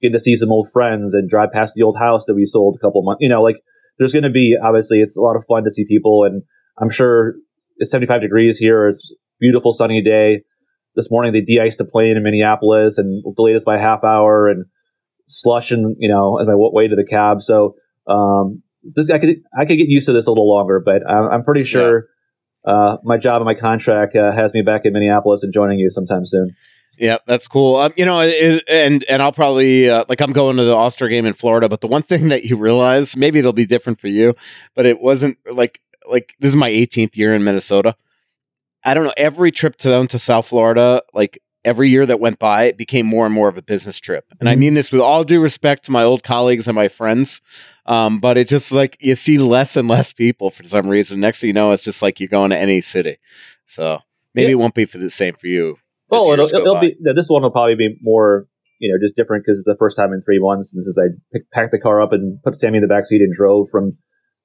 get 0.00 0.12
to 0.12 0.20
see 0.20 0.36
some 0.36 0.52
old 0.52 0.70
friends 0.72 1.12
and 1.12 1.28
drive 1.28 1.50
past 1.52 1.74
the 1.74 1.82
old 1.82 1.98
house 1.98 2.26
that 2.26 2.36
we 2.36 2.44
sold 2.44 2.76
a 2.76 2.78
couple 2.78 3.02
months. 3.02 3.18
You 3.20 3.28
know, 3.28 3.42
like 3.42 3.56
there's 3.98 4.12
going 4.12 4.22
to 4.22 4.30
be 4.30 4.56
obviously 4.62 5.00
it's 5.00 5.16
a 5.16 5.20
lot 5.20 5.34
of 5.34 5.44
fun 5.48 5.64
to 5.64 5.70
see 5.72 5.84
people, 5.84 6.22
and 6.22 6.44
I'm 6.78 6.88
sure 6.88 7.34
it's 7.78 7.90
75 7.90 8.20
degrees 8.20 8.58
here. 8.58 8.86
It's 8.86 9.12
beautiful 9.40 9.72
sunny 9.72 10.00
day 10.00 10.44
this 10.94 11.10
morning 11.10 11.32
they 11.32 11.42
de-iced 11.42 11.78
the 11.78 11.84
plane 11.84 12.16
in 12.16 12.22
Minneapolis 12.22 12.96
and 12.96 13.22
delayed 13.34 13.56
us 13.56 13.64
by 13.64 13.76
a 13.76 13.80
half 13.80 14.02
hour 14.02 14.48
and 14.48 14.66
slush 15.26 15.72
and 15.72 15.96
you 15.98 16.08
know 16.08 16.38
my 16.46 16.54
wa- 16.54 16.70
way 16.72 16.86
to 16.86 16.94
the 16.94 17.04
cab. 17.04 17.42
So 17.42 17.74
um, 18.06 18.62
this 18.94 19.10
I 19.10 19.18
could 19.18 19.36
I 19.58 19.64
could 19.64 19.76
get 19.76 19.88
used 19.88 20.06
to 20.06 20.12
this 20.12 20.26
a 20.26 20.30
little 20.30 20.48
longer, 20.48 20.80
but 20.84 21.02
I'm, 21.08 21.30
I'm 21.30 21.42
pretty 21.42 21.64
sure 21.64 22.08
uh, 22.64 22.96
my 23.04 23.16
job 23.16 23.36
and 23.36 23.44
my 23.44 23.54
contract 23.54 24.16
uh, 24.16 24.32
has 24.32 24.52
me 24.52 24.62
back 24.62 24.84
in 24.84 24.92
Minneapolis 24.92 25.42
and 25.42 25.52
joining 25.52 25.78
you 25.78 25.90
sometime 25.90 26.26
soon. 26.26 26.54
Yeah, 26.98 27.18
that's 27.26 27.46
cool. 27.46 27.76
Um, 27.76 27.92
you 27.96 28.04
know, 28.04 28.20
it, 28.20 28.64
and 28.68 29.04
and 29.08 29.22
I'll 29.22 29.32
probably 29.32 29.88
uh, 29.88 30.04
like 30.08 30.20
I'm 30.20 30.32
going 30.32 30.56
to 30.56 30.64
the 30.64 30.74
All 30.74 30.90
Star 30.90 31.08
game 31.08 31.26
in 31.26 31.34
Florida, 31.34 31.68
but 31.68 31.80
the 31.80 31.86
one 31.86 32.02
thing 32.02 32.28
that 32.28 32.44
you 32.44 32.56
realize, 32.56 33.16
maybe 33.16 33.38
it'll 33.38 33.52
be 33.52 33.66
different 33.66 34.00
for 34.00 34.08
you, 34.08 34.34
but 34.74 34.86
it 34.86 35.00
wasn't 35.00 35.38
like 35.50 35.80
like 36.08 36.34
this 36.40 36.50
is 36.50 36.56
my 36.56 36.70
18th 36.70 37.16
year 37.16 37.34
in 37.34 37.44
Minnesota. 37.44 37.96
I 38.84 38.94
don't 38.94 39.04
know. 39.04 39.14
Every 39.16 39.50
trip 39.50 39.76
to 39.78 39.88
down 39.88 40.06
to 40.08 40.18
South 40.18 40.46
Florida, 40.48 41.02
like 41.12 41.38
every 41.66 41.90
year 41.90 42.06
that 42.06 42.20
went 42.20 42.38
by, 42.38 42.64
it 42.64 42.78
became 42.78 43.04
more 43.04 43.26
and 43.26 43.34
more 43.34 43.48
of 43.48 43.58
a 43.58 43.62
business 43.62 43.98
trip. 43.98 44.24
And 44.40 44.48
I 44.48 44.54
Mhm. 44.54 44.58
mean 44.58 44.74
this 44.74 44.90
with 44.92 45.00
all 45.02 45.24
due 45.24 45.40
respect 45.40 45.84
to 45.84 45.90
my 45.90 46.02
old 46.04 46.22
colleagues 46.22 46.66
and 46.68 46.74
my 46.74 46.88
friends. 46.88 47.42
Um, 47.84 48.20
but 48.20 48.38
it 48.38 48.48
just 48.48 48.72
like 48.72 48.96
you 49.00 49.14
see 49.16 49.36
less 49.38 49.76
and 49.76 49.88
less 49.88 50.12
people 50.12 50.50
for 50.50 50.64
some 50.64 50.88
reason. 50.88 51.20
Next 51.20 51.40
thing 51.40 51.48
you 51.48 51.54
know, 51.54 51.72
it's 51.72 51.82
just 51.82 52.00
like 52.02 52.20
you're 52.20 52.28
going 52.28 52.50
to 52.50 52.56
any 52.56 52.80
city. 52.80 53.18
So 53.66 53.98
maybe 54.34 54.46
Yeah. 54.46 54.52
it 54.52 54.58
won't 54.58 54.74
be 54.74 54.86
for 54.86 54.98
the 54.98 55.10
same 55.10 55.34
for 55.34 55.48
you. 55.48 55.76
Well, 56.08 56.30
it'll, 56.32 56.46
it'll 56.46 56.80
be 56.80 56.96
this 57.00 57.28
one 57.28 57.42
will 57.42 57.50
probably 57.50 57.74
be 57.74 57.96
more 58.00 58.46
you 58.78 58.92
know 58.92 58.98
just 59.04 59.16
different 59.16 59.44
because 59.44 59.58
it's 59.58 59.64
the 59.66 59.76
first 59.78 59.96
time 59.96 60.12
in 60.12 60.20
three 60.20 60.38
months 60.38 60.72
and 60.74 60.84
since 60.84 60.98
I 60.98 61.06
pick, 61.32 61.50
packed 61.50 61.72
the 61.72 61.80
car 61.80 62.00
up 62.00 62.12
and 62.12 62.40
put 62.44 62.60
Sammy 62.60 62.76
in 62.78 62.82
the 62.82 62.88
back 62.88 63.06
seat 63.06 63.20
and 63.22 63.32
drove 63.32 63.68
from 63.70 63.96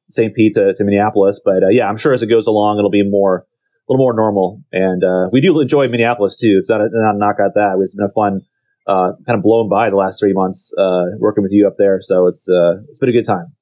St. 0.09 0.33
Pete 0.35 0.53
to, 0.53 0.73
to 0.73 0.83
Minneapolis. 0.83 1.39
But 1.43 1.63
uh, 1.63 1.69
yeah, 1.69 1.87
I'm 1.87 1.97
sure 1.97 2.13
as 2.13 2.21
it 2.23 2.27
goes 2.27 2.47
along, 2.47 2.79
it'll 2.79 2.89
be 2.89 3.07
more 3.07 3.45
little 3.91 4.03
more 4.03 4.13
normal. 4.13 4.63
And 4.71 5.03
uh, 5.03 5.29
we 5.31 5.41
do 5.41 5.59
enjoy 5.59 5.87
Minneapolis 5.87 6.37
too. 6.37 6.55
It's 6.57 6.69
not 6.69 6.81
a, 6.81 6.89
not 6.91 7.15
a 7.15 7.17
knock 7.17 7.35
at 7.39 7.53
that. 7.55 7.77
It's 7.81 7.95
been 7.95 8.05
a 8.05 8.13
fun, 8.13 8.41
uh, 8.87 9.13
kind 9.25 9.37
of 9.37 9.43
blown 9.43 9.69
by 9.69 9.89
the 9.89 9.95
last 9.95 10.19
three 10.19 10.33
months 10.33 10.73
uh, 10.77 11.05
working 11.19 11.43
with 11.43 11.51
you 11.51 11.67
up 11.67 11.75
there. 11.77 11.99
So 12.01 12.27
it's 12.27 12.49
uh, 12.49 12.81
it's 12.89 12.99
been 12.99 13.09
a 13.09 13.13
good 13.13 13.25
time. 13.25 13.53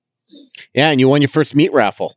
Yeah, 0.73 0.89
and 0.89 0.99
you 0.99 1.09
won 1.09 1.21
your 1.21 1.29
first 1.29 1.55
meat 1.55 1.73
raffle. 1.73 2.15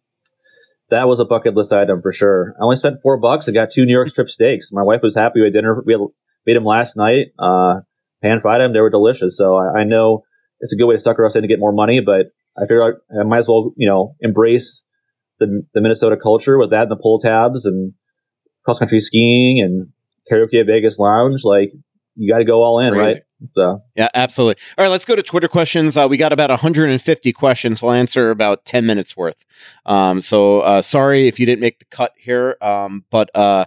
That 0.91 1.09
was 1.09 1.21
a 1.21 1.25
bucket 1.25 1.55
list 1.55 1.73
item 1.73 2.03
for 2.03 2.13
sure. 2.13 2.55
I 2.61 2.65
only 2.65 2.77
spent 2.77 3.01
four 3.03 3.17
bucks 3.17 3.49
and 3.49 3.55
got 3.55 3.71
two 3.71 3.87
New 3.87 3.93
York 3.93 4.09
strip 4.09 4.29
steaks. 4.29 4.73
My 4.73 4.83
wife 4.83 5.01
was 5.03 5.15
happy 5.15 5.41
with 5.41 5.55
dinner. 5.55 5.83
We 5.87 5.95
had, 5.95 6.03
made 6.45 6.57
them 6.57 6.65
last 6.65 6.97
night. 6.97 7.29
Uh, 7.39 7.81
pan 8.23 8.41
fried 8.41 8.61
them. 8.61 8.75
They 8.75 8.81
were 8.81 8.91
delicious. 8.91 9.39
So 9.39 9.57
I, 9.57 9.81
I 9.81 9.85
know 9.85 10.25
it's 10.61 10.73
a 10.73 10.77
good 10.77 10.87
way 10.87 10.97
to 10.97 11.01
sucker 11.01 11.25
us 11.25 11.35
in 11.35 11.43
to 11.43 11.49
get 11.49 11.61
more 11.61 11.73
money, 11.73 12.01
but 12.01 12.27
I 12.59 12.63
figured 12.63 12.97
I, 13.11 13.21
I 13.21 13.23
might 13.23 13.39
as 13.39 13.49
well, 13.49 13.73
you 13.77 13.89
know, 13.89 14.17
embrace 14.21 14.85
the, 15.39 15.63
the 15.73 15.81
Minnesota 15.81 16.17
culture 16.17 16.59
with 16.59 16.71
that 16.71 16.83
and 16.83 16.91
the 16.91 16.97
pull 16.97 17.19
tabs 17.19 17.65
and 17.65 17.95
cross 18.65 18.79
country 18.79 19.01
skiing 19.01 19.61
and 19.61 19.89
karaoke 20.31 20.61
at 20.61 20.67
Vegas 20.67 20.99
Lounge. 20.99 21.45
Like 21.45 21.73
you 22.17 22.33
got 22.33 22.39
to 22.39 22.45
go 22.45 22.63
all 22.63 22.79
in, 22.81 22.93
Crazy. 22.93 23.15
right? 23.15 23.23
So 23.55 23.83
Yeah, 23.97 24.09
absolutely. 24.15 24.63
All 24.79 24.85
right, 24.85 24.91
let's 24.91 25.05
go 25.05 25.17
to 25.17 25.23
Twitter 25.23 25.49
questions. 25.49 25.97
Uh, 25.97 26.07
we 26.09 26.17
got 26.17 26.33
about 26.33 26.51
150 26.51 27.33
questions. 27.33 27.83
We'll 27.83 27.93
answer 27.93 28.31
about 28.31 28.65
10 28.65 28.87
minutes 28.87 29.17
worth. 29.17 29.45
Um, 29.85 30.23
so 30.23 30.61
uh, 30.61 30.83
sorry 30.83 31.27
if 31.27 31.41
you 31.41 31.47
didn't 31.47 31.61
make 31.61 31.81
the 31.81 31.85
cut 31.87 32.13
here, 32.17 32.57
um, 32.61 33.05
but 33.11 33.31
uh, 33.35 33.65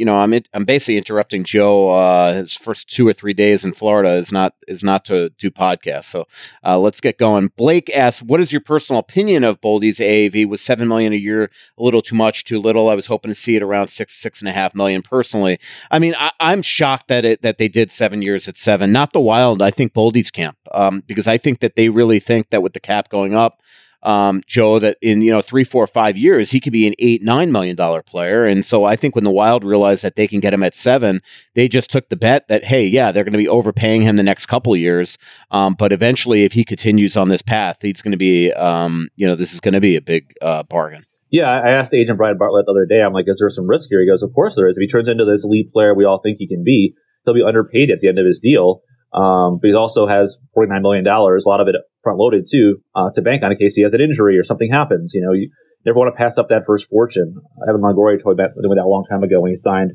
you 0.00 0.06
know, 0.06 0.16
I'm 0.16 0.32
I'm 0.54 0.64
basically 0.64 0.96
interrupting 0.96 1.44
Joe. 1.44 1.90
Uh, 1.90 2.32
his 2.32 2.56
first 2.56 2.88
two 2.88 3.06
or 3.06 3.12
three 3.12 3.34
days 3.34 3.66
in 3.66 3.74
Florida 3.74 4.14
is 4.14 4.32
not 4.32 4.54
is 4.66 4.82
not 4.82 5.04
to 5.04 5.28
do 5.36 5.50
podcasts. 5.50 6.04
So 6.04 6.26
uh, 6.64 6.78
let's 6.78 7.02
get 7.02 7.18
going. 7.18 7.50
Blake 7.54 7.94
asks, 7.94 8.22
"What 8.22 8.40
is 8.40 8.50
your 8.50 8.62
personal 8.62 8.98
opinion 8.98 9.44
of 9.44 9.60
Boldy's 9.60 9.98
AAV? 9.98 10.48
Was 10.48 10.62
seven 10.62 10.88
million 10.88 11.12
a 11.12 11.16
year 11.16 11.50
a 11.76 11.82
little 11.82 12.00
too 12.00 12.14
much, 12.14 12.44
too 12.44 12.58
little? 12.58 12.88
I 12.88 12.94
was 12.94 13.08
hoping 13.08 13.30
to 13.30 13.34
see 13.34 13.56
it 13.56 13.62
around 13.62 13.88
six 13.88 14.14
six 14.14 14.40
and 14.40 14.48
a 14.48 14.52
half 14.52 14.74
million 14.74 15.02
personally. 15.02 15.60
I 15.90 15.98
mean, 15.98 16.14
I, 16.18 16.32
I'm 16.40 16.62
shocked 16.62 17.08
that 17.08 17.26
it 17.26 17.42
that 17.42 17.58
they 17.58 17.68
did 17.68 17.90
seven 17.90 18.22
years 18.22 18.48
at 18.48 18.56
seven. 18.56 18.92
Not 18.92 19.12
the 19.12 19.20
Wild. 19.20 19.60
I 19.60 19.70
think 19.70 19.92
Boldy's 19.92 20.30
camp, 20.30 20.56
um, 20.72 21.02
because 21.06 21.28
I 21.28 21.36
think 21.36 21.60
that 21.60 21.76
they 21.76 21.90
really 21.90 22.20
think 22.20 22.48
that 22.48 22.62
with 22.62 22.72
the 22.72 22.80
cap 22.80 23.10
going 23.10 23.34
up, 23.34 23.60
um, 24.02 24.42
Joe, 24.46 24.78
that 24.78 24.96
in 25.02 25.22
you 25.22 25.30
know 25.30 25.40
three, 25.40 25.64
four, 25.64 25.86
five 25.86 26.16
years 26.16 26.50
he 26.50 26.60
could 26.60 26.72
be 26.72 26.86
an 26.86 26.94
eight, 26.98 27.22
nine 27.22 27.52
million 27.52 27.76
dollar 27.76 28.02
player. 28.02 28.46
And 28.46 28.64
so 28.64 28.84
I 28.84 28.96
think 28.96 29.14
when 29.14 29.24
the 29.24 29.30
Wild 29.30 29.64
realized 29.64 30.02
that 30.04 30.16
they 30.16 30.26
can 30.26 30.40
get 30.40 30.54
him 30.54 30.62
at 30.62 30.74
seven, 30.74 31.22
they 31.54 31.68
just 31.68 31.90
took 31.90 32.08
the 32.08 32.16
bet 32.16 32.48
that 32.48 32.64
hey, 32.64 32.86
yeah, 32.86 33.12
they're 33.12 33.24
going 33.24 33.32
to 33.32 33.38
be 33.38 33.48
overpaying 33.48 34.02
him 34.02 34.16
the 34.16 34.22
next 34.22 34.46
couple 34.46 34.74
years, 34.76 35.18
um, 35.50 35.74
but 35.74 35.92
eventually, 35.92 36.44
if 36.44 36.52
he 36.52 36.64
continues 36.64 37.16
on 37.16 37.28
this 37.28 37.42
path, 37.42 37.78
he's 37.82 38.02
going 38.02 38.12
to 38.12 38.18
be, 38.18 38.52
um, 38.52 39.08
you 39.16 39.26
know, 39.26 39.36
this 39.36 39.52
is 39.52 39.60
going 39.60 39.74
to 39.74 39.80
be 39.80 39.96
a 39.96 40.02
big 40.02 40.32
uh, 40.40 40.62
bargain. 40.64 41.04
Yeah, 41.30 41.48
I 41.48 41.70
asked 41.70 41.94
agent 41.94 42.18
Brian 42.18 42.38
Bartlett 42.38 42.66
the 42.66 42.72
other 42.72 42.86
day. 42.86 43.02
I'm 43.02 43.12
like, 43.12 43.26
is 43.28 43.38
there 43.38 43.50
some 43.50 43.68
risk 43.68 43.88
here? 43.88 44.00
He 44.00 44.08
goes, 44.08 44.22
of 44.22 44.34
course 44.34 44.56
there 44.56 44.66
is. 44.66 44.76
If 44.76 44.82
he 44.82 44.88
turns 44.88 45.08
into 45.08 45.24
this 45.24 45.44
elite 45.44 45.72
player 45.72 45.94
we 45.94 46.04
all 46.04 46.18
think 46.18 46.38
he 46.38 46.48
can 46.48 46.64
be, 46.64 46.94
he'll 47.24 47.34
be 47.34 47.42
underpaid 47.42 47.90
at 47.90 48.00
the 48.00 48.08
end 48.08 48.18
of 48.18 48.26
his 48.26 48.40
deal. 48.40 48.82
Um, 49.12 49.58
but 49.60 49.68
he 49.68 49.74
also 49.74 50.06
has 50.06 50.38
$49 50.56 50.82
million, 50.82 51.06
a 51.06 51.48
lot 51.48 51.60
of 51.60 51.68
it 51.68 51.74
front 52.02 52.18
loaded 52.18 52.46
too, 52.50 52.80
uh, 52.94 53.10
to 53.14 53.22
bank 53.22 53.42
on 53.42 53.52
in 53.52 53.58
case 53.58 53.74
he 53.74 53.82
has 53.82 53.94
an 53.94 54.00
injury 54.00 54.38
or 54.38 54.44
something 54.44 54.70
happens. 54.70 55.12
You 55.14 55.20
know, 55.20 55.32
you 55.32 55.50
never 55.84 55.98
want 55.98 56.14
to 56.14 56.18
pass 56.18 56.38
up 56.38 56.48
that 56.48 56.62
first 56.66 56.88
fortune. 56.88 57.34
Evan 57.68 57.80
Longoria 57.80 58.22
told 58.22 58.38
me 58.38 58.44
that, 58.44 58.54
that 58.54 58.82
a 58.82 58.88
long 58.88 59.04
time 59.10 59.22
ago 59.22 59.40
when 59.40 59.50
he 59.50 59.56
signed 59.56 59.92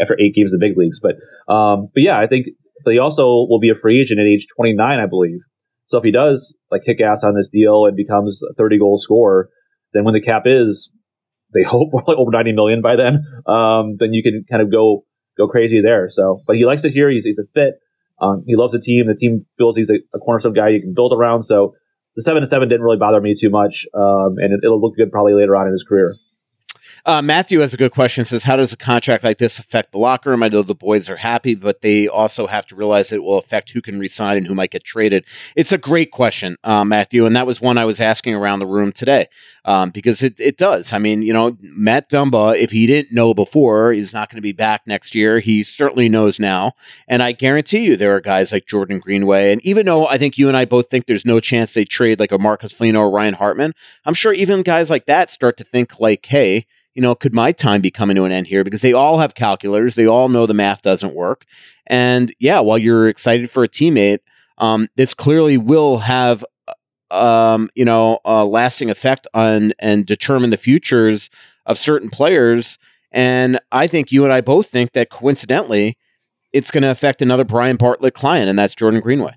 after 0.00 0.16
eight 0.20 0.34
games 0.34 0.52
in 0.52 0.58
the 0.58 0.66
big 0.66 0.76
leagues. 0.76 1.00
But, 1.00 1.16
um, 1.52 1.88
but 1.92 2.02
yeah, 2.02 2.18
I 2.18 2.26
think, 2.26 2.46
but 2.84 2.92
he 2.92 2.98
also 2.98 3.24
will 3.24 3.60
be 3.60 3.70
a 3.70 3.74
free 3.74 4.00
agent 4.00 4.20
at 4.20 4.26
age 4.26 4.46
29, 4.56 4.98
I 4.98 5.06
believe. 5.06 5.40
So 5.86 5.98
if 5.98 6.04
he 6.04 6.10
does 6.10 6.56
like 6.70 6.82
kick 6.84 7.00
ass 7.00 7.22
on 7.22 7.34
this 7.34 7.48
deal 7.48 7.84
and 7.86 7.96
becomes 7.96 8.40
a 8.48 8.54
30 8.54 8.78
goal 8.78 8.98
scorer, 8.98 9.50
then 9.92 10.04
when 10.04 10.14
the 10.14 10.20
cap 10.20 10.42
is, 10.46 10.90
they 11.52 11.62
hope 11.66 11.90
over 12.06 12.30
90 12.30 12.52
million 12.52 12.80
by 12.80 12.96
then, 12.96 13.24
um, 13.46 13.96
then 13.98 14.12
you 14.12 14.22
can 14.22 14.44
kind 14.50 14.62
of 14.62 14.70
go, 14.70 15.04
go 15.36 15.48
crazy 15.48 15.80
there. 15.80 16.08
So, 16.08 16.42
but 16.46 16.56
he 16.56 16.64
likes 16.64 16.84
it 16.84 16.92
here. 16.92 17.10
He's, 17.10 17.24
he's 17.24 17.38
a 17.38 17.46
fit. 17.54 17.74
Um, 18.20 18.44
he 18.46 18.56
loves 18.56 18.72
the 18.72 18.80
team. 18.80 19.06
The 19.06 19.14
team 19.14 19.46
feels 19.58 19.76
he's 19.76 19.90
a, 19.90 19.98
a 20.14 20.18
cornerstone 20.18 20.52
guy 20.52 20.68
you 20.70 20.80
can 20.80 20.94
build 20.94 21.12
around. 21.12 21.42
So 21.42 21.74
the 22.14 22.22
seven 22.22 22.42
to 22.42 22.46
seven 22.46 22.68
didn't 22.68 22.82
really 22.82 22.98
bother 22.98 23.20
me 23.20 23.34
too 23.38 23.50
much. 23.50 23.86
Um, 23.94 24.36
and 24.38 24.52
it, 24.52 24.60
it'll 24.64 24.80
look 24.80 24.96
good 24.96 25.10
probably 25.10 25.34
later 25.34 25.56
on 25.56 25.66
in 25.66 25.72
his 25.72 25.84
career. 25.84 26.16
Uh, 27.04 27.22
Matthew 27.22 27.60
has 27.60 27.74
a 27.74 27.76
good 27.76 27.90
question. 27.92 28.24
Says, 28.24 28.44
"How 28.44 28.56
does 28.56 28.72
a 28.72 28.76
contract 28.76 29.24
like 29.24 29.38
this 29.38 29.58
affect 29.58 29.92
the 29.92 29.98
locker 29.98 30.30
room? 30.30 30.42
I 30.42 30.48
know 30.48 30.62
the 30.62 30.74
boys 30.74 31.10
are 31.10 31.16
happy, 31.16 31.54
but 31.54 31.80
they 31.80 32.06
also 32.06 32.46
have 32.46 32.66
to 32.66 32.76
realize 32.76 33.10
it 33.10 33.22
will 33.22 33.38
affect 33.38 33.72
who 33.72 33.80
can 33.80 33.98
resign 33.98 34.36
and 34.36 34.46
who 34.46 34.54
might 34.54 34.70
get 34.70 34.84
traded." 34.84 35.24
It's 35.56 35.72
a 35.72 35.78
great 35.78 36.12
question, 36.12 36.56
uh, 36.62 36.84
Matthew, 36.84 37.26
and 37.26 37.34
that 37.34 37.46
was 37.46 37.60
one 37.60 37.78
I 37.78 37.84
was 37.84 38.00
asking 38.00 38.34
around 38.34 38.60
the 38.60 38.66
room 38.66 38.92
today 38.92 39.28
um, 39.64 39.90
because 39.90 40.22
it 40.22 40.38
it 40.40 40.56
does. 40.56 40.92
I 40.92 40.98
mean, 40.98 41.22
you 41.22 41.32
know, 41.32 41.56
Matt 41.60 42.08
Dumba, 42.10 42.56
if 42.56 42.70
he 42.70 42.86
didn't 42.86 43.12
know 43.12 43.34
before, 43.34 43.92
is 43.92 44.12
not 44.12 44.28
going 44.30 44.36
to 44.36 44.42
be 44.42 44.52
back 44.52 44.82
next 44.86 45.14
year. 45.14 45.40
He 45.40 45.62
certainly 45.62 46.08
knows 46.08 46.40
now, 46.40 46.72
and 47.08 47.22
I 47.22 47.32
guarantee 47.32 47.84
you, 47.84 47.96
there 47.96 48.14
are 48.14 48.20
guys 48.20 48.52
like 48.52 48.66
Jordan 48.66 48.98
Greenway, 48.98 49.52
and 49.52 49.64
even 49.64 49.86
though 49.86 50.06
I 50.06 50.18
think 50.18 50.38
you 50.38 50.48
and 50.48 50.56
I 50.56 50.64
both 50.64 50.88
think 50.88 51.06
there's 51.06 51.26
no 51.26 51.40
chance 51.40 51.74
they 51.74 51.84
trade 51.84 52.20
like 52.20 52.32
a 52.32 52.38
Marcus 52.38 52.72
Foligno 52.72 53.00
or 53.00 53.10
Ryan 53.10 53.34
Hartman, 53.34 53.72
I'm 54.04 54.14
sure 54.14 54.32
even 54.32 54.62
guys 54.62 54.90
like 54.90 55.06
that 55.06 55.30
start 55.30 55.56
to 55.58 55.64
think 55.64 56.00
like, 56.00 56.26
hey 56.26 56.66
you 56.94 57.02
know, 57.02 57.14
could 57.14 57.34
my 57.34 57.52
time 57.52 57.80
be 57.80 57.90
coming 57.90 58.16
to 58.16 58.24
an 58.24 58.32
end 58.32 58.46
here? 58.46 58.64
Because 58.64 58.82
they 58.82 58.92
all 58.92 59.18
have 59.18 59.34
calculators. 59.34 59.94
They 59.94 60.06
all 60.06 60.28
know 60.28 60.46
the 60.46 60.54
math 60.54 60.82
doesn't 60.82 61.14
work. 61.14 61.44
And 61.86 62.34
yeah, 62.38 62.60
while 62.60 62.78
you're 62.78 63.08
excited 63.08 63.50
for 63.50 63.64
a 63.64 63.68
teammate, 63.68 64.18
um, 64.58 64.88
this 64.96 65.14
clearly 65.14 65.56
will 65.56 65.98
have, 65.98 66.44
um, 67.12 67.68
you 67.74 67.84
know, 67.84 68.18
a 68.24 68.44
lasting 68.44 68.90
effect 68.90 69.28
on 69.34 69.72
and 69.78 70.06
determine 70.06 70.50
the 70.50 70.56
futures 70.56 71.30
of 71.66 71.78
certain 71.78 72.10
players. 72.10 72.78
And 73.12 73.60
I 73.70 73.86
think 73.86 74.10
you 74.10 74.24
and 74.24 74.32
I 74.32 74.40
both 74.40 74.68
think 74.68 74.92
that 74.92 75.10
coincidentally, 75.10 75.96
it's 76.52 76.70
going 76.70 76.82
to 76.82 76.90
affect 76.90 77.22
another 77.22 77.44
Brian 77.44 77.76
Bartlett 77.76 78.14
client, 78.14 78.48
and 78.48 78.58
that's 78.58 78.74
Jordan 78.74 79.00
Greenway. 79.00 79.34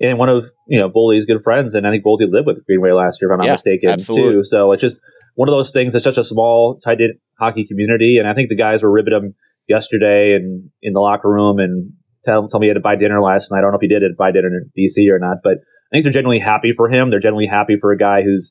and 0.00 0.18
one 0.18 0.28
of 0.28 0.46
you 0.68 0.78
know 0.78 0.88
Boldy's 0.88 1.26
good 1.26 1.42
friends, 1.42 1.74
and 1.74 1.86
I 1.86 1.90
think 1.90 2.04
Boldy 2.04 2.30
lived 2.30 2.46
with 2.46 2.64
Greenway 2.66 2.92
last 2.92 3.20
year, 3.20 3.30
if 3.30 3.34
I'm 3.34 3.38
not 3.38 3.46
Yeah, 3.46 3.52
mistaken, 3.54 3.90
absolutely. 3.90 4.34
too. 4.34 4.44
So 4.44 4.72
it's 4.72 4.80
just 4.80 5.00
one 5.34 5.48
of 5.48 5.52
those 5.54 5.70
things. 5.72 5.94
It's 5.94 6.04
such 6.04 6.18
a 6.18 6.24
small, 6.24 6.78
tight 6.80 6.98
knit 6.98 7.20
hockey 7.38 7.64
community, 7.66 8.18
and 8.18 8.28
I 8.28 8.34
think 8.34 8.48
the 8.48 8.56
guys 8.56 8.82
were 8.82 8.90
ribbing 8.90 9.14
him 9.14 9.34
yesterday 9.68 10.34
and 10.34 10.70
in 10.82 10.92
the 10.92 11.00
locker 11.00 11.28
room 11.28 11.58
and 11.58 11.92
tell 12.24 12.48
tell 12.48 12.60
me 12.60 12.66
he 12.66 12.68
had 12.68 12.74
to 12.74 12.80
buy 12.80 12.96
dinner 12.96 13.20
last 13.20 13.50
night. 13.50 13.58
I 13.58 13.60
don't 13.62 13.72
know 13.72 13.78
if 13.78 13.82
he 13.82 13.88
did 13.88 14.02
it 14.02 14.16
buy 14.16 14.30
dinner 14.30 14.48
in 14.48 14.70
DC 14.78 15.08
or 15.10 15.18
not, 15.18 15.38
but 15.42 15.58
I 15.92 15.96
think 15.96 16.04
they're 16.04 16.12
generally 16.12 16.38
happy 16.38 16.72
for 16.74 16.88
him. 16.88 17.10
They're 17.10 17.20
generally 17.20 17.46
happy 17.46 17.76
for 17.78 17.92
a 17.92 17.98
guy 17.98 18.22
who's 18.22 18.50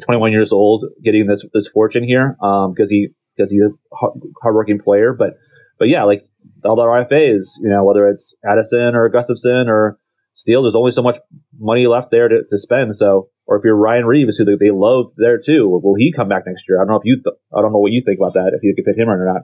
21 0.00 0.30
years 0.30 0.52
old 0.52 0.84
getting 1.02 1.26
this 1.26 1.44
this 1.52 1.66
fortune 1.66 2.04
here 2.04 2.36
um, 2.40 2.72
because 2.72 2.88
he 2.88 3.08
because 3.36 3.50
he's 3.50 3.62
a 3.62 3.70
hard- 3.96 4.20
hardworking 4.42 4.78
player. 4.78 5.12
But 5.12 5.34
but 5.78 5.88
yeah, 5.88 6.04
like 6.04 6.24
all 6.64 6.76
the 6.76 6.82
RFAs, 6.82 7.58
you 7.60 7.68
know, 7.68 7.84
whether 7.84 8.06
it's 8.08 8.34
Addison 8.44 8.94
or 8.94 9.10
Gustavsson 9.10 9.68
or 9.68 9.98
Steele, 10.34 10.62
there's 10.62 10.74
only 10.74 10.92
so 10.92 11.02
much 11.02 11.16
money 11.58 11.86
left 11.86 12.10
there 12.10 12.28
to, 12.28 12.42
to 12.48 12.58
spend. 12.58 12.94
So, 12.96 13.28
or 13.46 13.56
if 13.56 13.64
you're 13.64 13.76
Ryan 13.76 14.06
Reaves, 14.06 14.36
who 14.36 14.44
they, 14.44 14.70
love 14.70 15.10
there 15.16 15.38
too, 15.38 15.68
will 15.68 15.96
he 15.96 16.12
come 16.12 16.28
back 16.28 16.44
next 16.46 16.68
year? 16.68 16.78
I 16.78 16.82
don't 16.82 16.90
know 16.90 16.96
if 16.96 17.04
you, 17.04 17.16
th- 17.16 17.36
I 17.52 17.60
don't 17.60 17.72
know 17.72 17.78
what 17.78 17.92
you 17.92 18.02
think 18.04 18.18
about 18.20 18.34
that. 18.34 18.52
If 18.54 18.62
you 18.62 18.74
could 18.74 18.84
fit 18.84 19.00
him 19.00 19.08
in 19.08 19.14
or 19.14 19.26
not. 19.26 19.42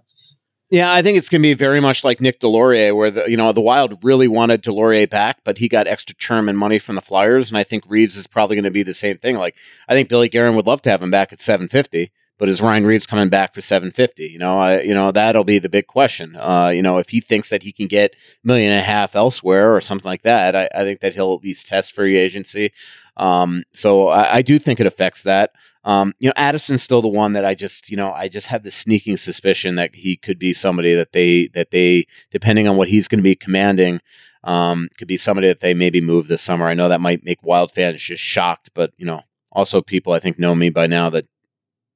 Yeah, 0.74 0.92
I 0.92 1.02
think 1.02 1.16
it's 1.16 1.28
going 1.28 1.40
to 1.40 1.48
be 1.48 1.54
very 1.54 1.78
much 1.78 2.02
like 2.02 2.20
Nick 2.20 2.40
Deslauriers, 2.40 2.96
where 2.96 3.08
the 3.08 3.30
you 3.30 3.36
know 3.36 3.52
the 3.52 3.60
Wild 3.60 4.02
really 4.02 4.26
wanted 4.26 4.60
Deslauriers 4.60 5.08
back, 5.08 5.38
but 5.44 5.58
he 5.58 5.68
got 5.68 5.86
extra 5.86 6.16
term 6.16 6.48
and 6.48 6.58
money 6.58 6.80
from 6.80 6.96
the 6.96 7.00
Flyers, 7.00 7.48
and 7.48 7.56
I 7.56 7.62
think 7.62 7.84
Reaves 7.86 8.16
is 8.16 8.26
probably 8.26 8.56
going 8.56 8.64
to 8.64 8.72
be 8.72 8.82
the 8.82 8.92
same 8.92 9.16
thing. 9.16 9.36
Like 9.36 9.54
I 9.88 9.94
think 9.94 10.08
Billy 10.08 10.28
Guerin 10.28 10.56
would 10.56 10.66
love 10.66 10.82
to 10.82 10.90
have 10.90 11.00
him 11.00 11.12
back 11.12 11.32
at 11.32 11.40
seven 11.40 11.68
fifty, 11.68 12.10
but 12.38 12.48
is 12.48 12.60
Ryan 12.60 12.86
Reaves 12.86 13.06
coming 13.06 13.28
back 13.28 13.54
for 13.54 13.60
seven 13.60 13.92
fifty? 13.92 14.24
You 14.24 14.40
know, 14.40 14.58
I, 14.58 14.80
you 14.80 14.94
know 14.94 15.12
that'll 15.12 15.44
be 15.44 15.60
the 15.60 15.68
big 15.68 15.86
question. 15.86 16.34
Uh, 16.34 16.72
you 16.74 16.82
know, 16.82 16.98
if 16.98 17.10
he 17.10 17.20
thinks 17.20 17.50
that 17.50 17.62
he 17.62 17.70
can 17.70 17.86
get 17.86 18.10
a 18.14 18.16
million 18.42 18.72
and 18.72 18.80
a 18.80 18.84
half 18.84 19.14
elsewhere 19.14 19.76
or 19.76 19.80
something 19.80 20.08
like 20.08 20.22
that, 20.22 20.56
I, 20.56 20.68
I 20.74 20.82
think 20.82 20.98
that 21.02 21.14
he'll 21.14 21.34
at 21.34 21.44
least 21.44 21.68
test 21.68 21.94
free 21.94 22.16
agency. 22.16 22.72
Um, 23.16 23.62
so 23.72 24.08
I, 24.08 24.38
I 24.38 24.42
do 24.42 24.58
think 24.58 24.80
it 24.80 24.86
affects 24.88 25.22
that. 25.22 25.52
Um, 25.84 26.14
you 26.18 26.28
know, 26.28 26.34
Addison's 26.36 26.82
still 26.82 27.02
the 27.02 27.08
one 27.08 27.34
that 27.34 27.44
I 27.44 27.54
just, 27.54 27.90
you 27.90 27.96
know, 27.96 28.12
I 28.12 28.28
just 28.28 28.46
have 28.46 28.62
the 28.62 28.70
sneaking 28.70 29.18
suspicion 29.18 29.74
that 29.74 29.94
he 29.94 30.16
could 30.16 30.38
be 30.38 30.52
somebody 30.52 30.94
that 30.94 31.12
they 31.12 31.48
that 31.48 31.70
they, 31.70 32.06
depending 32.30 32.66
on 32.66 32.76
what 32.76 32.88
he's 32.88 33.06
going 33.06 33.18
to 33.18 33.22
be 33.22 33.36
commanding, 33.36 34.00
um, 34.44 34.88
could 34.98 35.08
be 35.08 35.16
somebody 35.16 35.48
that 35.48 35.60
they 35.60 35.74
maybe 35.74 36.00
move 36.00 36.28
this 36.28 36.42
summer. 36.42 36.66
I 36.66 36.74
know 36.74 36.88
that 36.88 37.00
might 37.00 37.24
make 37.24 37.42
Wild 37.42 37.70
fans 37.70 38.02
just 38.02 38.22
shocked, 38.22 38.70
but 38.74 38.92
you 38.96 39.06
know, 39.06 39.22
also 39.52 39.82
people 39.82 40.12
I 40.12 40.20
think 40.20 40.38
know 40.38 40.54
me 40.54 40.70
by 40.70 40.86
now 40.86 41.10
that 41.10 41.26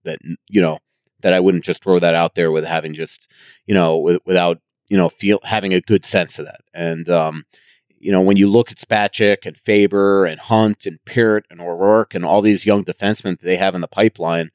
that 0.05 0.19
you 0.49 0.61
know 0.61 0.79
that 1.21 1.33
I 1.33 1.41
wouldn't 1.41 1.65
just 1.65 1.83
throw 1.83 1.99
that 1.99 2.15
out 2.15 2.35
there 2.35 2.53
with 2.53 2.65
having 2.65 2.95
just 2.95 3.31
you 3.67 3.75
know 3.75 3.99
with, 3.99 4.21
without 4.25 4.61
you 4.89 4.97
know 4.97 5.09
feel 5.09 5.41
having 5.45 5.75
a 5.75 5.81
good 5.81 6.05
sense 6.05 6.39
of 6.39 6.47
that 6.47 6.61
and 6.73 7.09
um 7.09 7.45
you 8.01 8.13
know, 8.13 8.21
when 8.21 8.37
you 8.37 8.49
look 8.49 8.71
at 8.71 8.79
Spacek 8.79 9.45
and 9.47 9.57
Faber 9.57 10.25
and 10.25 10.41
Hunt 10.41 10.87
and 10.87 10.99
Peart 11.05 11.47
and 11.51 11.61
O'Rourke 11.61 12.15
and 12.15 12.25
all 12.25 12.41
these 12.43 12.65
young 12.67 12.85
defensemen 12.85 13.39
that 13.39 13.43
they 13.43 13.57
have 13.57 13.75
in 13.75 13.81
the 13.81 13.89
pipeline, 13.89 14.51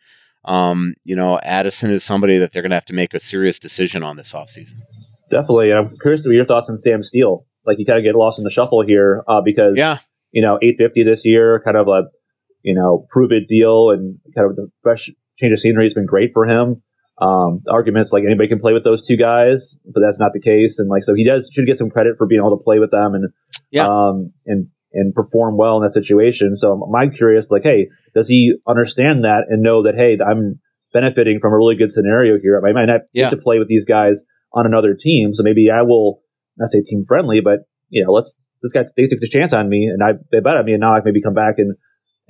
um, 0.45 0.95
you 1.03 1.15
know, 1.15 1.39
Addison 1.43 1.91
is 1.91 2.03
somebody 2.03 2.37
that 2.37 2.51
they're 2.51 2.61
going 2.61 2.71
to 2.71 2.75
have 2.75 2.85
to 2.85 2.93
make 2.93 3.13
a 3.13 3.19
serious 3.19 3.59
decision 3.59 4.03
on 4.03 4.17
this 4.17 4.33
offseason. 4.33 4.73
Definitely. 5.29 5.71
And 5.71 5.79
I'm 5.87 5.97
curious 6.01 6.23
to 6.23 6.29
hear 6.29 6.37
your 6.37 6.45
thoughts 6.45 6.69
on 6.69 6.77
Sam 6.77 7.01
Steel. 7.03 7.45
Like 7.65 7.79
you 7.79 7.85
kind 7.85 7.97
of 7.97 8.03
get 8.03 8.15
lost 8.15 8.39
in 8.39 8.43
the 8.43 8.49
shuffle 8.51 8.81
here 8.85 9.23
uh, 9.27 9.41
because, 9.43 9.77
Yeah. 9.77 9.97
you 10.31 10.41
know, 10.41 10.57
850 10.61 11.03
this 11.03 11.25
year, 11.25 11.61
kind 11.63 11.77
of 11.77 11.87
a, 11.87 12.03
you 12.61 12.73
know, 12.73 13.05
prove 13.09 13.31
it 13.31 13.47
deal 13.47 13.89
and 13.89 14.19
kind 14.35 14.49
of 14.49 14.55
the 14.55 14.67
fresh 14.81 15.09
change 15.37 15.53
of 15.53 15.59
scenery 15.59 15.85
has 15.85 15.93
been 15.93 16.05
great 16.05 16.31
for 16.33 16.45
him. 16.45 16.83
Um, 17.25 17.59
arguments 17.69 18.11
like 18.11 18.23
anybody 18.25 18.49
can 18.49 18.59
play 18.59 18.73
with 18.73 18.83
those 18.83 19.05
two 19.07 19.15
guys, 19.17 19.77
but 19.85 20.01
that's 20.01 20.19
not 20.19 20.31
the 20.33 20.41
case. 20.41 20.79
And 20.79 20.89
like, 20.89 21.03
so 21.03 21.13
he 21.15 21.23
does 21.23 21.49
should 21.53 21.65
get 21.65 21.77
some 21.77 21.89
credit 21.89 22.15
for 22.17 22.27
being 22.27 22.41
able 22.41 22.57
to 22.57 22.63
play 22.63 22.79
with 22.79 22.91
them 22.91 23.13
and, 23.15 23.29
Yeah. 23.71 23.87
um, 23.87 24.33
and, 24.45 24.67
and 24.91 25.13
perform 25.13 25.57
well 25.57 25.77
in 25.77 25.83
that 25.83 25.91
situation. 25.91 26.55
So 26.55 26.73
I'm 26.73 26.91
my 26.91 27.07
curious, 27.07 27.49
like, 27.49 27.63
hey, 27.63 27.87
does 28.13 28.27
he 28.27 28.55
understand 28.67 29.23
that 29.23 29.45
and 29.49 29.61
know 29.63 29.81
that, 29.83 29.95
hey, 29.95 30.17
I'm 30.25 30.59
benefiting 30.91 31.39
from 31.39 31.53
a 31.53 31.57
really 31.57 31.75
good 31.75 31.91
scenario 31.91 32.37
here? 32.41 32.61
I 32.65 32.71
might 32.73 32.85
not 32.85 33.01
Yeah. 33.13 33.29
get 33.29 33.37
to 33.37 33.41
play 33.41 33.57
with 33.59 33.67
these 33.69 33.85
guys 33.85 34.23
on 34.51 34.65
another 34.65 34.93
team. 34.93 35.33
So 35.33 35.43
maybe 35.43 35.69
I 35.71 35.81
will 35.83 36.21
not 36.57 36.69
say 36.69 36.81
team 36.81 37.05
friendly, 37.07 37.39
but 37.41 37.59
you 37.89 38.03
know, 38.03 38.11
let's 38.11 38.37
this 38.61 38.73
guy 38.73 38.85
they 38.97 39.07
took 39.07 39.19
the 39.19 39.27
chance 39.29 39.53
on 39.53 39.69
me 39.69 39.85
and 39.85 40.01
I 40.03 40.13
they 40.31 40.39
bet 40.39 40.57
on 40.57 40.65
me 40.65 40.73
and 40.73 40.81
now 40.81 40.93
I 40.93 40.97
can 40.99 41.05
maybe 41.05 41.21
come 41.21 41.33
back 41.33 41.55
and 41.57 41.75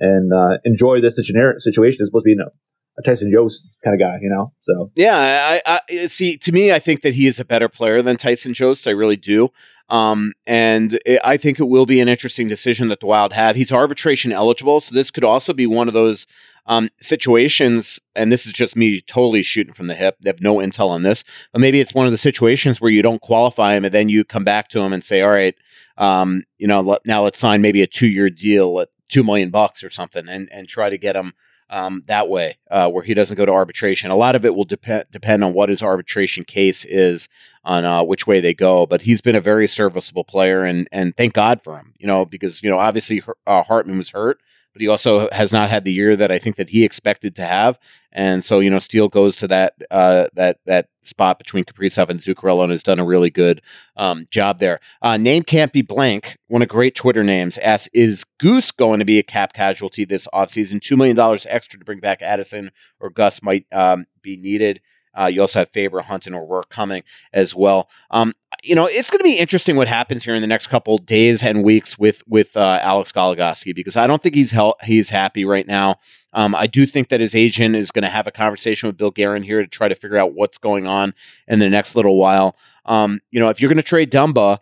and 0.00 0.32
uh, 0.32 0.58
enjoy 0.64 1.00
this 1.00 1.18
situa- 1.18 1.58
situation. 1.58 1.98
It's 2.00 2.08
supposed 2.08 2.24
to 2.24 2.26
be 2.26 2.30
you 2.32 2.36
know, 2.36 2.50
a 2.98 3.02
Tyson 3.02 3.30
Jost 3.32 3.66
kind 3.84 3.94
of 3.94 4.00
guy, 4.00 4.18
you 4.20 4.30
know. 4.30 4.52
So 4.60 4.90
Yeah, 4.94 5.60
I, 5.66 5.80
I 5.90 6.06
see. 6.06 6.36
To 6.38 6.52
me, 6.52 6.72
I 6.72 6.78
think 6.78 7.02
that 7.02 7.14
he 7.14 7.26
is 7.26 7.40
a 7.40 7.44
better 7.44 7.68
player 7.68 8.02
than 8.02 8.16
Tyson 8.16 8.54
Jost. 8.54 8.86
I 8.86 8.92
really 8.92 9.16
do. 9.16 9.50
Um, 9.88 10.32
and 10.46 10.98
it, 11.04 11.20
I 11.24 11.36
think 11.36 11.60
it 11.60 11.68
will 11.68 11.86
be 11.86 12.00
an 12.00 12.08
interesting 12.08 12.48
decision 12.48 12.88
that 12.88 13.00
the 13.00 13.06
Wild 13.06 13.32
have. 13.32 13.56
He's 13.56 13.72
arbitration 13.72 14.32
eligible, 14.32 14.80
so 14.80 14.94
this 14.94 15.10
could 15.10 15.24
also 15.24 15.52
be 15.52 15.66
one 15.66 15.88
of 15.88 15.94
those 15.94 16.26
um, 16.66 16.88
situations. 16.98 18.00
And 18.14 18.32
this 18.32 18.46
is 18.46 18.52
just 18.52 18.76
me 18.76 19.00
totally 19.00 19.42
shooting 19.42 19.74
from 19.74 19.88
the 19.88 19.94
hip. 19.94 20.16
They 20.20 20.30
have 20.30 20.40
no 20.40 20.56
intel 20.56 20.88
on 20.88 21.02
this, 21.02 21.24
but 21.52 21.60
maybe 21.60 21.80
it's 21.80 21.94
one 21.94 22.06
of 22.06 22.12
the 22.12 22.18
situations 22.18 22.80
where 22.80 22.90
you 22.90 23.02
don't 23.02 23.20
qualify 23.20 23.74
him, 23.74 23.84
and 23.84 23.92
then 23.92 24.08
you 24.08 24.24
come 24.24 24.44
back 24.44 24.68
to 24.68 24.80
him 24.80 24.92
and 24.92 25.04
say, 25.04 25.20
"All 25.20 25.30
right, 25.30 25.54
um, 25.98 26.44
you 26.58 26.66
know, 26.66 26.98
now 27.04 27.22
let's 27.22 27.38
sign 27.38 27.60
maybe 27.60 27.82
a 27.82 27.86
two-year 27.86 28.30
deal 28.30 28.80
at 28.80 28.88
two 29.08 29.24
million 29.24 29.50
bucks 29.50 29.84
or 29.84 29.90
something, 29.90 30.28
and 30.28 30.48
and 30.52 30.68
try 30.68 30.88
to 30.88 30.98
get 30.98 31.16
him." 31.16 31.34
Um, 31.74 32.04
that 32.06 32.28
way, 32.28 32.56
uh, 32.70 32.88
where 32.88 33.02
he 33.02 33.14
doesn't 33.14 33.36
go 33.36 33.44
to 33.44 33.52
arbitration. 33.52 34.12
A 34.12 34.16
lot 34.16 34.36
of 34.36 34.44
it 34.44 34.54
will 34.54 34.64
depend 34.64 35.06
depend 35.10 35.42
on 35.42 35.54
what 35.54 35.68
his 35.68 35.82
arbitration 35.82 36.44
case 36.44 36.84
is, 36.84 37.28
on 37.64 37.84
uh, 37.84 38.04
which 38.04 38.28
way 38.28 38.38
they 38.38 38.54
go. 38.54 38.86
But 38.86 39.02
he's 39.02 39.20
been 39.20 39.34
a 39.34 39.40
very 39.40 39.66
serviceable 39.66 40.22
player, 40.22 40.62
and 40.62 40.88
and 40.92 41.16
thank 41.16 41.32
God 41.32 41.60
for 41.60 41.76
him. 41.76 41.92
You 41.98 42.06
know, 42.06 42.24
because 42.24 42.62
you 42.62 42.70
know 42.70 42.78
obviously 42.78 43.22
uh, 43.48 43.64
Hartman 43.64 43.98
was 43.98 44.10
hurt, 44.10 44.40
but 44.74 44.82
he 44.82 44.88
also 44.88 45.28
has 45.32 45.52
not 45.52 45.70
had 45.70 45.84
the 45.84 45.92
year 45.92 46.16
that 46.16 46.30
I 46.30 46.38
think 46.38 46.56
that 46.56 46.68
he 46.68 46.84
expected 46.84 47.34
to 47.36 47.42
have. 47.42 47.78
And 48.12 48.44
so 48.44 48.60
you 48.60 48.68
know, 48.68 48.80
Steel 48.80 49.08
goes 49.08 49.36
to 49.36 49.48
that 49.48 49.74
uh, 49.90 50.26
that 50.34 50.58
that 50.66 50.88
spot 51.02 51.38
between 51.38 51.64
Kaprizov 51.64 52.10
and 52.10 52.20
Zuccarello 52.20 52.64
and 52.64 52.72
has 52.72 52.82
done 52.82 52.98
a 52.98 53.04
really 53.04 53.30
good 53.30 53.62
um, 53.96 54.26
job 54.30 54.58
there. 54.58 54.80
Uh, 55.00 55.16
name 55.16 55.44
can't 55.44 55.72
be 55.72 55.82
blank. 55.82 56.36
One 56.48 56.62
of 56.62 56.68
great 56.68 56.94
Twitter 56.94 57.24
names 57.24 57.56
asks, 57.58 57.88
"Is 57.94 58.24
Goose 58.38 58.70
going 58.72 58.98
to 58.98 59.04
be 59.04 59.18
a 59.18 59.22
cap 59.22 59.52
casualty 59.52 60.04
this 60.04 60.28
offseason? 60.34 60.80
Two 60.82 60.96
million 60.96 61.16
dollars 61.16 61.46
extra 61.48 61.78
to 61.78 61.84
bring 61.84 62.00
back 62.00 62.20
Addison 62.20 62.70
or 63.00 63.10
Gus 63.10 63.42
might 63.42 63.66
um, 63.72 64.04
be 64.22 64.36
needed." 64.36 64.80
Uh, 65.18 65.26
you 65.26 65.40
also 65.40 65.60
have 65.60 65.70
Faber, 65.70 66.00
Hunt, 66.00 66.26
and 66.26 66.34
O'Rourke 66.34 66.68
coming 66.68 67.02
as 67.32 67.54
well. 67.54 67.88
Um, 68.10 68.34
you 68.62 68.74
know, 68.74 68.86
it's 68.86 69.10
going 69.10 69.18
to 69.18 69.24
be 69.24 69.38
interesting 69.38 69.76
what 69.76 69.88
happens 69.88 70.24
here 70.24 70.34
in 70.34 70.40
the 70.40 70.48
next 70.48 70.68
couple 70.68 70.98
days 70.98 71.42
and 71.42 71.62
weeks 71.62 71.98
with 71.98 72.22
with 72.26 72.56
uh, 72.56 72.80
Alex 72.82 73.12
Goligoski 73.12 73.74
because 73.74 73.96
I 73.96 74.06
don't 74.06 74.22
think 74.22 74.34
he's 74.34 74.52
hel- 74.52 74.76
he's 74.82 75.10
happy 75.10 75.44
right 75.44 75.66
now. 75.66 75.96
Um, 76.32 76.54
I 76.54 76.66
do 76.66 76.84
think 76.84 77.08
that 77.08 77.20
his 77.20 77.34
agent 77.34 77.76
is 77.76 77.90
going 77.90 78.02
to 78.02 78.08
have 78.08 78.26
a 78.26 78.32
conversation 78.32 78.88
with 78.88 78.96
Bill 78.96 79.12
Guerin 79.12 79.44
here 79.44 79.60
to 79.60 79.68
try 79.68 79.88
to 79.88 79.94
figure 79.94 80.18
out 80.18 80.34
what's 80.34 80.58
going 80.58 80.86
on 80.86 81.14
in 81.46 81.60
the 81.60 81.70
next 81.70 81.94
little 81.94 82.16
while. 82.16 82.56
Um, 82.86 83.20
you 83.30 83.38
know, 83.38 83.50
if 83.50 83.60
you're 83.60 83.68
going 83.68 83.76
to 83.76 83.82
trade 83.82 84.10
Dumba, 84.10 84.58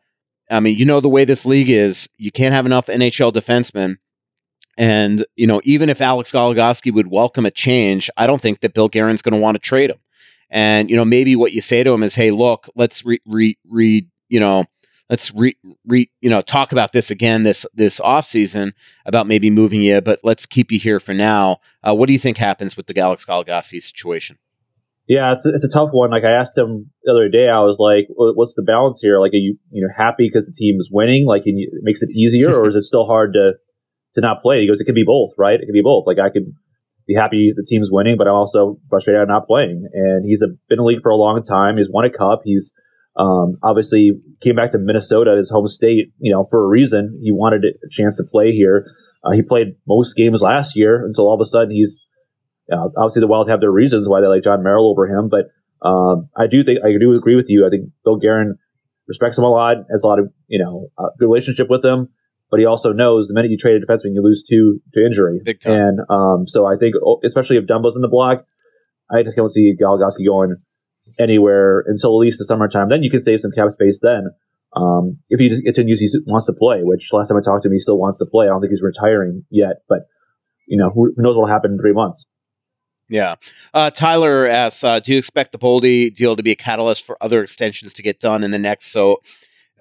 I 0.50 0.60
mean, 0.60 0.76
you 0.76 0.84
know 0.84 1.00
the 1.00 1.08
way 1.08 1.24
this 1.24 1.46
league 1.46 1.70
is, 1.70 2.08
you 2.18 2.30
can't 2.30 2.52
have 2.52 2.66
enough 2.66 2.86
NHL 2.86 3.32
defensemen. 3.32 3.96
And, 4.76 5.24
you 5.36 5.46
know, 5.46 5.60
even 5.64 5.88
if 5.88 6.00
Alex 6.00 6.30
Goligoski 6.30 6.92
would 6.92 7.08
welcome 7.08 7.46
a 7.46 7.50
change, 7.50 8.10
I 8.16 8.26
don't 8.26 8.40
think 8.40 8.60
that 8.60 8.74
Bill 8.74 8.88
Guerin's 8.88 9.22
going 9.22 9.34
to 9.34 9.40
want 9.40 9.54
to 9.54 9.60
trade 9.60 9.90
him. 9.90 9.98
And, 10.52 10.88
you 10.88 10.96
know, 10.96 11.04
maybe 11.04 11.34
what 11.34 11.52
you 11.52 11.60
say 11.60 11.82
to 11.82 11.92
him 11.92 12.04
is, 12.04 12.14
hey, 12.14 12.30
look, 12.30 12.68
let's 12.76 13.04
re, 13.04 13.20
re, 13.26 13.58
re 13.68 14.06
you 14.28 14.38
know, 14.38 14.66
let's 15.10 15.34
re, 15.34 15.56
re, 15.86 16.08
you 16.20 16.30
know, 16.30 16.40
talk 16.40 16.70
about 16.70 16.92
this 16.92 17.10
again 17.10 17.42
this 17.42 17.66
this 17.74 17.98
off 17.98 18.26
season 18.26 18.74
about 19.04 19.26
maybe 19.26 19.50
moving 19.50 19.82
you, 19.82 20.00
but 20.00 20.20
let's 20.22 20.46
keep 20.46 20.70
you 20.70 20.78
here 20.78 21.00
for 21.00 21.14
now. 21.14 21.58
Uh, 21.82 21.94
what 21.94 22.06
do 22.06 22.12
you 22.12 22.18
think 22.18 22.36
happens 22.36 22.76
with 22.76 22.86
the 22.86 23.00
Alex 23.00 23.24
Goligoski 23.24 23.82
situation? 23.82 24.38
yeah, 25.08 25.32
it's 25.32 25.44
it's 25.46 25.64
a 25.64 25.68
tough 25.68 25.90
one. 25.92 26.10
Like 26.10 26.24
I 26.24 26.30
asked 26.30 26.56
him 26.56 26.90
the 27.02 27.12
other 27.12 27.28
day, 27.28 27.48
I 27.48 27.60
was 27.60 27.78
like, 27.78 28.06
"What's 28.08 28.54
the 28.54 28.62
balance 28.62 29.00
here? 29.02 29.20
Like, 29.20 29.32
are 29.32 29.44
you 29.44 29.58
you 29.70 29.86
know 29.86 29.92
happy 29.94 30.28
because 30.28 30.46
the 30.46 30.56
team 30.56 30.76
is 30.78 30.90
winning? 30.92 31.26
Like, 31.26 31.42
you, 31.44 31.68
it 31.72 31.82
makes 31.82 32.02
it 32.02 32.10
easier, 32.10 32.54
or 32.54 32.68
is 32.68 32.76
it 32.76 32.82
still 32.82 33.06
hard 33.06 33.32
to 33.34 33.54
to 34.14 34.20
not 34.20 34.42
play?" 34.42 34.60
He 34.60 34.68
goes, 34.68 34.80
"It 34.80 34.84
could 34.84 34.94
be 34.94 35.04
both, 35.04 35.32
right? 35.36 35.60
It 35.60 35.66
could 35.66 35.74
be 35.74 35.82
both. 35.82 36.06
Like, 36.06 36.18
I 36.18 36.30
could." 36.30 36.54
Be 37.06 37.14
happy 37.14 37.52
the 37.54 37.66
team's 37.68 37.90
winning, 37.90 38.16
but 38.16 38.28
I'm 38.28 38.34
also 38.34 38.78
frustrated 38.88 39.22
I'm 39.22 39.28
not 39.28 39.46
playing. 39.46 39.88
And 39.92 40.24
he's 40.24 40.42
a, 40.42 40.48
been 40.68 40.78
in 40.78 40.78
the 40.78 40.84
league 40.84 41.02
for 41.02 41.10
a 41.10 41.16
long 41.16 41.42
time. 41.42 41.76
He's 41.76 41.90
won 41.90 42.04
a 42.04 42.10
cup. 42.10 42.42
He's 42.44 42.72
um, 43.16 43.58
obviously 43.62 44.12
came 44.40 44.56
back 44.56 44.70
to 44.72 44.78
Minnesota, 44.78 45.36
his 45.36 45.50
home 45.50 45.68
state, 45.68 46.12
you 46.18 46.32
know, 46.32 46.44
for 46.50 46.64
a 46.64 46.68
reason. 46.68 47.18
He 47.22 47.32
wanted 47.32 47.64
a 47.64 47.88
chance 47.90 48.16
to 48.16 48.24
play 48.30 48.52
here. 48.52 48.86
Uh, 49.24 49.32
he 49.32 49.42
played 49.42 49.76
most 49.86 50.14
games 50.14 50.40
last 50.40 50.76
year, 50.76 51.04
and 51.04 51.14
so 51.14 51.24
all 51.24 51.34
of 51.34 51.40
a 51.40 51.46
sudden 51.46 51.70
he's 51.70 52.00
uh, 52.72 52.88
obviously 52.96 53.20
the 53.20 53.28
Wild 53.28 53.48
have 53.48 53.60
their 53.60 53.70
reasons 53.70 54.08
why 54.08 54.20
they 54.20 54.26
like 54.26 54.42
Jon 54.42 54.62
Merrill 54.62 54.90
over 54.90 55.06
him. 55.06 55.28
But 55.28 55.46
um, 55.86 56.28
I 56.36 56.46
do 56.46 56.64
think 56.64 56.80
I 56.84 56.92
do 56.98 57.14
agree 57.14 57.36
with 57.36 57.46
you. 57.48 57.66
I 57.66 57.70
think 57.70 57.90
Bill 58.04 58.16
Guerin 58.16 58.58
respects 59.06 59.38
him 59.38 59.44
a 59.44 59.50
lot, 59.50 59.76
has 59.90 60.02
a 60.02 60.06
lot 60.06 60.18
of 60.18 60.32
you 60.48 60.58
know 60.58 60.88
uh, 60.98 61.10
good 61.18 61.26
relationship 61.26 61.68
with 61.68 61.84
him. 61.84 62.08
But 62.52 62.60
he 62.60 62.66
also 62.66 62.92
knows 62.92 63.28
the 63.28 63.34
minute 63.34 63.50
you 63.50 63.56
trade 63.56 63.80
a 63.80 63.80
defenseman, 63.80 64.12
you 64.12 64.22
lose 64.22 64.44
two 64.46 64.82
to 64.92 65.02
injury. 65.02 65.40
Big 65.42 65.58
time. 65.58 65.72
And 65.72 66.00
um, 66.10 66.46
so 66.46 66.66
I 66.66 66.76
think, 66.76 66.94
oh, 67.02 67.18
especially 67.24 67.56
if 67.56 67.64
Dumba's 67.64 67.96
in 67.96 68.02
the 68.02 68.08
block, 68.08 68.44
I 69.10 69.22
just 69.22 69.38
don't 69.38 69.50
see 69.50 69.74
Goligoski 69.74 70.26
going 70.26 70.56
anywhere 71.18 71.82
until 71.86 72.10
at 72.10 72.20
least 72.20 72.38
the 72.38 72.44
summertime. 72.44 72.90
Then 72.90 73.02
you 73.02 73.10
can 73.10 73.22
save 73.22 73.40
some 73.40 73.52
cap 73.52 73.70
space 73.70 74.00
then. 74.02 74.32
Um, 74.76 75.20
if 75.30 75.40
he 75.40 75.62
continues, 75.62 76.00
he 76.00 76.08
wants 76.26 76.44
to 76.46 76.52
play. 76.52 76.80
Which 76.82 77.08
last 77.10 77.28
time 77.28 77.38
I 77.38 77.40
talked 77.40 77.62
to 77.62 77.70
him, 77.70 77.72
he 77.72 77.78
still 77.78 77.98
wants 77.98 78.18
to 78.18 78.26
play. 78.26 78.46
I 78.46 78.48
don't 78.50 78.60
think 78.60 78.70
he's 78.70 78.82
retiring 78.82 79.46
yet, 79.48 79.76
but 79.88 80.00
you 80.66 80.76
know, 80.76 80.90
who, 80.90 81.14
knows 81.16 81.34
what'll 81.34 81.46
happen 81.46 81.72
in 81.72 81.78
three 81.78 81.94
months. 81.94 82.26
Yeah. 83.08 83.36
Uh, 83.72 83.90
Tyler 83.90 84.46
asks, 84.46 84.84
uh, 84.84 85.00
do 85.00 85.12
you 85.12 85.18
expect 85.18 85.52
the 85.52 85.58
Boldy 85.58 86.12
deal 86.12 86.36
to 86.36 86.42
be 86.42 86.50
a 86.50 86.56
catalyst 86.56 87.06
for 87.06 87.16
other 87.22 87.42
extensions 87.42 87.94
to 87.94 88.02
get 88.02 88.20
done 88.20 88.44
in 88.44 88.50
the 88.50 88.58
next 88.58 88.92
so 88.92 89.22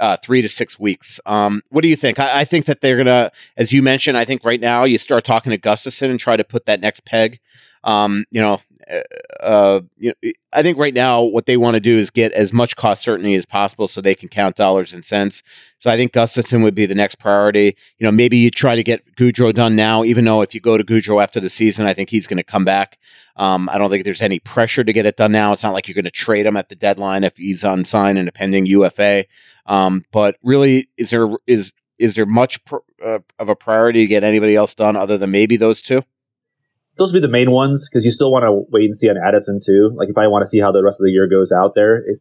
uh, 0.02 0.18
three 0.18 0.42
to 0.42 0.50
six 0.50 0.78
weeks? 0.78 1.22
Um, 1.26 1.62
what 1.70 1.84
do 1.84 1.88
you 1.88 1.96
think? 1.96 2.20
I, 2.20 2.42
I 2.42 2.44
think 2.44 2.66
that 2.66 2.82
they're 2.82 2.98
gonna, 2.98 3.32
as 3.56 3.72
you 3.72 3.82
mentioned, 3.82 4.18
I 4.18 4.26
think 4.26 4.44
right 4.44 4.60
now 4.60 4.84
you 4.84 4.98
start 4.98 5.24
talking 5.24 5.52
to 5.52 5.58
Gustavsson 5.58 6.10
and 6.10 6.20
try 6.20 6.36
to 6.36 6.44
put 6.44 6.66
that 6.66 6.82
next 6.82 7.06
peg. 7.06 7.40
Um, 7.84 8.26
you 8.32 8.42
know, 8.42 8.60
uh, 8.90 9.44
uh, 9.44 9.82
you 9.98 10.14
know, 10.24 10.32
I 10.54 10.62
think 10.62 10.78
right 10.78 10.94
now 10.94 11.22
what 11.22 11.46
they 11.46 11.58
want 11.58 11.76
to 11.76 11.80
do 11.80 11.98
is 11.98 12.10
get 12.10 12.32
as 12.34 12.54
much 12.54 12.76
cost 12.76 13.04
certainty 13.04 13.36
as 13.36 13.46
possible 13.46 13.88
so 13.88 14.02
they 14.02 14.16
can 14.16 14.30
count 14.30 14.56
dollars 14.56 14.94
and 14.94 15.04
cents. 15.04 15.44
So 15.80 15.90
I 15.90 15.98
think 15.98 16.14
Gustavsson 16.14 16.64
would 16.64 16.76
be 16.76 16.86
the 16.86 16.96
next 16.96 17.16
priority. 17.16 17.76
You 17.98 18.06
know, 18.06 18.12
maybe 18.12 18.38
you 18.38 18.52
try 18.52 18.76
to 18.76 18.84
get 18.84 19.16
Gaudreau 19.16 19.54
done 19.54 19.76
now, 19.76 20.04
even 20.04 20.26
though 20.26 20.42
if 20.42 20.54
you 20.54 20.62
go 20.62 20.78
to 20.78 20.84
Gaudreau 20.84 21.22
after 21.22 21.40
the 21.40 21.50
season, 21.50 21.86
I 21.86 21.94
think 21.94 22.10
he's 22.10 22.28
going 22.28 22.38
to 22.38 22.44
come 22.44 22.66
back. 22.66 22.98
Um, 23.36 23.70
I 23.70 23.78
don't 23.78 23.90
think 23.90 24.04
there's 24.04 24.22
any 24.22 24.40
pressure 24.40 24.84
to 24.84 24.94
get 24.94 25.06
it 25.06 25.18
done 25.18 25.32
now. 25.32 25.54
It's 25.54 25.64
not 25.64 25.74
like 25.74 25.88
you're 25.88 25.96
going 25.96 26.06
to 26.06 26.12
trade 26.12 26.46
him 26.46 26.58
at 26.58 26.70
the 26.70 26.76
deadline 26.76 27.24
if 27.24 27.38
he's 27.38 27.64
unsigned 27.64 28.18
and 28.18 28.28
a 28.28 28.32
pending 28.32 28.66
UFA. 28.66 29.26
Um, 29.66 30.06
but 30.12 30.38
really, 30.44 30.90
is 30.98 31.10
there 31.10 31.30
is 31.48 31.74
is 31.98 32.16
there 32.16 32.26
much 32.26 32.64
pr- 32.66 32.78
uh, 33.04 33.20
of 33.40 33.50
a 33.50 33.56
priority 33.56 34.02
to 34.02 34.08
get 34.08 34.24
anybody 34.24 34.56
else 34.56 34.74
done 34.74 34.96
other 34.96 35.18
than 35.18 35.32
maybe 35.32 35.56
those 35.56 35.82
two? 35.82 36.02
Those 36.98 37.14
would 37.14 37.22
be 37.22 37.26
the 37.26 37.32
main 37.32 37.52
ones 37.52 37.90
because 37.90 38.06
you 38.06 38.12
still 38.12 38.32
want 38.32 38.44
to 38.44 38.64
wait 38.72 38.86
and 38.86 38.98
see 38.98 39.10
on 39.10 39.18
Addison 39.18 39.60
too. 39.64 39.94
Like 39.96 40.10
if 40.10 40.18
I 40.18 40.28
want 40.28 40.44
to 40.44 40.48
see 40.48 40.60
how 40.60 40.72
the 40.72 40.84
rest 40.84 41.00
of 41.00 41.06
the 41.06 41.12
year 41.12 41.28
goes 41.28 41.52
out 41.52 41.74
there, 41.74 42.04
if, 42.06 42.20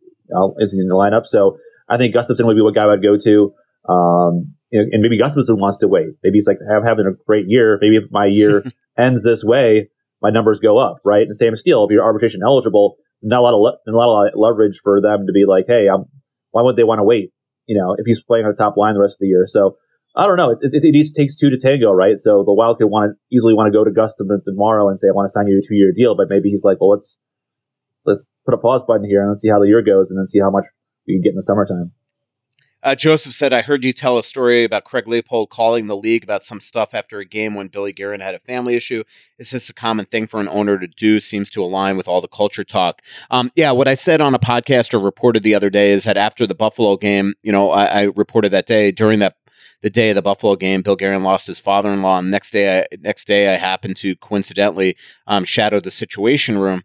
is 0.59 0.75
in 0.75 0.89
the 0.89 0.95
lineup. 0.95 1.27
So 1.27 1.59
I 1.89 1.97
think 1.97 2.15
Gustavsson 2.15 2.47
would 2.47 2.57
be 2.57 2.63
what 2.63 2.75
guy 2.75 2.87
I'd 2.87 3.03
go 3.03 3.17
to. 3.19 3.55
Um, 3.89 4.55
and 4.73 5.03
maybe 5.03 5.19
Gustavsson 5.19 5.59
wants 5.59 5.79
to 5.79 5.89
wait. 5.89 6.15
Maybe 6.23 6.37
he's 6.37 6.47
like, 6.47 6.59
I'm 6.71 6.85
having 6.85 7.07
a 7.07 7.13
great 7.27 7.47
year. 7.49 7.79
Maybe 7.81 7.97
if 7.97 8.05
my 8.11 8.27
year 8.27 8.65
ends 8.99 9.25
this 9.25 9.43
way, 9.43 9.91
my 10.23 10.31
numbers 10.31 10.61
go 10.61 10.79
up, 10.79 10.99
right? 11.05 11.27
And 11.27 11.37
same 11.37 11.57
Steel, 11.57 11.85
if 11.85 11.91
you're 11.91 12.05
arbitration 12.05 12.41
eligible, 12.45 12.97
not 13.23 13.41
a 13.41 13.43
lot 13.43 13.55
of 13.55 13.61
le- 13.61 13.79
not 13.93 14.07
a 14.07 14.11
lot 14.11 14.27
of 14.29 14.33
leverage 14.37 14.79
for 14.83 15.01
them 15.01 15.27
to 15.27 15.33
be 15.33 15.45
like, 15.47 15.65
hey, 15.67 15.89
I'm, 15.89 16.05
why 16.53 16.63
would 16.63 16.77
they 16.77 16.85
want 16.85 17.01
to 17.01 17.05
wait? 17.05 17.33
You 17.67 17.77
know, 17.77 17.95
if 17.99 18.07
he's 18.07 18.23
playing 18.23 18.45
on 18.45 18.53
the 18.53 18.57
top 18.57 18.77
line 18.77 18.95
the 18.95 19.01
rest 19.01 19.17
of 19.17 19.21
the 19.21 19.27
year. 19.27 19.45
So 19.47 19.77
I 20.17 20.27
don't 20.27 20.37
know. 20.37 20.51
It, 20.51 20.59
it, 20.63 20.83
it 20.83 21.15
takes 21.15 21.37
two 21.37 21.51
to 21.51 21.59
tango, 21.59 21.93
right? 21.93 22.19
So 22.19 22.43
the 22.45 22.53
Wild 22.53 22.79
could 22.79 22.87
want 22.87 23.15
to 23.15 23.37
easily 23.37 23.55
want 23.55 23.73
to 23.73 23.77
go 23.77 23.85
to 23.85 23.91
Gustin 23.91 24.27
tomorrow 24.45 24.89
and 24.89 24.99
say, 24.99 25.09
I 25.09 25.15
want 25.15 25.27
to 25.27 25.31
sign 25.31 25.47
you 25.47 25.59
a 25.59 25.67
two 25.67 25.77
year 25.77 25.93
deal, 25.95 26.17
but 26.17 26.27
maybe 26.29 26.51
he's 26.51 26.65
like, 26.65 26.81
well, 26.81 26.91
let's, 26.91 27.19
let's 28.05 28.29
put 28.45 28.55
a 28.55 28.59
pause 28.59 28.85
button 28.87 29.05
here 29.05 29.21
and 29.21 29.31
let's 29.31 29.41
see 29.41 29.51
how 29.51 29.61
the 29.61 29.69
year 29.69 29.83
goes 29.83 30.11
and 30.11 30.19
then 30.19 30.27
see 30.27 30.41
how 30.41 30.51
much 30.51 30.65
we 31.07 31.15
can 31.15 31.23
get 31.23 31.31
in 31.31 31.37
the 31.37 31.43
summertime. 31.43 31.93
Uh, 32.83 32.95
Joseph 32.95 33.35
said, 33.35 33.53
I 33.53 33.61
heard 33.61 33.85
you 33.85 33.93
tell 33.93 34.17
a 34.17 34.23
story 34.23 34.65
about 34.65 34.85
Craig 34.85 35.07
Leopold 35.07 35.51
calling 35.51 35.87
the 35.87 35.97
league 35.97 36.25
about 36.25 36.43
some 36.43 36.63
stuff 36.63 36.95
after 36.95 37.19
a 37.19 37.27
game 37.27 37.55
when 37.55 37.69
Billy 37.69 37.93
Guerin 37.93 38.21
had 38.21 38.35
a 38.35 38.39
family 38.39 38.75
issue. 38.75 39.05
Is 39.39 39.51
this 39.51 39.69
a 39.69 39.75
common 39.75 40.07
thing 40.07 40.27
for 40.27 40.41
an 40.41 40.49
owner 40.49 40.79
to 40.79 40.87
do? 40.87 41.21
Seems 41.21 41.51
to 41.51 41.63
align 41.63 41.99
with 41.99 42.09
all 42.09 42.23
the 42.23 42.29
culture 42.29 42.65
talk. 42.65 43.03
Um, 43.31 43.53
yeah, 43.55 43.71
what 43.73 43.87
I 43.87 43.95
said 43.95 44.23
on 44.23 44.35
a 44.35 44.39
podcast 44.39 44.95
or 44.95 44.99
reported 44.99 45.43
the 45.43 45.55
other 45.55 45.69
day 45.69 45.91
is 45.91 46.05
that 46.05 46.17
after 46.17 46.47
the 46.47 46.55
Buffalo 46.55 46.97
game, 46.97 47.35
you 47.43 47.53
know, 47.53 47.71
I, 47.71 47.85
I 47.85 48.03
reported 48.17 48.51
that 48.53 48.67
day 48.67 48.93
during 48.93 49.19
that 49.19 49.37
the 49.83 49.91
day 49.91 50.11
of 50.11 50.15
the 50.17 50.23
Buffalo 50.23 50.57
game, 50.57 50.83
Bill 50.83 50.97
Guerin 50.97 51.23
lost 51.23 51.47
his 51.47 51.61
father-in-law. 51.61 52.19
And 52.19 52.31
next 52.31 52.51
day, 52.51 52.81
I, 52.81 52.87
next 53.01 53.27
day, 53.27 53.53
I 53.53 53.57
happened 53.57 53.97
to 53.99 54.17
coincidentally 54.17 54.97
um, 55.27 55.45
shadow 55.45 55.81
the 55.81 55.91
Situation 55.91 56.59
Room, 56.59 56.83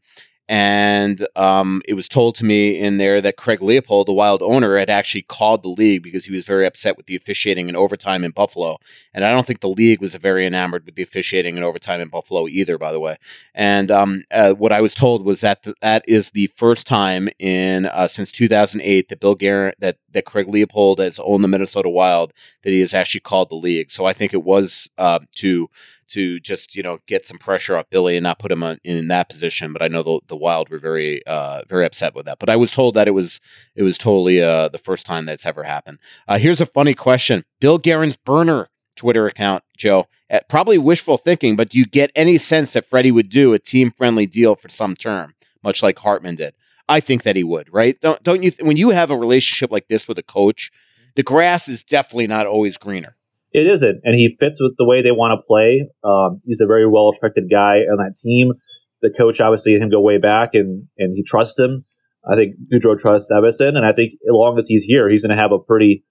and 0.48 1.26
um, 1.36 1.82
it 1.88 1.96
was 1.96 2.08
told 2.08 2.36
to 2.36 2.46
me 2.46 2.80
in 2.80 2.98
there 2.98 3.20
that 3.20 3.38
Craig 3.38 3.64
Leopold, 3.64 4.08
the 4.08 4.14
Wild 4.14 4.44
owner, 4.44 4.78
had 4.78 4.92
actually 4.92 5.24
called 5.24 5.64
the 5.64 5.70
league 5.70 6.04
because 6.04 6.26
he 6.26 6.36
was 6.36 6.46
very 6.46 6.68
upset 6.68 6.98
with 6.98 7.08
the 7.08 7.16
officiating 7.16 7.68
in 7.68 7.76
overtime 7.76 8.24
in 8.24 8.30
Buffalo. 8.30 8.78
And 9.14 9.26
I 9.26 9.32
don't 9.32 9.48
think 9.48 9.62
the 9.62 9.70
league 9.70 10.02
was 10.02 10.14
very 10.16 10.46
enamored 10.46 10.86
with 10.86 10.96
the 10.96 11.02
officiating 11.02 11.58
in 11.58 11.64
overtime 11.64 12.00
in 12.00 12.10
Buffalo 12.10 12.48
either, 12.48 12.78
by 12.78 12.92
the 12.92 13.00
way. 13.00 13.18
And 13.56 13.90
um, 13.90 14.24
uh, 14.30 14.54
what 14.54 14.72
I 14.72 14.82
was 14.82 14.94
told 14.94 15.26
was 15.26 15.42
that 15.42 15.64
th- 15.64 15.78
that 15.82 16.06
is 16.08 16.30
the 16.32 16.48
first 16.56 16.86
time 16.86 17.28
in 17.40 17.88
uh, 17.88 18.08
since 18.08 18.32
2008 18.32 19.10
that 19.10 19.20
Bill 19.20 19.36
Guerin 19.36 19.74
that 19.80 19.98
that 20.16 20.26
Craig 20.26 20.48
Leopold 20.48 21.00
has 21.00 21.20
owned 21.20 21.44
the 21.44 21.48
Minnesota 21.48 21.90
Wild 21.90 22.34
that 22.64 22.72
he 22.72 22.80
has 22.80 22.94
actually 22.94 23.22
called 23.22 23.50
the 23.50 23.56
league. 23.56 23.92
So 23.92 24.06
I 24.06 24.14
think 24.14 24.34
it 24.34 24.44
was 24.44 24.90
uh, 24.98 25.20
to 25.36 25.70
to 26.08 26.40
just 26.40 26.76
you 26.76 26.84
know 26.84 27.00
get 27.08 27.26
some 27.26 27.38
pressure 27.38 27.78
off 27.78 27.90
Billy 27.90 28.16
and 28.16 28.24
not 28.24 28.40
put 28.40 28.52
him 28.52 28.64
on, 28.64 28.80
in 28.84 29.08
that 29.10 29.30
position. 29.30 29.74
But 29.74 29.82
I 29.84 29.88
know 29.88 30.04
the 30.04 30.20
the 30.28 30.36
Wild 30.36 30.70
were 30.70 30.80
very 30.80 31.26
uh, 31.28 31.62
very 31.68 31.86
upset 31.86 32.16
with 32.16 32.26
that. 32.26 32.40
But 32.40 32.50
I 32.50 32.56
was 32.56 32.72
told 32.72 32.96
that 32.96 33.08
it 33.08 33.12
was 33.12 33.40
it 33.76 33.84
was 33.84 33.98
totally 33.98 34.42
uh, 34.42 34.70
the 34.70 34.78
first 34.78 35.06
time 35.06 35.26
that's 35.26 35.46
ever 35.46 35.64
happened. 35.64 36.00
Uh, 36.28 36.40
here's 36.40 36.62
a 36.62 36.66
funny 36.66 36.94
question: 36.94 37.46
Bill 37.60 37.78
Guerin's 37.78 38.18
burner 38.18 38.70
Twitter 38.96 39.28
account, 39.28 39.64
Joe. 39.78 40.08
At 40.30 40.50
probably 40.50 40.80
wishful 40.80 41.18
thinking, 41.18 41.56
but 41.56 41.70
do 41.70 41.78
you 41.78 41.86
get 41.86 42.12
any 42.16 42.40
sense 42.40 42.74
that 42.74 42.86
Freddie 42.86 43.12
would 43.12 43.30
do 43.30 43.54
a 43.54 43.60
team 43.60 43.92
friendly 43.92 44.26
deal 44.26 44.56
for 44.56 44.70
some 44.70 44.96
term, 44.96 45.36
much 45.64 45.84
like 45.84 46.00
Hartman 46.00 46.36
did? 46.36 46.56
I 46.88 47.00
think 47.00 47.24
that 47.24 47.36
he 47.36 47.44
would, 47.44 47.74
right? 47.74 48.00
Don't 48.00 48.22
don't 48.24 48.44
you? 48.44 48.52
Th- 48.52 48.66
when 48.66 48.78
you 48.78 48.90
have 48.90 49.12
a 49.12 49.18
relationship 49.18 49.72
like 49.72 49.88
this 49.88 50.08
with 50.08 50.18
a 50.20 50.24
coach, 50.24 50.72
the 51.16 51.24
grass 51.24 51.68
is 51.68 51.84
definitely 51.84 52.28
not 52.28 52.46
always 52.46 52.78
greener. 52.78 53.14
It 53.52 53.68
isn't, 53.68 54.02
and 54.04 54.16
he 54.16 54.36
fits 54.40 54.60
with 54.62 54.76
the 54.78 54.86
way 54.86 55.02
they 55.02 55.12
want 55.12 55.40
to 55.40 55.46
play. 55.46 55.88
Um, 56.04 56.42
he's 56.46 56.62
a 56.62 56.68
very 56.68 56.88
well 56.88 57.12
respected 57.12 57.46
guy 57.50 57.88
on 57.90 57.98
that 57.98 58.16
team. 58.22 58.54
The 59.02 59.10
coach 59.10 59.40
obviously 59.40 59.74
him 59.74 59.90
go 59.90 60.02
way 60.02 60.18
back, 60.18 60.50
and 60.54 60.88
and 60.98 61.16
he 61.16 61.24
trusts 61.24 61.60
him. 61.60 61.86
I 62.30 62.36
think 62.36 62.56
Gaudreau 62.72 63.00
trusts 63.00 63.32
Evason, 63.32 63.78
and 63.78 63.86
I 63.86 63.94
think 63.94 64.14
as 64.14 64.32
long 64.32 64.58
as 64.58 64.68
he's 64.68 64.84
here, 64.84 65.10
he's 65.10 65.24
going 65.24 65.36
to 65.36 65.42
have 65.42 65.52
a 65.52 65.60
pretty 65.60 66.04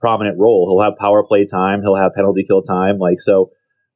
prominent 0.00 0.38
role. 0.38 0.66
He'll 0.68 0.84
have 0.84 0.98
power 0.98 1.24
play 1.24 1.46
time. 1.46 1.80
He'll 1.82 1.96
have 1.96 2.12
penalty 2.14 2.44
kill 2.46 2.62
time. 2.62 2.98
Like 2.98 3.20
so, 3.20 3.50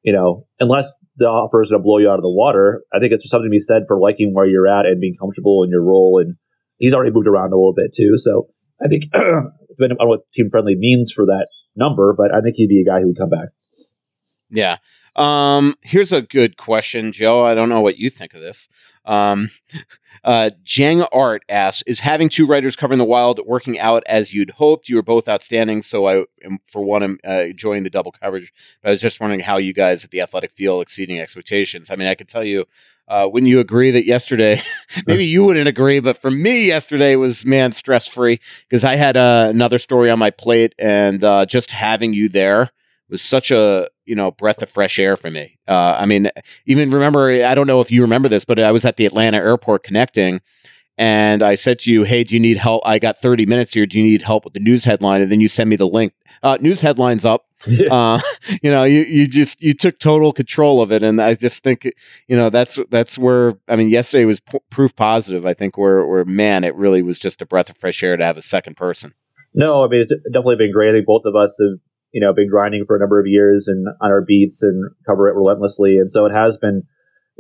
you 0.05 0.13
know, 0.13 0.47
unless 0.61 0.97
the 1.17 1.25
offer 1.25 1.63
is 1.63 1.71
going 1.71 1.81
to 1.81 1.83
blow 1.83 1.99
you 1.99 2.11
out 2.11 2.17
of 2.19 2.23
the 2.23 2.31
water, 2.31 2.85
I 2.93 3.01
think 3.01 3.13
it's 3.13 3.29
something 3.29 3.49
to 3.49 3.51
be 3.51 3.59
said 3.59 3.85
for 3.89 3.99
liking 3.99 4.35
where 4.35 4.47
you're 4.47 4.69
at 4.69 4.85
and 4.85 5.01
being 5.01 5.17
comfortable 5.19 5.65
in 5.65 5.71
your 5.71 5.83
role. 5.83 6.21
And 6.23 6.37
he's 6.77 6.93
already 6.93 7.11
moved 7.11 7.27
around 7.27 7.53
a 7.53 7.57
little 7.57 7.75
bit 7.75 7.95
too. 7.95 8.19
So 8.19 8.49
I 8.81 8.89
think 8.89 9.05
depending 9.13 9.99
on 9.99 10.09
what 10.09 10.31
team 10.35 10.51
friendly 10.51 10.77
means 10.77 11.11
for 11.11 11.25
that 11.25 11.49
number, 11.75 12.15
but 12.17 12.35
I 12.35 12.43
think 12.43 12.57
he'd 12.57 12.69
be 12.69 12.83
a 12.83 12.85
guy 12.85 13.01
who 13.01 13.09
would 13.09 13.19
come 13.19 13.31
back. 13.31 13.49
Yeah. 14.51 14.77
Um, 15.17 15.75
here's 15.83 16.13
a 16.13 16.21
good 16.21 16.59
question, 16.59 17.11
Joe. 17.11 17.43
I 17.43 17.55
don't 17.55 17.71
know 17.71 17.81
what 17.81 17.97
you 17.97 18.11
think 18.11 18.35
of 18.35 18.41
this. 18.41 18.69
Um, 19.05 19.51
uh, 20.25 20.51
Jang 20.63 21.03
Art 21.13 21.43
asks, 21.49 21.83
"Is 21.87 22.01
having 22.01 22.29
two 22.29 22.47
writers 22.47 22.77
covering 22.77 22.99
the 22.99 23.05
Wild 23.05 23.41
working 23.47 23.79
out 23.79 24.03
as 24.07 24.33
you'd 24.33 24.51
hoped? 24.51 24.89
You 24.89 24.97
were 24.97 25.03
both 25.03 25.29
outstanding, 25.29 25.83
so 25.83 26.07
I, 26.07 26.25
am, 26.45 26.59
for 26.67 26.83
one, 26.83 27.03
am 27.03 27.19
uh, 27.27 27.43
enjoying 27.43 27.83
the 27.83 27.91
double 27.91 28.13
coverage. 28.13 28.53
But 28.83 28.91
I 28.91 28.93
was 28.93 29.01
just 29.01 29.21
wondering 29.21 29.41
how 29.41 29.57
you 29.57 29.73
guys 29.73 30.05
at 30.05 30.11
the 30.11 30.21
Athletic 30.21 30.53
feel 30.53 30.81
exceeding 30.81 31.21
expectations. 31.21 31.91
I 31.91 31.97
mean, 31.97 32.09
I 32.09 32.15
can 32.15 32.27
tell 32.27 32.45
you." 32.45 32.65
Uh, 33.07 33.29
wouldn't 33.31 33.51
you 33.51 33.61
agree 33.61 33.91
that 33.91 34.07
yesterday, 34.07 34.59
maybe 35.07 35.27
you 35.27 35.45
wouldn't 35.45 35.69
agree, 35.69 36.01
but 36.01 36.17
for 36.17 36.31
me, 36.31 36.69
yesterday 36.69 37.17
was 37.17 37.45
man 37.45 37.71
stress 37.71 38.07
free 38.07 38.41
because 38.67 38.83
I 38.83 38.97
had 38.97 39.19
uh, 39.19 39.49
another 39.51 39.79
story 39.79 40.09
on 40.09 40.19
my 40.19 40.31
plate, 40.31 40.75
and 40.79 41.23
uh, 41.23 41.45
just 41.45 41.71
having 41.71 42.15
you 42.15 42.31
there 42.31 42.73
was 43.09 43.23
such 43.23 43.51
a 43.51 43.89
you 44.05 44.15
know 44.15 44.31
breath 44.31 44.63
of 44.63 44.71
fresh 44.71 44.99
air 44.99 45.17
for 45.17 45.31
me. 45.31 45.59
Uh, 45.69 45.97
I 45.99 46.07
mean, 46.07 46.31
even 46.67 46.91
remember, 46.91 47.31
I 47.31 47.55
don't 47.55 47.67
know 47.67 47.81
if 47.81 47.91
you 47.91 48.03
remember 48.03 48.29
this, 48.29 48.45
but 48.45 48.59
I 48.59 48.73
was 48.73 48.85
at 48.85 48.97
the 48.97 49.07
Atlanta 49.07 49.39
airport 49.39 49.83
connecting, 49.83 50.41
and 50.97 51.43
I 51.43 51.55
said 51.55 51.79
to 51.81 51.93
you, 51.93 52.05
"Hey, 52.05 52.25
do 52.25 52.35
you 52.35 52.41
need 52.41 52.57
help? 52.57 52.83
I 52.85 52.99
got 52.99 53.19
30 53.19 53.47
minutes 53.47 53.73
here. 53.73 53.87
Do 53.87 53.99
you 53.99 54.05
need 54.05 54.23
help 54.23 54.45
with 54.45 54.55
the 54.55 54.61
news 54.61 54.85
headline?" 54.85 55.23
And 55.23 55.31
then 55.31 55.41
you 55.41 55.49
send 55.49 55.71
me 55.71 55.77
the 55.77 55.89
link. 55.89 56.13
Uh, 56.43 56.59
news 56.61 56.81
headlines 56.81 57.25
up. 57.25 57.47
uh, 57.91 58.21
you 58.63 58.71
know, 58.71 58.85
you 58.85 59.03
you 59.03 59.27
just 59.27 59.63
you 59.63 59.75
took 59.75 59.99
total 59.99 60.33
control 60.33 60.83
of 60.83 60.93
it, 60.93 61.03
and 61.03 61.21
I 61.21 61.35
just 61.35 61.63
think 61.63 61.85
you 62.29 62.37
know 62.37 62.51
that's 62.51 62.79
that's 62.91 63.19
where 63.19 63.55
I 63.69 63.77
mean, 63.77 63.89
yesterday 63.89 64.25
was 64.25 64.41
p- 64.41 64.59
proof 64.71 64.95
positive. 64.95 65.47
I 65.47 65.55
think 65.55 65.77
where 65.77 66.07
where 66.07 66.25
man, 66.25 66.65
it 66.65 66.75
really 66.75 67.03
was 67.03 67.19
just 67.19 67.43
a 67.43 67.47
breath 67.47 67.71
of 67.71 67.77
fresh 67.77 68.03
air 68.03 68.17
to 68.17 68.25
have 68.25 68.37
a 68.37 68.43
second 68.43 68.77
person. 68.77 69.15
No, 69.55 69.85
I 69.85 69.89
mean 69.89 70.01
it's 70.01 70.13
definitely 70.33 70.57
been 70.57 70.73
great. 70.73 70.91
I 70.91 70.93
think 70.93 71.07
both 71.07 71.25
of 71.25 71.35
us 71.37 71.59
have 71.61 71.79
you 72.15 72.21
know, 72.21 72.33
been 72.33 72.49
grinding 72.49 72.85
for 72.87 72.95
a 72.95 73.01
number 73.01 73.19
of 73.19 73.27
years 73.27 73.67
and 73.67 73.89
on 74.01 74.11
our 74.11 74.25
beats 74.25 74.63
and 74.63 74.89
cover 75.05 75.29
it 75.29 75.35
relentlessly. 75.35 75.99
And 75.99 76.09
so 76.11 76.25
it 76.27 76.33
has 76.33 76.57
been 76.57 76.85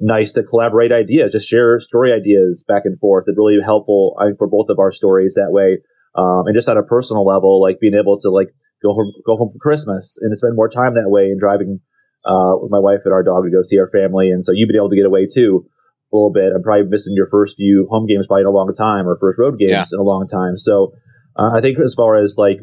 nice 0.00 0.32
to 0.32 0.42
collaborate 0.42 0.90
ideas, 0.90 1.30
just 1.30 1.48
share 1.48 1.78
story 1.78 2.12
ideas 2.12 2.64
back 2.66 2.82
and 2.84 2.98
forth. 2.98 3.26
It's 3.28 3.38
really 3.38 3.58
helpful, 3.64 4.16
I 4.20 4.26
think, 4.26 4.38
for 4.38 4.48
both 4.48 4.66
of 4.68 4.80
our 4.80 4.90
stories 4.90 5.34
that 5.34 5.52
way. 5.52 5.78
Um, 6.16 6.46
and 6.46 6.56
just 6.56 6.68
on 6.68 6.76
a 6.76 6.82
personal 6.82 7.24
level, 7.24 7.62
like 7.62 7.78
being 7.78 7.94
able 7.94 8.18
to 8.18 8.30
like 8.30 8.48
go 8.82 8.92
home, 8.92 9.12
go 9.24 9.36
home 9.36 9.50
for 9.52 9.58
Christmas 9.58 10.18
and 10.20 10.32
to 10.32 10.36
spend 10.36 10.56
more 10.56 10.68
time 10.68 10.94
that 10.94 11.08
way 11.08 11.26
and 11.26 11.38
driving, 11.38 11.78
uh, 12.26 12.58
with 12.58 12.72
my 12.72 12.80
wife 12.80 13.02
and 13.04 13.14
our 13.14 13.22
dog 13.22 13.44
to 13.44 13.50
go 13.50 13.62
see 13.62 13.78
our 13.78 13.88
family. 13.88 14.30
And 14.30 14.44
so 14.44 14.50
you've 14.52 14.66
been 14.66 14.76
able 14.76 14.90
to 14.90 14.96
get 14.96 15.06
away 15.06 15.28
too 15.32 15.66
a 16.12 16.16
little 16.16 16.32
bit. 16.32 16.50
I'm 16.52 16.64
probably 16.64 16.90
missing 16.90 17.14
your 17.14 17.28
first 17.30 17.54
few 17.56 17.86
home 17.90 18.06
games 18.06 18.26
probably 18.26 18.42
in 18.42 18.48
a 18.48 18.50
long 18.50 18.72
time 18.74 19.06
or 19.06 19.16
first 19.20 19.38
road 19.38 19.56
games 19.56 19.70
yeah. 19.70 19.84
in 19.92 20.00
a 20.00 20.02
long 20.02 20.26
time. 20.26 20.58
So, 20.58 20.94
uh, 21.36 21.50
I 21.54 21.60
think 21.60 21.78
as 21.78 21.94
far 21.94 22.16
as 22.16 22.34
like 22.38 22.58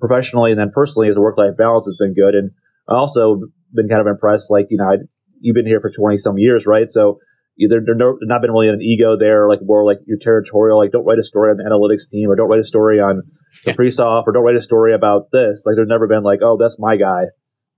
professionally 0.00 0.50
and 0.50 0.60
then 0.60 0.70
personally 0.74 1.08
as 1.08 1.16
a 1.16 1.20
work 1.20 1.38
life 1.38 1.56
balance 1.56 1.86
has 1.86 1.96
been 1.96 2.14
good. 2.14 2.34
And 2.34 2.50
I 2.88 2.94
also 2.94 3.40
been 3.74 3.88
kind 3.88 4.00
of 4.00 4.06
impressed, 4.06 4.50
like, 4.50 4.66
you 4.70 4.78
know, 4.78 4.84
i 4.84 4.96
you've 5.40 5.54
been 5.54 5.66
here 5.66 5.80
for 5.80 5.90
20 5.90 6.16
some 6.16 6.38
years, 6.38 6.66
right? 6.66 6.88
So 6.88 7.18
either 7.58 7.80
they're, 7.84 7.94
no, 7.94 8.16
not 8.22 8.40
been 8.40 8.50
really 8.50 8.68
an 8.68 8.80
ego 8.80 9.16
there, 9.18 9.48
like 9.48 9.60
more 9.62 9.84
like 9.84 9.98
you're 10.06 10.18
territorial, 10.18 10.78
like 10.78 10.90
don't 10.90 11.04
write 11.04 11.18
a 11.18 11.22
story 11.24 11.50
on 11.50 11.58
the 11.58 11.64
analytics 11.64 12.10
team 12.10 12.30
or 12.30 12.36
don't 12.36 12.48
write 12.48 12.60
a 12.60 12.64
story 12.64 12.98
on 12.98 13.22
the 13.64 13.70
yeah. 13.70 13.74
pre-soft 13.74 14.26
or 14.26 14.32
don't 14.32 14.44
write 14.44 14.56
a 14.56 14.62
story 14.62 14.94
about 14.94 15.30
this. 15.32 15.64
Like 15.66 15.76
there's 15.76 15.88
never 15.88 16.08
been 16.08 16.22
like, 16.22 16.40
oh, 16.42 16.56
that's 16.58 16.78
my 16.78 16.96
guy, 16.96 17.24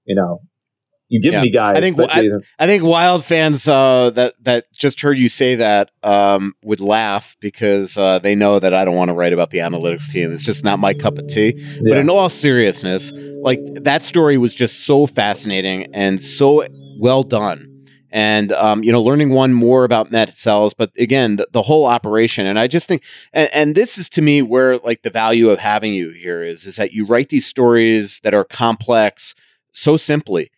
you 0.05 0.15
know. 0.15 0.41
You 1.09 1.21
give 1.21 1.35
yeah. 1.35 1.43
me 1.43 1.51
guys. 1.51 1.77
I 1.77 1.81
think 1.81 2.01
I, 2.01 2.29
I, 2.59 2.67
think 2.67 2.83
Wild 2.83 3.25
fans 3.25 3.69
uh, 3.69 4.11
that 4.11 4.35
that 4.43 4.73
just 4.73 5.01
heard 5.01 5.19
you 5.19 5.29
say 5.29 5.55
that 5.55 5.93
um, 6.03 6.55
would 6.65 6.81
laugh 6.81 7.37
because 7.41 7.97
uh, 7.97 8.19
they 8.19 8.35
know 8.35 8.59
that 8.59 8.75
I 8.75 8.85
don't 8.85 8.97
want 8.97 9.11
to 9.11 9.15
write 9.15 9.33
about 9.33 9.51
the 9.51 9.59
analytics 9.59 10.11
team. 10.11 10.33
It's 10.33 10.45
just 10.45 10.65
not 10.65 10.81
my 10.81 10.95
cup 10.95 11.19
of 11.19 11.29
tea. 11.29 11.55
Yeah. 11.57 11.91
But 11.91 11.99
in 11.99 12.11
all 12.11 12.29
seriousness, 12.29 13.13
like 13.43 13.61
that 13.75 14.03
story 14.03 14.37
was 14.37 14.53
just 14.53 14.85
so 14.85 15.07
fascinating 15.07 15.95
and 15.95 16.21
so 16.21 16.67
well 16.99 17.23
done 17.23 17.77
and 18.11 18.53
um, 18.53 18.83
you 18.83 18.91
know 18.91 19.03
learning 19.03 19.31
one 19.31 19.53
more 19.53 19.85
about 19.85 20.11
net 20.11 20.35
cells 20.37 20.73
but 20.73 20.91
again 20.97 21.37
the, 21.37 21.47
the 21.53 21.63
whole 21.63 21.85
operation 21.85 22.47
and 22.47 22.59
i 22.59 22.67
just 22.67 22.89
think 22.89 23.03
and, 23.33 23.51
and, 23.53 23.75
this 23.75 23.99
is 23.99 24.09
to 24.09 24.23
me 24.23 24.43
where 24.43 24.79
like 24.79 25.03
the 25.03 25.11
value 25.11 25.51
of 25.51 25.59
having 25.59 25.93
you 25.93 26.11
here 26.11 26.43
is 26.43 26.65
is 26.65 26.77
that 26.77 26.93
you 26.93 27.05
write 27.05 27.29
these 27.29 27.47
stories 27.47 28.21
that 28.21 28.33
are 28.33 28.45
complex 28.45 29.35
so 29.73 29.97
simply 29.97 30.51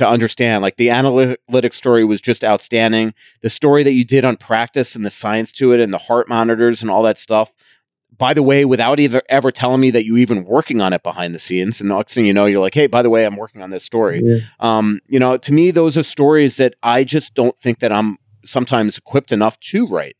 to 0.00 0.08
understand 0.08 0.62
like 0.62 0.76
the 0.76 0.90
analytic 0.90 1.72
story 1.72 2.04
was 2.04 2.20
just 2.20 2.44
outstanding 2.44 3.14
the 3.40 3.50
story 3.50 3.82
that 3.82 3.92
you 3.92 4.04
did 4.04 4.24
on 4.24 4.36
practice 4.36 4.94
and 4.94 5.06
the 5.06 5.10
science 5.10 5.52
to 5.52 5.72
it 5.72 5.80
and 5.80 5.94
the 5.94 5.98
heart 5.98 6.28
monitors 6.28 6.82
and 6.82 6.90
all 6.90 7.02
that 7.02 7.18
stuff 7.18 7.54
by 8.20 8.34
the 8.34 8.42
way, 8.42 8.66
without 8.66 9.00
ever, 9.00 9.22
ever 9.30 9.50
telling 9.50 9.80
me 9.80 9.90
that 9.92 10.04
you 10.04 10.18
even 10.18 10.44
working 10.44 10.82
on 10.82 10.92
it 10.92 11.02
behind 11.02 11.34
the 11.34 11.38
scenes. 11.38 11.80
And 11.80 11.90
the 11.90 11.96
next 11.96 12.12
thing 12.12 12.26
you 12.26 12.34
know, 12.34 12.44
you're 12.44 12.60
like, 12.60 12.74
hey, 12.74 12.86
by 12.86 13.00
the 13.00 13.08
way, 13.08 13.24
I'm 13.24 13.36
working 13.36 13.62
on 13.62 13.70
this 13.70 13.82
story. 13.82 14.20
Yeah. 14.22 14.40
Um, 14.60 15.00
you 15.08 15.18
know, 15.18 15.38
to 15.38 15.52
me, 15.54 15.70
those 15.70 15.96
are 15.96 16.02
stories 16.02 16.58
that 16.58 16.74
I 16.82 17.02
just 17.02 17.32
don't 17.32 17.56
think 17.56 17.78
that 17.78 17.92
I'm 17.92 18.18
sometimes 18.44 18.98
equipped 18.98 19.32
enough 19.32 19.58
to 19.60 19.86
write. 19.86 20.16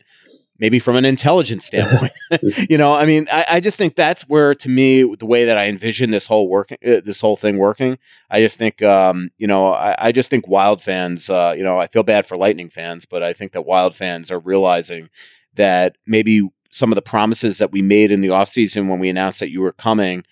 Maybe 0.61 0.79
from 0.79 0.95
an 0.97 1.05
intelligence 1.05 1.65
standpoint, 1.71 2.13
you 2.71 2.79
know. 2.79 2.95
I 2.95 3.07
mean, 3.07 3.27
I, 3.33 3.45
I, 3.53 3.61
just 3.61 3.77
think 3.79 3.97
that's 3.97 4.23
where, 4.29 4.55
to 4.55 4.69
me, 4.69 5.03
the 5.17 5.27
way 5.27 5.45
that 5.45 5.59
I 5.59 5.67
envision 5.67 6.11
this 6.11 6.27
whole 6.27 6.49
working, 6.49 6.79
uh, 6.87 7.01
this 7.05 7.21
whole 7.21 7.37
thing 7.37 7.59
working. 7.59 7.99
I 8.31 8.41
just 8.41 8.59
think, 8.59 8.83
um, 8.83 9.31
you 9.39 9.47
know, 9.47 9.73
I, 9.73 9.97
I, 9.99 10.13
just 10.13 10.31
think 10.31 10.47
Wild 10.47 10.83
fans, 10.83 11.31
uh, 11.31 11.55
you 11.57 11.65
know, 11.65 11.81
I 11.81 11.87
feel 11.87 12.03
bad 12.03 12.27
for 12.27 12.37
Lightning 12.37 12.69
fans, 12.69 13.07
but 13.07 13.23
I 13.23 13.33
think 13.33 13.53
that 13.53 13.63
Wild 13.63 13.97
fans 13.97 14.31
are 14.31 14.39
realizing 14.39 15.09
that 15.55 15.97
maybe 16.07 16.49
some 16.71 16.93
of 16.93 16.97
the 16.97 17.03
promises 17.03 17.59
that 17.59 17.73
we 17.73 17.83
made 17.83 18.13
in 18.13 18.21
the 18.21 18.29
offseason 18.29 18.89
when 18.89 19.01
we 19.01 19.09
announced 19.09 19.41
that 19.41 19.51
you 19.51 19.61
were 19.61 19.73
coming 19.73 20.25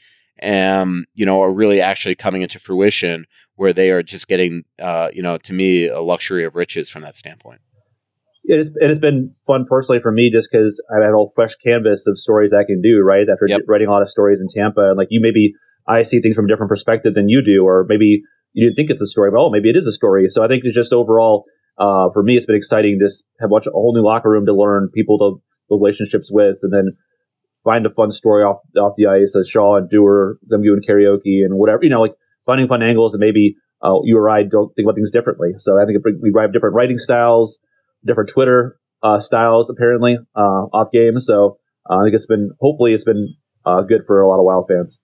um, 0.42 1.06
you 1.14 1.26
know, 1.26 1.40
are 1.42 1.52
really 1.52 1.80
actually 1.80 2.14
coming 2.14 2.42
into 2.42 2.58
fruition 2.58 3.26
where 3.56 3.72
they 3.72 3.90
are 3.90 4.02
just 4.02 4.28
getting, 4.28 4.64
uh, 4.78 5.10
you 5.12 5.22
know, 5.22 5.36
to 5.38 5.52
me, 5.52 5.86
a 5.88 6.00
luxury 6.00 6.44
of 6.44 6.54
riches 6.54 6.88
from 6.88 7.02
that 7.02 7.16
standpoint. 7.16 7.60
It 8.48 8.56
has, 8.56 8.74
it 8.76 8.88
has 8.88 8.98
been 8.98 9.30
fun 9.46 9.66
personally 9.68 10.00
for 10.00 10.10
me 10.10 10.30
just 10.30 10.48
because 10.50 10.82
I 10.90 11.04
have 11.04 11.12
a 11.12 11.16
whole 11.16 11.30
fresh 11.34 11.54
canvas 11.56 12.06
of 12.06 12.18
stories 12.18 12.52
I 12.52 12.64
can 12.64 12.80
do, 12.80 13.00
right? 13.00 13.26
After 13.30 13.46
yep. 13.46 13.60
writing 13.68 13.88
a 13.88 13.90
lot 13.90 14.02
of 14.02 14.08
stories 14.08 14.40
in 14.40 14.48
Tampa. 14.48 14.88
And 14.88 14.96
like 14.96 15.08
you, 15.10 15.20
maybe 15.20 15.52
I 15.86 16.02
see 16.02 16.20
things 16.20 16.34
from 16.34 16.46
a 16.46 16.48
different 16.48 16.70
perspective 16.70 17.14
than 17.14 17.28
you 17.28 17.42
do, 17.42 17.64
or 17.64 17.84
maybe 17.88 18.22
you 18.54 18.66
didn't 18.66 18.76
think 18.76 18.90
it's 18.90 19.02
a 19.02 19.06
story, 19.06 19.30
but 19.30 19.38
oh, 19.38 19.50
maybe 19.50 19.68
it 19.68 19.76
is 19.76 19.86
a 19.86 19.92
story. 19.92 20.28
So 20.30 20.42
I 20.42 20.48
think 20.48 20.64
it's 20.64 20.74
just 20.74 20.92
overall, 20.92 21.44
uh, 21.78 22.08
for 22.12 22.22
me, 22.22 22.36
it's 22.36 22.46
been 22.46 22.56
exciting 22.56 22.98
to 23.00 23.10
have 23.40 23.50
watched 23.50 23.66
a 23.66 23.70
whole 23.70 23.94
new 23.94 24.04
locker 24.04 24.30
room 24.30 24.46
to 24.46 24.54
learn 24.54 24.88
people 24.94 25.18
to 25.18 25.42
relationships 25.70 26.30
with, 26.32 26.56
and 26.62 26.72
then 26.72 26.96
find 27.64 27.84
a 27.84 27.90
fun 27.90 28.10
story 28.10 28.42
off 28.42 28.60
off 28.78 28.94
the 28.96 29.06
ice 29.06 29.36
as 29.36 29.48
Shaw 29.48 29.76
and 29.76 29.90
Dewar, 29.90 30.38
them 30.46 30.62
doing 30.62 30.80
karaoke 30.80 31.44
and 31.44 31.58
whatever, 31.58 31.80
you 31.82 31.90
know, 31.90 32.00
like 32.00 32.14
finding 32.46 32.66
fun 32.66 32.82
angles 32.82 33.12
and 33.12 33.20
maybe 33.20 33.56
uh, 33.82 34.00
you 34.04 34.16
or 34.16 34.30
I 34.30 34.42
don't 34.42 34.74
think 34.74 34.86
about 34.86 34.94
things 34.94 35.10
differently. 35.10 35.50
So 35.58 35.80
I 35.80 35.84
think 35.84 35.98
we 36.04 36.32
have 36.40 36.52
different 36.52 36.74
writing 36.74 36.98
styles, 36.98 37.58
different 38.04 38.30
Twitter 38.30 38.78
uh, 39.02 39.20
styles 39.20 39.70
apparently 39.70 40.18
uh, 40.34 40.66
off 40.72 40.90
game. 40.92 41.20
So 41.20 41.58
uh, 41.88 41.98
I 41.98 42.04
think 42.04 42.14
it's 42.14 42.26
been 42.26 42.50
hopefully 42.60 42.94
it's 42.94 43.04
been 43.04 43.36
uh, 43.64 43.82
good 43.82 44.02
for 44.06 44.20
a 44.20 44.28
lot 44.28 44.38
of 44.38 44.44
Wild 44.44 44.66
fans. 44.68 45.00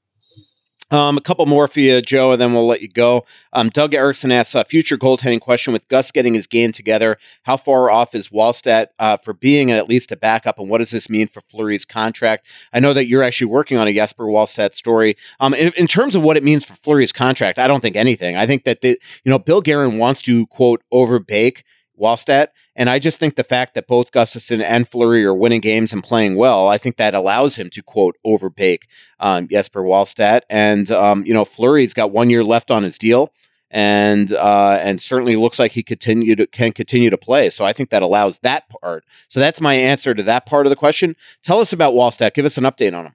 Um, 0.91 1.17
a 1.17 1.21
couple 1.21 1.47
more 1.47 1.67
for 1.67 1.81
you, 1.81 2.01
Joe, 2.03 2.33
and 2.33 2.41
then 2.41 2.53
we'll 2.53 2.67
let 2.67 2.83
you 2.83 2.89
go. 2.89 3.25
Um, 3.53 3.69
Doug 3.69 3.95
Erickson 3.95 4.31
asks 4.31 4.55
a 4.55 4.65
future 4.65 4.99
goaltending 4.99 5.41
question 5.41 5.73
with 5.73 5.89
Gus 5.89 6.13
getting 6.13 6.35
his 6.35 6.47
game 6.47 6.73
together. 6.73 7.17
How 7.43 7.57
far 7.57 7.91
off 7.91 8.15
is 8.15 8.29
Wallstedt 8.29 8.89
uh, 8.99 9.17
for 9.17 9.33
being 9.33 9.71
at 9.71 9.89
least 9.89 10.13
a 10.13 10.17
backup, 10.17 10.59
and 10.59 10.69
what 10.69 10.79
does 10.79 10.91
this 10.91 11.09
mean 11.09 11.27
for 11.27 11.41
Fleury's 11.41 11.85
contract? 11.85 12.47
I 12.73 12.81
know 12.81 12.93
that 12.93 13.07
you're 13.07 13.23
actually 13.23 13.47
working 13.47 13.79
on 13.79 13.89
a 13.89 13.95
Jesper 13.95 14.27
Wallstedt 14.27 14.75
story. 14.75 15.17
Um, 15.41 15.55
in, 15.55 15.73
in, 15.77 15.87
terms 15.87 16.15
of 16.15 16.23
what 16.23 16.37
it 16.37 16.45
means 16.45 16.65
for 16.65 16.75
Fleury's 16.75 17.13
contract, 17.13 17.59
I 17.59 17.67
don't 17.67 17.81
think 17.81 17.97
anything. 17.97 18.37
I 18.37 18.47
think 18.47 18.65
that 18.65 18.83
the, 18.83 18.91
you 19.25 19.31
know 19.31 19.39
Bill 19.39 19.63
Guerin 19.63 19.99
wants 19.99 20.23
to 20.23 20.47
quote 20.47 20.83
overbake 20.93 21.65
Wallstedt. 22.01 22.49
And 22.77 22.91
I 22.91 22.99
just 22.99 23.19
think 23.19 23.37
the 23.37 23.45
fact 23.45 23.75
that 23.75 23.87
both 23.87 24.13
Gustavsson 24.13 24.63
and 24.63 24.89
Fleury 24.89 25.25
are 25.25 25.35
winning 25.35 25.61
games 25.61 25.93
and 25.93 26.03
playing 26.03 26.37
well, 26.37 26.69
I 26.69 26.79
think 26.79 26.97
that 26.97 27.15
allows 27.15 27.57
him 27.57 27.71
to 27.71 27.83
quote 27.83 28.17
overbake 28.25 28.89
um, 29.21 29.49
Jesper 29.49 29.83
Wallstedt. 29.83 30.43
And 30.51 30.91
um, 30.91 31.25
you 31.25 31.33
know, 31.33 31.45
Fleury's 31.45 31.95
got 31.95 32.11
one 32.11 32.31
year 32.31 32.45
left 32.45 32.71
on 32.71 32.83
his 32.83 32.99
deal, 32.99 33.33
and 33.71 34.33
uh, 34.33 34.79
and 34.81 35.01
certainly 35.01 35.37
looks 35.37 35.59
like 35.59 35.73
he 35.73 35.83
continue 35.83 36.35
to, 36.37 36.47
can 36.47 36.73
continue 36.73 37.11
to 37.11 37.19
play. 37.19 37.51
So 37.51 37.65
I 37.65 37.73
think 37.73 37.91
that 37.91 38.03
allows 38.03 38.39
that 38.41 38.69
part. 38.69 39.05
So 39.29 39.41
that's 39.41 39.61
my 39.61 39.75
answer 39.75 40.15
to 40.15 40.23
that 40.25 40.47
part 40.47 40.67
of 40.67 40.71
the 40.71 40.77
question. 40.77 41.17
Tell 41.43 41.61
us 41.61 41.73
about 41.73 41.95
Wallstedt. 41.95 42.35
Give 42.35 42.45
us 42.45 42.59
an 42.59 42.65
update 42.65 42.97
on 42.97 43.07
him. 43.07 43.15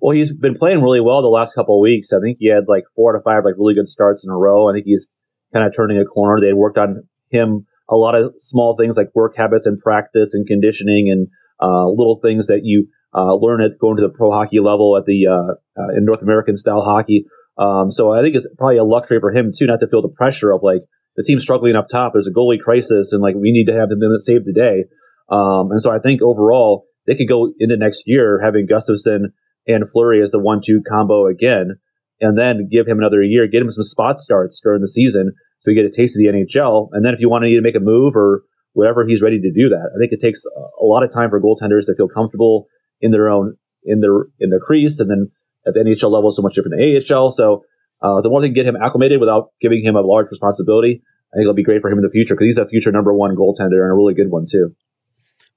Well, 0.00 0.14
he's 0.14 0.32
been 0.32 0.56
playing 0.56 0.82
really 0.82 1.00
well 1.00 1.22
the 1.22 1.28
last 1.28 1.54
couple 1.54 1.76
of 1.76 1.80
weeks. 1.80 2.12
I 2.12 2.20
think 2.20 2.38
he 2.38 2.48
had 2.48 2.68
like 2.68 2.84
four 2.94 3.12
to 3.12 3.20
five 3.20 3.44
like 3.44 3.54
really 3.58 3.74
good 3.74 3.88
starts 3.88 4.24
in 4.24 4.30
a 4.30 4.36
row. 4.36 4.68
I 4.68 4.72
think 4.72 4.86
he's 4.86 5.08
kind 5.52 5.66
of 5.66 5.74
turning 5.74 5.98
a 5.98 6.04
corner. 6.04 6.40
They 6.40 6.52
worked 6.52 6.78
on 6.78 7.04
him 7.30 7.66
a 7.90 7.96
lot 7.96 8.14
of 8.14 8.34
small 8.38 8.76
things 8.76 8.96
like 8.96 9.08
work 9.14 9.34
habits 9.36 9.66
and 9.66 9.80
practice 9.80 10.34
and 10.34 10.46
conditioning 10.46 11.08
and 11.10 11.28
uh, 11.60 11.88
little 11.88 12.20
things 12.22 12.46
that 12.46 12.60
you 12.64 12.88
uh, 13.14 13.34
learn 13.34 13.62
at 13.62 13.78
going 13.80 13.96
to 13.96 14.02
the 14.02 14.12
pro 14.12 14.30
hockey 14.30 14.60
level 14.60 14.96
at 14.96 15.04
the 15.06 15.26
uh, 15.26 15.80
uh, 15.80 15.88
in 15.96 16.04
North 16.04 16.22
American 16.22 16.56
style 16.56 16.82
hockey. 16.82 17.24
Um, 17.56 17.90
so 17.90 18.12
I 18.12 18.22
think 18.22 18.36
it's 18.36 18.46
probably 18.56 18.76
a 18.76 18.84
luxury 18.84 19.18
for 19.20 19.32
him 19.32 19.50
too, 19.56 19.66
not 19.66 19.80
to 19.80 19.88
feel 19.88 20.02
the 20.02 20.14
pressure 20.14 20.52
of 20.52 20.60
like 20.62 20.82
the 21.16 21.24
team 21.24 21.40
struggling 21.40 21.74
up 21.74 21.88
top. 21.88 22.12
There's 22.12 22.28
a 22.28 22.32
goalie 22.32 22.60
crisis, 22.60 23.12
and 23.12 23.22
like 23.22 23.34
we 23.34 23.50
need 23.50 23.66
to 23.66 23.74
have 23.74 23.88
them 23.88 24.00
save 24.20 24.44
the 24.44 24.52
day. 24.52 24.84
Um, 25.28 25.72
and 25.72 25.82
so 25.82 25.90
I 25.90 25.98
think 25.98 26.22
overall 26.22 26.86
they 27.06 27.16
could 27.16 27.28
go 27.28 27.52
into 27.58 27.76
next 27.76 28.04
year 28.06 28.40
having 28.42 28.68
Gustavsson 28.68 29.32
and 29.66 29.90
Fleury 29.90 30.22
as 30.22 30.30
the 30.30 30.38
one-two 30.38 30.82
combo 30.88 31.26
again, 31.26 31.78
and 32.20 32.38
then 32.38 32.68
give 32.70 32.86
him 32.86 32.98
another 32.98 33.22
year, 33.22 33.48
get 33.48 33.62
him 33.62 33.70
some 33.70 33.82
spot 33.82 34.18
starts 34.18 34.60
during 34.62 34.80
the 34.80 34.88
season, 34.88 35.32
so 35.60 35.70
you 35.70 35.76
get 35.76 35.90
a 35.90 35.94
taste 35.94 36.16
of 36.16 36.20
the 36.20 36.30
NHL. 36.30 36.88
And 36.92 37.04
then 37.04 37.14
if 37.14 37.20
you 37.20 37.28
want 37.28 37.44
to 37.44 37.60
make 37.60 37.74
a 37.74 37.80
move 37.80 38.14
or 38.16 38.42
whatever, 38.72 39.06
he's 39.06 39.22
ready 39.22 39.40
to 39.40 39.52
do 39.52 39.68
that. 39.68 39.90
I 39.94 39.98
think 39.98 40.12
it 40.12 40.20
takes 40.20 40.44
a 40.46 40.84
lot 40.84 41.02
of 41.02 41.12
time 41.12 41.30
for 41.30 41.40
goaltenders 41.40 41.86
to 41.86 41.94
feel 41.96 42.08
comfortable 42.08 42.66
in 43.00 43.10
their 43.10 43.28
own 43.28 43.56
in 43.84 44.00
their 44.00 44.26
in 44.38 44.50
their 44.50 44.60
crease, 44.60 45.00
and 45.00 45.10
then 45.10 45.30
at 45.66 45.74
the 45.74 45.80
NHL 45.80 46.10
level, 46.10 46.30
so 46.30 46.42
much 46.42 46.54
different 46.54 46.76
than 46.78 47.16
AHL. 47.16 47.30
So 47.30 47.64
uh, 48.02 48.20
the 48.20 48.28
more 48.28 48.40
they 48.40 48.48
can 48.48 48.54
get 48.54 48.66
him 48.66 48.76
acclimated 48.76 49.20
without 49.20 49.50
giving 49.60 49.84
him 49.84 49.96
a 49.96 50.00
large 50.00 50.30
responsibility, 50.30 51.02
I 51.32 51.36
think 51.36 51.42
it'll 51.42 51.54
be 51.54 51.64
great 51.64 51.82
for 51.82 51.90
him 51.90 51.98
in 51.98 52.04
the 52.04 52.10
future 52.10 52.34
because 52.34 52.46
he's 52.46 52.58
a 52.58 52.66
future 52.66 52.92
number 52.92 53.12
one 53.12 53.36
goaltender 53.36 53.82
and 53.82 53.92
a 53.92 53.94
really 53.94 54.14
good 54.14 54.30
one 54.30 54.46
too. 54.50 54.74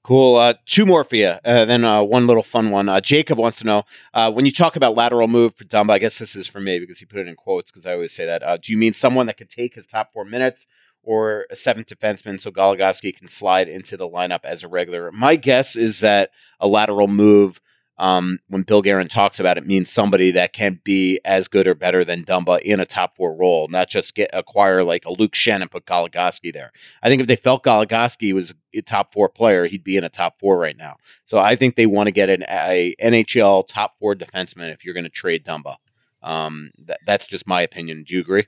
Cool. 0.04 0.34
Uh, 0.34 0.54
two 0.66 0.84
more 0.84 1.04
for 1.04 1.14
you. 1.14 1.34
Uh, 1.44 1.64
then 1.64 1.84
uh, 1.84 2.02
one 2.02 2.26
little 2.26 2.42
fun 2.42 2.70
one. 2.72 2.88
Uh, 2.88 3.00
Jacob 3.00 3.38
wants 3.38 3.58
to 3.58 3.64
know 3.64 3.84
uh, 4.14 4.32
when 4.32 4.44
you 4.44 4.50
talk 4.50 4.74
about 4.74 4.96
lateral 4.96 5.28
move 5.28 5.54
for 5.54 5.64
Dumba. 5.64 5.92
I 5.92 5.98
guess 5.98 6.18
this 6.18 6.34
is 6.34 6.48
for 6.48 6.58
me 6.58 6.80
because 6.80 6.98
he 6.98 7.04
put 7.06 7.20
it 7.20 7.28
in 7.28 7.36
quotes 7.36 7.70
because 7.70 7.86
I 7.86 7.92
always 7.92 8.12
say 8.12 8.26
that. 8.26 8.42
Uh, 8.42 8.56
do 8.56 8.72
you 8.72 8.78
mean 8.78 8.92
someone 8.92 9.26
that 9.26 9.36
could 9.36 9.48
take 9.50 9.74
his 9.74 9.86
top 9.86 10.12
four 10.12 10.24
minutes, 10.24 10.66
or 11.04 11.46
a 11.50 11.56
seventh 11.56 11.86
defenseman 11.86 12.40
so 12.40 12.50
Goligoski 12.50 13.16
can 13.16 13.28
slide 13.28 13.68
into 13.68 13.96
the 13.96 14.08
lineup 14.08 14.44
as 14.44 14.64
a 14.64 14.68
regular? 14.68 15.12
My 15.12 15.36
guess 15.36 15.76
is 15.76 16.00
that 16.00 16.30
a 16.58 16.66
lateral 16.66 17.06
move 17.08 17.60
um, 18.02 18.40
when 18.48 18.62
Bill 18.62 18.82
Guerin 18.82 19.06
talks 19.06 19.38
about 19.38 19.56
it, 19.56 19.64
means 19.64 19.88
somebody 19.88 20.32
that 20.32 20.52
can 20.52 20.80
be 20.82 21.20
as 21.24 21.46
good 21.46 21.68
or 21.68 21.74
better 21.76 22.02
than 22.02 22.24
Dumba 22.24 22.60
in 22.60 22.80
a 22.80 22.84
top 22.84 23.16
four 23.16 23.32
role, 23.32 23.68
not 23.68 23.88
just 23.88 24.16
get 24.16 24.28
acquire 24.32 24.82
like 24.82 25.04
a 25.04 25.12
Luke 25.12 25.34
Schenn 25.34 25.62
and 25.62 25.70
put 25.70 25.86
Goligoski 25.86 26.52
there. 26.52 26.72
I 27.00 27.08
think 27.08 27.20
if 27.20 27.28
they 27.28 27.36
felt 27.36 27.62
Goligoski 27.62 28.34
was 28.34 28.54
a 28.74 28.82
top 28.82 29.12
four 29.12 29.28
player, 29.28 29.66
he'd 29.66 29.84
be 29.84 29.96
in 29.96 30.02
a 30.02 30.08
top 30.08 30.40
four 30.40 30.58
right 30.58 30.76
now. 30.76 30.96
So 31.24 31.38
I 31.38 31.54
think 31.54 31.76
they 31.76 31.86
want 31.86 32.08
to 32.08 32.12
get 32.12 32.28
an 32.28 32.42
a 32.50 32.92
NHL 33.00 33.68
top 33.68 33.96
four 34.00 34.16
defenseman 34.16 34.72
if 34.72 34.84
you're 34.84 34.94
going 34.94 35.04
to 35.04 35.10
trade 35.10 35.44
Dumba. 35.44 35.76
Um, 36.24 36.72
th- 36.84 36.98
that's 37.06 37.28
just 37.28 37.46
my 37.46 37.62
opinion. 37.62 38.02
Do 38.02 38.16
you 38.16 38.20
agree? 38.20 38.46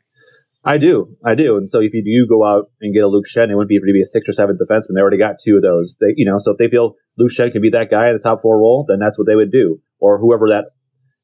I 0.66 0.78
do, 0.78 1.16
I 1.24 1.34
do. 1.34 1.56
And 1.58 1.68
so 1.68 1.80
if 1.80 1.92
you 1.92 2.02
do 2.02 2.26
go 2.26 2.42
out 2.44 2.70
and 2.80 2.94
get 2.94 3.04
a 3.04 3.08
Luke 3.08 3.26
Schenn, 3.28 3.50
it 3.50 3.54
wouldn't 3.54 3.68
be 3.68 3.78
to 3.78 3.92
be 3.92 4.00
a 4.00 4.06
six 4.06 4.26
or 4.28 4.32
seven 4.32 4.56
defenseman. 4.56 4.96
They 4.96 5.00
already 5.02 5.18
got 5.18 5.36
two 5.44 5.56
of 5.56 5.62
those. 5.62 5.96
They, 6.00 6.14
you 6.16 6.24
know, 6.24 6.38
so 6.38 6.52
if 6.52 6.58
they 6.58 6.68
feel 6.68 6.94
Luke 7.18 7.32
Schenn 7.32 7.52
can 7.52 7.60
be 7.60 7.70
that 7.70 7.90
guy 7.90 8.08
in 8.08 8.14
the 8.14 8.22
top 8.22 8.40
four 8.40 8.58
role, 8.58 8.86
then 8.88 8.98
that's 8.98 9.18
what 9.18 9.26
they 9.26 9.36
would 9.36 9.52
do. 9.52 9.80
Or 10.00 10.18
whoever 10.18 10.48
that, 10.48 10.72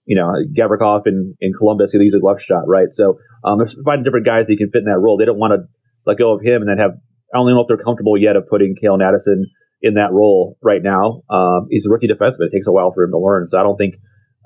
you 0.05 0.17
know, 0.17 0.29
Gavrikov 0.53 1.07
in, 1.07 1.37
in 1.41 1.53
Columbus, 1.57 1.93
he 1.93 1.99
leaves 1.99 2.15
a 2.15 2.19
left 2.19 2.43
shot, 2.43 2.69
right? 2.69 2.93
So 2.93 3.19
um, 3.43 3.59
they're 3.59 3.73
finding 3.85 4.05
different 4.05 4.27
guys 4.27 4.49
that 4.49 4.57
can 4.57 4.71
fit 4.71 4.85
in 4.85 4.93
that 4.93 5.01
role. 5.01 5.17
They 5.17 5.25
don't 5.25 5.39
want 5.39 5.53
to 5.53 5.65
let 6.05 6.19
go 6.19 6.35
of 6.35 6.43
him 6.43 6.61
and 6.61 6.69
then 6.69 6.79
have. 6.79 6.93
I 7.33 7.39
don't 7.39 7.49
know 7.49 7.61
if 7.63 7.69
they're 7.69 7.83
comfortable 7.83 8.19
yet 8.19 8.37
of 8.37 8.45
putting 8.51 8.75
Calen 8.77 9.07
Addison 9.07 9.47
in 9.81 9.95
that 9.95 10.13
role 10.13 10.59
right 10.61 10.83
now. 10.83 11.23
Um, 11.31 11.69
he's 11.71 11.87
a 11.87 11.91
rookie 11.91 12.09
defenseman. 12.09 12.51
It 12.51 12.53
takes 12.53 12.67
a 12.67 12.73
while 12.73 12.91
for 12.93 13.05
him 13.05 13.13
to 13.13 13.19
learn. 13.19 13.47
So 13.47 13.59
I 13.59 13.63
don't 13.63 13.77
think. 13.77 13.95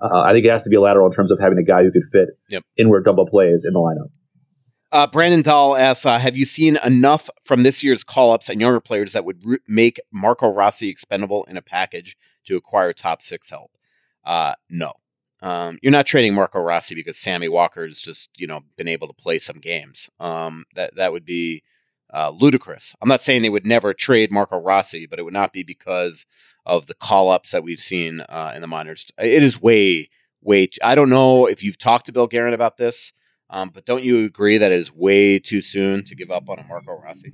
Uh, 0.03 0.21
I 0.21 0.33
think 0.33 0.45
it 0.45 0.51
has 0.51 0.65
to 0.65 0.71
be 0.71 0.77
a 0.77 0.81
lateral 0.81 1.07
in 1.07 1.13
terms 1.13 1.31
of 1.31 1.39
having 1.41 1.57
a 1.57 1.65
guy 1.65 1.83
who 1.83 1.91
could 1.91 2.03
fit 2.13 2.29
yep. 2.51 2.63
in 2.77 2.91
where 2.91 3.03
Dumba 3.03 3.27
plays 3.27 3.65
in 3.65 3.73
the 3.73 3.79
lineup. 3.79 4.11
Uh, 4.95 5.09
Brandon 5.09 5.43
Dahl 5.43 5.77
asks, 5.77 6.07
uh, 6.07 6.21
have 6.21 6.37
you 6.37 6.47
seen 6.47 6.79
enough 6.85 7.29
from 7.43 7.65
this 7.65 7.83
year's 7.83 8.05
call-ups 8.05 8.49
and 8.49 8.61
younger 8.61 8.79
players 8.79 9.13
that 9.15 9.25
would 9.25 9.45
re- 9.45 9.59
make 9.67 10.01
Marco 10.13 10.49
Rossi 10.49 10.89
expendable 10.89 11.43
in 11.51 11.57
a 11.57 11.63
package 11.63 12.17
to 12.45 12.57
acquire 12.57 12.93
top 12.93 13.21
six 13.21 13.51
help? 13.51 13.73
Uh, 14.25 14.55
no. 14.71 14.93
Um, 15.43 15.81
you're 15.83 15.91
not 15.91 16.07
trading 16.07 16.33
Marco 16.33 16.61
Rossi 16.61 16.95
because 16.95 17.19
Sammy 17.19 17.49
Walker's 17.49 18.01
just, 18.01 18.31
you 18.37 18.47
know, 18.47 18.61
been 18.77 18.87
able 18.87 19.09
to 19.09 19.13
play 19.13 19.41
some 19.41 19.59
games. 19.59 20.09
Um, 20.21 20.65
that, 20.77 20.95
that 20.95 21.11
would 21.11 21.25
be 21.25 21.65
uh, 22.15 22.31
ludicrous. 22.31 22.95
I'm 23.03 23.09
not 23.09 23.21
saying 23.21 23.43
they 23.43 23.51
would 23.51 23.67
never 23.67 23.95
trade 23.95 24.31
Marco 24.31 24.61
Rossi, 24.61 25.07
but 25.07 25.19
it 25.19 25.25
would 25.25 25.35
not 25.35 25.53
be 25.53 25.65
because 25.65 26.25
of 26.65 26.87
the 26.87 26.95
call-ups 26.95 27.51
that 27.51 27.65
we've 27.65 27.81
seen 27.81 28.21
uh, 28.29 28.53
in 28.55 28.61
the 28.61 28.69
minors. 28.69 29.07
It 29.19 29.43
is 29.43 29.61
way, 29.61 30.09
way. 30.41 30.69
I 30.85 30.95
don't 30.95 31.11
know 31.11 31.47
if 31.47 31.65
you've 31.65 31.79
talked 31.79 32.07
to 32.07 32.13
Bill 32.13 32.29
Guerin 32.29 32.55
about 32.55 32.77
this. 32.77 33.13
Um, 33.51 33.71
but 33.73 33.85
don't 33.85 34.03
you 34.03 34.25
agree 34.25 34.59
that 34.59 34.73
it 34.73 34.79
is 34.79 34.93
way 34.95 35.39
too 35.39 35.63
soon 35.63 36.05
to 36.05 36.15
give 36.15 36.31
up 36.31 36.49
on 36.49 36.59
a 36.59 36.65
Marco 36.65 36.99
Rossi? 37.01 37.33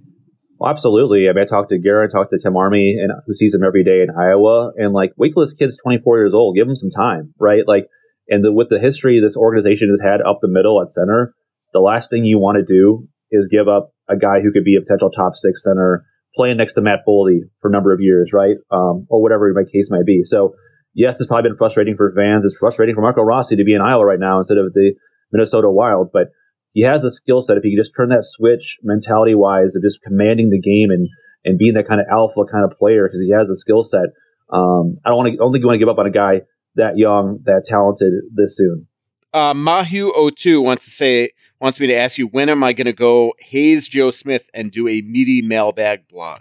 Well, 0.58 0.70
absolutely. 0.70 1.28
I 1.28 1.32
mean, 1.32 1.44
I 1.44 1.46
talked 1.46 1.70
to 1.70 1.78
Garrett, 1.78 2.11
I 2.14 2.18
talked 2.18 2.30
to 2.30 2.38
Tim 2.42 2.56
Army, 2.56 2.98
and 3.00 3.11
who 3.26 3.34
sees 3.34 3.54
him 3.54 3.62
every 3.64 3.82
day 3.82 4.02
in 4.02 4.08
Iowa, 4.11 4.72
and 4.76 4.92
like, 4.92 5.12
wait 5.16 5.32
till 5.32 5.42
this 5.42 5.54
kid's 5.54 5.80
24 5.82 6.18
years 6.18 6.34
old. 6.34 6.54
Give 6.54 6.68
him 6.68 6.76
some 6.76 6.90
time, 6.90 7.32
right? 7.38 7.62
Like, 7.66 7.86
and 8.28 8.44
the, 8.44 8.52
with 8.52 8.68
the 8.68 8.78
history 8.78 9.20
this 9.20 9.36
organization 9.36 9.88
has 9.88 10.02
had 10.02 10.20
up 10.20 10.38
the 10.42 10.48
middle 10.48 10.82
at 10.82 10.92
center, 10.92 11.34
the 11.72 11.80
last 11.80 12.11
thing 12.11 12.24
you 12.24 12.38
want 12.38 12.58
to 12.58 12.64
do 12.64 13.08
is 13.30 13.48
give 13.48 13.68
up 13.68 13.92
a 14.08 14.16
guy 14.16 14.40
who 14.42 14.52
could 14.52 14.64
be 14.64 14.76
a 14.76 14.82
potential 14.82 15.11
top 15.11 15.32
six 15.34 15.64
center 15.64 16.04
playing 16.34 16.58
next 16.58 16.74
to 16.74 16.82
Matt 16.82 17.00
Boldy 17.08 17.40
for 17.61 17.70
a 17.70 17.72
number 17.72 17.92
of 17.94 18.00
years, 18.00 18.32
right? 18.32 18.56
Um, 18.70 19.06
or 19.08 19.22
whatever 19.22 19.50
my 19.54 19.64
case 19.64 19.90
might 19.90 20.06
be. 20.06 20.22
So, 20.24 20.54
yes, 20.94 21.20
it's 21.20 21.28
probably 21.28 21.48
been 21.48 21.56
frustrating 21.56 21.96
for 21.96 22.12
fans. 22.14 22.44
It's 22.44 22.56
frustrating 22.58 22.94
for 22.94 23.00
Marco 23.00 23.22
Rossi 23.22 23.56
to 23.56 23.64
be 23.64 23.74
in 23.74 23.80
Iowa 23.80 24.04
right 24.04 24.20
now 24.20 24.38
instead 24.38 24.58
of 24.58 24.72
the 24.74 24.94
Minnesota 25.32 25.70
Wild, 25.70 26.10
but 26.12 26.28
he 26.72 26.82
has 26.82 27.04
a 27.04 27.10
skill 27.10 27.42
set. 27.42 27.56
If 27.56 27.62
he 27.62 27.70
can 27.70 27.80
just 27.80 27.92
turn 27.96 28.08
that 28.10 28.24
switch 28.24 28.78
mentality 28.82 29.34
wise 29.34 29.74
of 29.76 29.82
just 29.82 30.02
commanding 30.02 30.50
the 30.50 30.60
game 30.60 30.90
and, 30.90 31.08
and 31.44 31.58
being 31.58 31.74
that 31.74 31.88
kind 31.88 32.00
of 32.00 32.06
alpha 32.10 32.44
kind 32.50 32.64
of 32.64 32.78
player 32.78 33.08
because 33.08 33.22
he 33.22 33.32
has 33.32 33.50
a 33.50 33.56
skill 33.56 33.82
set. 33.82 34.06
Um, 34.52 34.98
I 35.04 35.10
don't 35.10 35.18
want 35.18 35.30
to, 35.30 35.36
don't 35.36 35.52
think 35.52 35.62
you 35.62 35.68
want 35.68 35.76
to 35.76 35.78
give 35.78 35.88
up 35.88 35.98
on 35.98 36.06
a 36.06 36.10
guy 36.10 36.42
that 36.76 36.96
young, 36.96 37.40
that 37.44 37.64
talented 37.66 38.12
this 38.34 38.56
soon. 38.56 38.86
Uh, 39.32 39.54
Mahu02 39.54 40.62
wants 40.62 40.84
to 40.84 40.90
say, 40.90 41.30
wants 41.60 41.78
me 41.78 41.86
to 41.86 41.94
ask 41.94 42.18
you, 42.18 42.26
when 42.26 42.48
am 42.48 42.64
I 42.64 42.72
going 42.72 42.86
to 42.86 42.92
go 42.92 43.32
haze 43.38 43.88
Joe 43.88 44.10
Smith 44.10 44.50
and 44.54 44.72
do 44.72 44.88
a 44.88 45.02
meaty 45.02 45.40
mailbag 45.42 46.08
blog? 46.08 46.40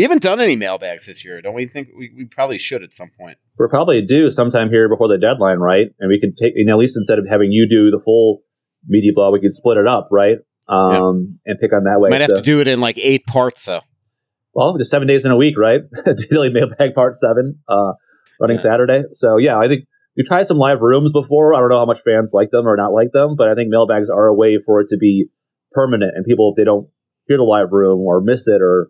We 0.00 0.04
haven't 0.04 0.22
done 0.22 0.40
any 0.40 0.56
mailbags 0.56 1.04
this 1.04 1.26
year, 1.26 1.42
don't 1.42 1.52
we 1.52 1.66
think 1.66 1.90
we, 1.94 2.10
we 2.16 2.24
probably 2.24 2.56
should 2.56 2.82
at 2.82 2.94
some 2.94 3.10
point? 3.20 3.36
We're 3.58 3.68
probably 3.68 4.00
due 4.00 4.30
sometime 4.30 4.70
here 4.70 4.88
before 4.88 5.08
the 5.08 5.18
deadline, 5.18 5.58
right? 5.58 5.88
And 5.98 6.08
we 6.08 6.18
can 6.18 6.34
take, 6.34 6.54
you 6.56 6.64
know, 6.64 6.72
at 6.72 6.78
least 6.78 6.96
instead 6.96 7.18
of 7.18 7.26
having 7.28 7.52
you 7.52 7.68
do 7.68 7.90
the 7.90 8.00
full 8.02 8.40
media 8.86 9.12
blog, 9.14 9.34
we 9.34 9.40
could 9.40 9.52
split 9.52 9.76
it 9.76 9.86
up, 9.86 10.08
right? 10.10 10.38
Um, 10.70 11.36
yeah. 11.44 11.52
and 11.52 11.60
pick 11.60 11.74
on 11.74 11.84
that 11.84 12.00
way. 12.00 12.08
Might 12.08 12.22
have 12.22 12.32
to 12.32 12.40
do 12.40 12.60
it 12.60 12.68
in 12.68 12.80
like 12.80 12.96
eight 12.96 13.26
parts, 13.26 13.66
though. 13.66 13.82
Well, 14.54 14.78
just 14.78 14.90
seven 14.90 15.06
days 15.06 15.26
in 15.26 15.32
a 15.32 15.36
week, 15.36 15.58
right? 15.58 15.82
Daily 16.30 16.48
mailbag 16.48 16.94
part 16.94 17.18
seven, 17.18 17.58
uh, 17.68 17.92
running 18.40 18.56
yeah. 18.56 18.62
Saturday. 18.62 19.02
So 19.12 19.36
yeah, 19.36 19.58
I 19.58 19.68
think 19.68 19.84
we 20.16 20.22
tried 20.22 20.46
some 20.46 20.56
live 20.56 20.80
rooms 20.80 21.12
before. 21.12 21.52
I 21.52 21.58
don't 21.58 21.68
know 21.68 21.78
how 21.78 21.84
much 21.84 22.00
fans 22.02 22.30
like 22.32 22.52
them 22.52 22.66
or 22.66 22.74
not 22.74 22.94
like 22.94 23.12
them, 23.12 23.36
but 23.36 23.48
I 23.50 23.54
think 23.54 23.68
mailbags 23.68 24.08
are 24.08 24.28
a 24.28 24.34
way 24.34 24.60
for 24.64 24.80
it 24.80 24.88
to 24.88 24.96
be 24.96 25.26
permanent. 25.72 26.12
And 26.16 26.24
people, 26.24 26.50
if 26.50 26.56
they 26.56 26.64
don't 26.64 26.88
hear 27.26 27.36
the 27.36 27.42
live 27.42 27.68
room 27.70 28.00
or 28.00 28.22
miss 28.22 28.48
it 28.48 28.62
or 28.62 28.88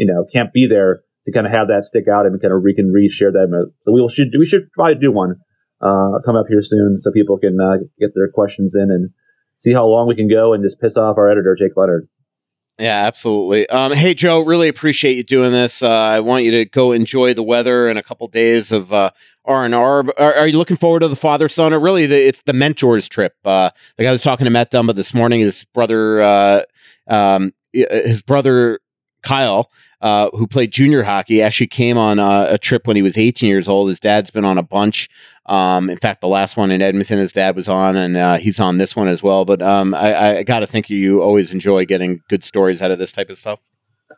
you 0.00 0.06
know 0.06 0.24
can't 0.32 0.52
be 0.52 0.66
there, 0.66 1.02
to 1.24 1.32
kind 1.32 1.46
of 1.46 1.52
have 1.52 1.68
that 1.68 1.84
stick 1.84 2.04
out 2.08 2.24
and 2.24 2.40
kind 2.40 2.54
of 2.54 2.62
we 2.64 2.74
can 2.74 2.90
reshare 2.90 3.30
that. 3.32 3.70
So 3.82 3.92
we 3.92 4.08
should 4.08 4.28
we 4.36 4.46
should 4.46 4.72
probably 4.72 4.94
do 4.94 5.12
one 5.12 5.36
uh, 5.80 6.24
come 6.24 6.36
up 6.36 6.46
here 6.48 6.62
soon 6.62 6.96
so 6.96 7.12
people 7.12 7.38
can 7.38 7.60
uh, 7.60 7.84
get 7.98 8.10
their 8.14 8.28
questions 8.32 8.74
in 8.74 8.88
and 8.90 9.10
see 9.56 9.74
how 9.74 9.84
long 9.84 10.08
we 10.08 10.16
can 10.16 10.28
go 10.28 10.54
and 10.54 10.64
just 10.64 10.80
piss 10.80 10.96
off 10.96 11.18
our 11.18 11.28
editor 11.28 11.54
Jake 11.58 11.76
Leonard. 11.76 12.08
Yeah, 12.78 13.04
absolutely. 13.06 13.68
Um, 13.68 13.92
hey, 13.92 14.14
Joe, 14.14 14.42
really 14.42 14.68
appreciate 14.68 15.14
you 15.18 15.22
doing 15.22 15.52
this. 15.52 15.82
Uh, 15.82 15.90
I 15.90 16.20
want 16.20 16.44
you 16.44 16.50
to 16.52 16.64
go 16.64 16.92
enjoy 16.92 17.34
the 17.34 17.42
weather 17.42 17.88
and 17.88 17.98
a 17.98 18.02
couple 18.02 18.26
days 18.28 18.72
of 18.72 18.90
uh, 18.90 19.10
R 19.44 19.66
and 19.66 19.74
R. 19.74 20.06
Are 20.18 20.48
you 20.48 20.56
looking 20.56 20.78
forward 20.78 21.00
to 21.00 21.08
the 21.08 21.16
father 21.16 21.50
son, 21.50 21.74
or 21.74 21.78
really 21.78 22.06
the, 22.06 22.26
it's 22.26 22.40
the 22.40 22.54
mentors 22.54 23.06
trip? 23.06 23.34
Uh, 23.44 23.68
like 23.98 24.08
I 24.08 24.12
was 24.12 24.22
talking 24.22 24.46
to 24.46 24.50
Matt 24.50 24.70
Dumba 24.70 24.94
this 24.94 25.12
morning. 25.12 25.40
His 25.40 25.66
brother, 25.74 26.22
uh, 26.22 26.62
um, 27.06 27.52
his 27.74 28.22
brother 28.22 28.80
Kyle 29.22 29.70
uh, 30.00 30.30
who 30.30 30.46
played 30.46 30.72
junior 30.72 31.02
hockey, 31.02 31.42
actually 31.42 31.66
came 31.66 31.98
on 31.98 32.18
a, 32.18 32.54
a, 32.54 32.58
trip 32.58 32.86
when 32.86 32.96
he 32.96 33.02
was 33.02 33.18
18 33.18 33.48
years 33.48 33.68
old. 33.68 33.88
His 33.88 34.00
dad's 34.00 34.30
been 34.30 34.44
on 34.44 34.56
a 34.56 34.62
bunch. 34.62 35.10
Um, 35.46 35.90
in 35.90 35.98
fact, 35.98 36.20
the 36.20 36.28
last 36.28 36.56
one 36.56 36.70
in 36.70 36.80
Edmonton, 36.80 37.18
his 37.18 37.32
dad 37.32 37.56
was 37.56 37.68
on, 37.68 37.96
and 37.96 38.16
uh, 38.16 38.36
he's 38.36 38.60
on 38.60 38.78
this 38.78 38.96
one 38.96 39.08
as 39.08 39.22
well. 39.22 39.44
But 39.44 39.60
um, 39.60 39.94
I, 39.94 40.38
I 40.38 40.42
got 40.42 40.60
to 40.60 40.66
think 40.66 40.88
you 40.88 41.22
always 41.22 41.52
enjoy 41.52 41.84
getting 41.84 42.22
good 42.28 42.44
stories 42.44 42.80
out 42.80 42.90
of 42.90 42.98
this 42.98 43.12
type 43.12 43.30
of 43.30 43.38
stuff. 43.38 43.60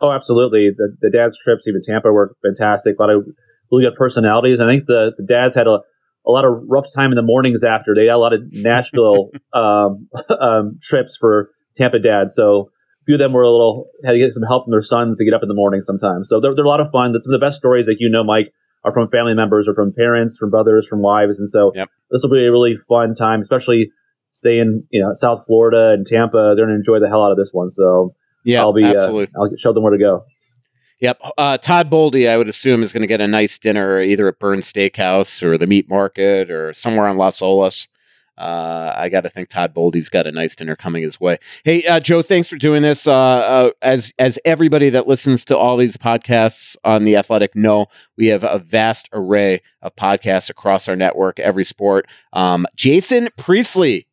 Oh, 0.00 0.12
absolutely. 0.12 0.70
The, 0.76 0.96
the 1.00 1.10
dad's 1.10 1.38
trips, 1.42 1.66
even 1.66 1.80
Tampa, 1.84 2.12
were 2.12 2.36
fantastic. 2.42 2.96
A 2.98 3.02
lot 3.02 3.10
of 3.10 3.26
really 3.70 3.84
good 3.84 3.96
personalities. 3.96 4.60
I 4.60 4.66
think 4.66 4.86
the, 4.86 5.12
the 5.16 5.24
dads 5.24 5.54
had 5.54 5.66
a, 5.66 5.80
a 6.26 6.30
lot 6.30 6.44
of 6.44 6.62
rough 6.68 6.86
time 6.94 7.10
in 7.10 7.16
the 7.16 7.22
mornings 7.22 7.64
after. 7.64 7.94
They 7.94 8.06
had 8.06 8.14
a 8.14 8.18
lot 8.18 8.34
of 8.34 8.40
Nashville 8.52 9.30
um, 9.52 10.08
um, 10.40 10.78
trips 10.82 11.16
for 11.16 11.50
Tampa 11.76 11.98
dads. 11.98 12.34
So 12.34 12.70
few 13.06 13.16
of 13.16 13.18
them 13.18 13.32
were 13.32 13.42
a 13.42 13.50
little 13.50 13.86
had 14.04 14.12
to 14.12 14.18
get 14.18 14.32
some 14.32 14.44
help 14.44 14.64
from 14.64 14.70
their 14.70 14.82
sons 14.82 15.18
to 15.18 15.24
get 15.24 15.34
up 15.34 15.42
in 15.42 15.48
the 15.48 15.54
morning 15.54 15.82
sometimes. 15.82 16.28
So 16.28 16.40
they're, 16.40 16.54
they're 16.54 16.64
a 16.64 16.68
lot 16.68 16.80
of 16.80 16.90
fun. 16.92 17.12
That's 17.12 17.26
Some 17.26 17.34
of 17.34 17.40
the 17.40 17.44
best 17.44 17.58
stories 17.58 17.86
that 17.86 17.96
you 17.98 18.08
know, 18.08 18.24
Mike, 18.24 18.52
are 18.84 18.92
from 18.92 19.08
family 19.10 19.34
members 19.34 19.68
or 19.68 19.74
from 19.74 19.92
parents, 19.92 20.36
from 20.38 20.50
brothers, 20.50 20.86
from 20.86 21.02
wives. 21.02 21.38
And 21.38 21.48
so 21.48 21.72
yep. 21.74 21.88
this 22.10 22.22
will 22.22 22.30
be 22.30 22.44
a 22.44 22.50
really 22.50 22.76
fun 22.88 23.14
time, 23.14 23.40
especially 23.40 23.90
staying, 24.30 24.84
you 24.90 25.00
know, 25.00 25.10
South 25.12 25.44
Florida 25.46 25.92
and 25.92 26.06
Tampa. 26.06 26.54
They're 26.56 26.66
going 26.66 26.70
to 26.70 26.74
enjoy 26.74 26.98
the 26.98 27.08
hell 27.08 27.22
out 27.22 27.30
of 27.30 27.36
this 27.36 27.50
one. 27.52 27.70
So 27.70 28.14
yeah, 28.44 28.60
I'll 28.60 28.72
be, 28.72 28.84
uh, 28.84 28.90
absolutely. 28.92 29.28
Uh, 29.36 29.42
I'll 29.42 29.56
show 29.56 29.72
them 29.72 29.84
where 29.84 29.92
to 29.92 29.98
go. 29.98 30.24
Yep. 31.00 31.20
Uh, 31.36 31.58
Todd 31.58 31.90
Boldy, 31.90 32.28
I 32.28 32.36
would 32.36 32.48
assume, 32.48 32.82
is 32.82 32.92
going 32.92 33.02
to 33.02 33.08
get 33.08 33.20
a 33.20 33.26
nice 33.26 33.58
dinner 33.58 34.00
either 34.00 34.28
at 34.28 34.38
Burn 34.38 34.60
Steakhouse 34.60 35.42
or 35.42 35.58
the 35.58 35.66
Meat 35.66 35.88
Market 35.88 36.50
or 36.50 36.72
somewhere 36.74 37.06
on 37.06 37.16
Las 37.16 37.40
Olas. 37.40 37.88
Uh, 38.38 38.92
I 38.96 39.08
got 39.08 39.22
to 39.22 39.28
think 39.28 39.48
Todd 39.48 39.74
Boldy's 39.74 40.08
got 40.08 40.26
a 40.26 40.32
nice 40.32 40.56
dinner 40.56 40.74
coming 40.74 41.02
his 41.02 41.20
way. 41.20 41.38
Hey, 41.64 41.84
uh, 41.84 42.00
Joe, 42.00 42.22
thanks 42.22 42.48
for 42.48 42.56
doing 42.56 42.82
this. 42.82 43.06
Uh, 43.06 43.12
uh, 43.12 43.70
as 43.82 44.12
as 44.18 44.38
everybody 44.44 44.88
that 44.90 45.06
listens 45.06 45.44
to 45.46 45.56
all 45.56 45.76
these 45.76 45.96
podcasts 45.96 46.76
on 46.84 47.04
the 47.04 47.16
Athletic 47.16 47.54
know, 47.54 47.86
we 48.16 48.28
have 48.28 48.42
a 48.42 48.58
vast 48.58 49.08
array 49.12 49.60
of 49.82 49.94
podcasts 49.96 50.48
across 50.48 50.88
our 50.88 50.96
network, 50.96 51.38
every 51.40 51.64
sport. 51.64 52.06
Um, 52.32 52.66
Jason 52.74 53.28
Priestley 53.36 54.06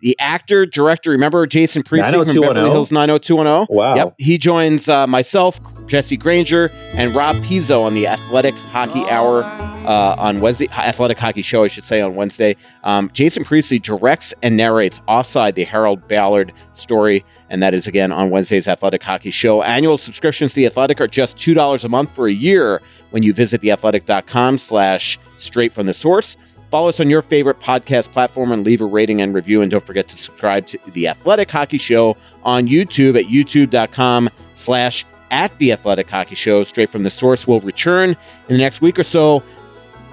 the 0.00 0.16
actor, 0.18 0.66
director. 0.66 1.10
Remember 1.10 1.46
Jason 1.46 1.82
Priestley 1.82 2.24
from 2.24 2.40
Beverly 2.40 2.70
Hills 2.70 2.92
90210? 2.92 3.74
Wow. 3.74 3.94
Yep. 3.94 4.14
He 4.18 4.38
joins 4.38 4.88
uh, 4.88 5.06
myself, 5.06 5.60
Jesse 5.86 6.16
Granger, 6.16 6.70
and 6.94 7.14
Rob 7.14 7.36
Pizzo 7.36 7.82
on 7.82 7.94
the 7.94 8.06
Athletic 8.06 8.54
Hockey 8.54 9.08
Hour 9.08 9.42
uh, 9.86 10.16
on 10.18 10.40
Wednesday, 10.40 10.68
Athletic 10.68 11.18
Hockey 11.18 11.42
Show, 11.42 11.64
I 11.64 11.68
should 11.68 11.84
say, 11.84 12.00
on 12.00 12.14
Wednesday. 12.14 12.56
Um, 12.84 13.10
Jason 13.12 13.44
Priestley 13.44 13.78
directs 13.78 14.34
and 14.42 14.56
narrates 14.56 15.00
Offside, 15.06 15.54
the 15.54 15.64
Harold 15.64 16.06
Ballard 16.08 16.52
story. 16.74 17.24
And 17.48 17.62
that 17.62 17.72
is 17.74 17.86
again 17.86 18.10
on 18.10 18.30
Wednesday's 18.30 18.66
Athletic 18.66 19.02
Hockey 19.02 19.30
Show. 19.30 19.62
Annual 19.62 19.98
subscriptions 19.98 20.52
to 20.52 20.56
the 20.56 20.66
Athletic 20.66 21.00
are 21.00 21.06
just 21.06 21.36
$2 21.36 21.84
a 21.84 21.88
month 21.88 22.10
for 22.14 22.26
a 22.26 22.32
year 22.32 22.82
when 23.10 23.22
you 23.22 23.32
visit 23.32 23.60
theathletic.com 23.62 24.58
slash 24.58 25.18
straight 25.38 25.72
from 25.72 25.86
the 25.86 25.94
source. 25.94 26.36
Follow 26.70 26.88
us 26.88 27.00
on 27.00 27.08
your 27.08 27.22
favorite 27.22 27.60
podcast 27.60 28.12
platform 28.12 28.52
and 28.52 28.64
leave 28.64 28.80
a 28.80 28.84
rating 28.84 29.20
and 29.20 29.34
review. 29.34 29.62
And 29.62 29.70
don't 29.70 29.86
forget 29.86 30.08
to 30.08 30.16
subscribe 30.16 30.66
to 30.68 30.78
the 30.92 31.08
Athletic 31.08 31.50
Hockey 31.50 31.78
Show 31.78 32.16
on 32.42 32.66
YouTube 32.66 33.18
at 33.18 33.26
youtube.com 33.26 34.28
slash 34.54 35.04
at 35.30 35.56
the 35.58 35.72
Athletic 35.72 36.08
Hockey 36.08 36.34
Show. 36.34 36.64
Straight 36.64 36.90
from 36.90 37.02
the 37.02 37.10
source 37.10 37.46
will 37.46 37.60
return 37.60 38.10
in 38.10 38.16
the 38.48 38.58
next 38.58 38.80
week 38.80 38.98
or 38.98 39.04
so. 39.04 39.42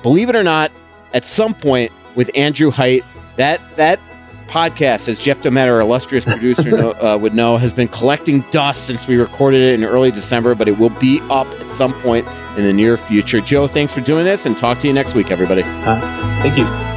Believe 0.02 0.30
it 0.30 0.36
or 0.36 0.44
not, 0.44 0.72
at 1.14 1.26
some 1.26 1.54
point 1.54 1.92
with 2.16 2.30
Andrew 2.36 2.72
Height, 2.72 3.04
that 3.38 3.60
that 3.76 4.00
podcast, 4.48 5.08
as 5.08 5.20
Jeff 5.20 5.42
Domet, 5.42 5.68
our 5.68 5.80
illustrious 5.80 6.26
producer, 6.26 6.72
know, 6.72 6.92
uh, 6.92 7.18
would 7.20 7.34
know, 7.34 7.58
has 7.58 7.74
been 7.74 7.88
collecting 7.88 8.42
dust 8.52 8.86
since 8.86 9.08
we 9.08 9.18
recorded 9.18 9.62
it 9.62 9.74
in 9.76 9.84
early 9.84 10.12
December, 10.12 10.56
but 10.56 10.68
it 10.68 10.78
will 10.78 10.90
be 10.92 11.20
up 11.30 11.48
at 11.48 11.72
some 11.72 11.94
point 12.02 12.28
in 12.58 12.64
the 12.64 12.74
near 12.74 12.98
future. 12.98 13.42
Joe, 13.42 13.68
thanks 13.68 13.94
for 13.94 14.02
doing 14.02 14.26
this, 14.26 14.46
and 14.46 14.58
talk 14.58 14.80
to 14.80 14.88
you 14.88 14.94
next 14.94 15.16
week, 15.16 15.32
everybody. 15.32 15.64
Uh, 15.66 16.00
thank 16.42 16.58
you. 16.58 16.93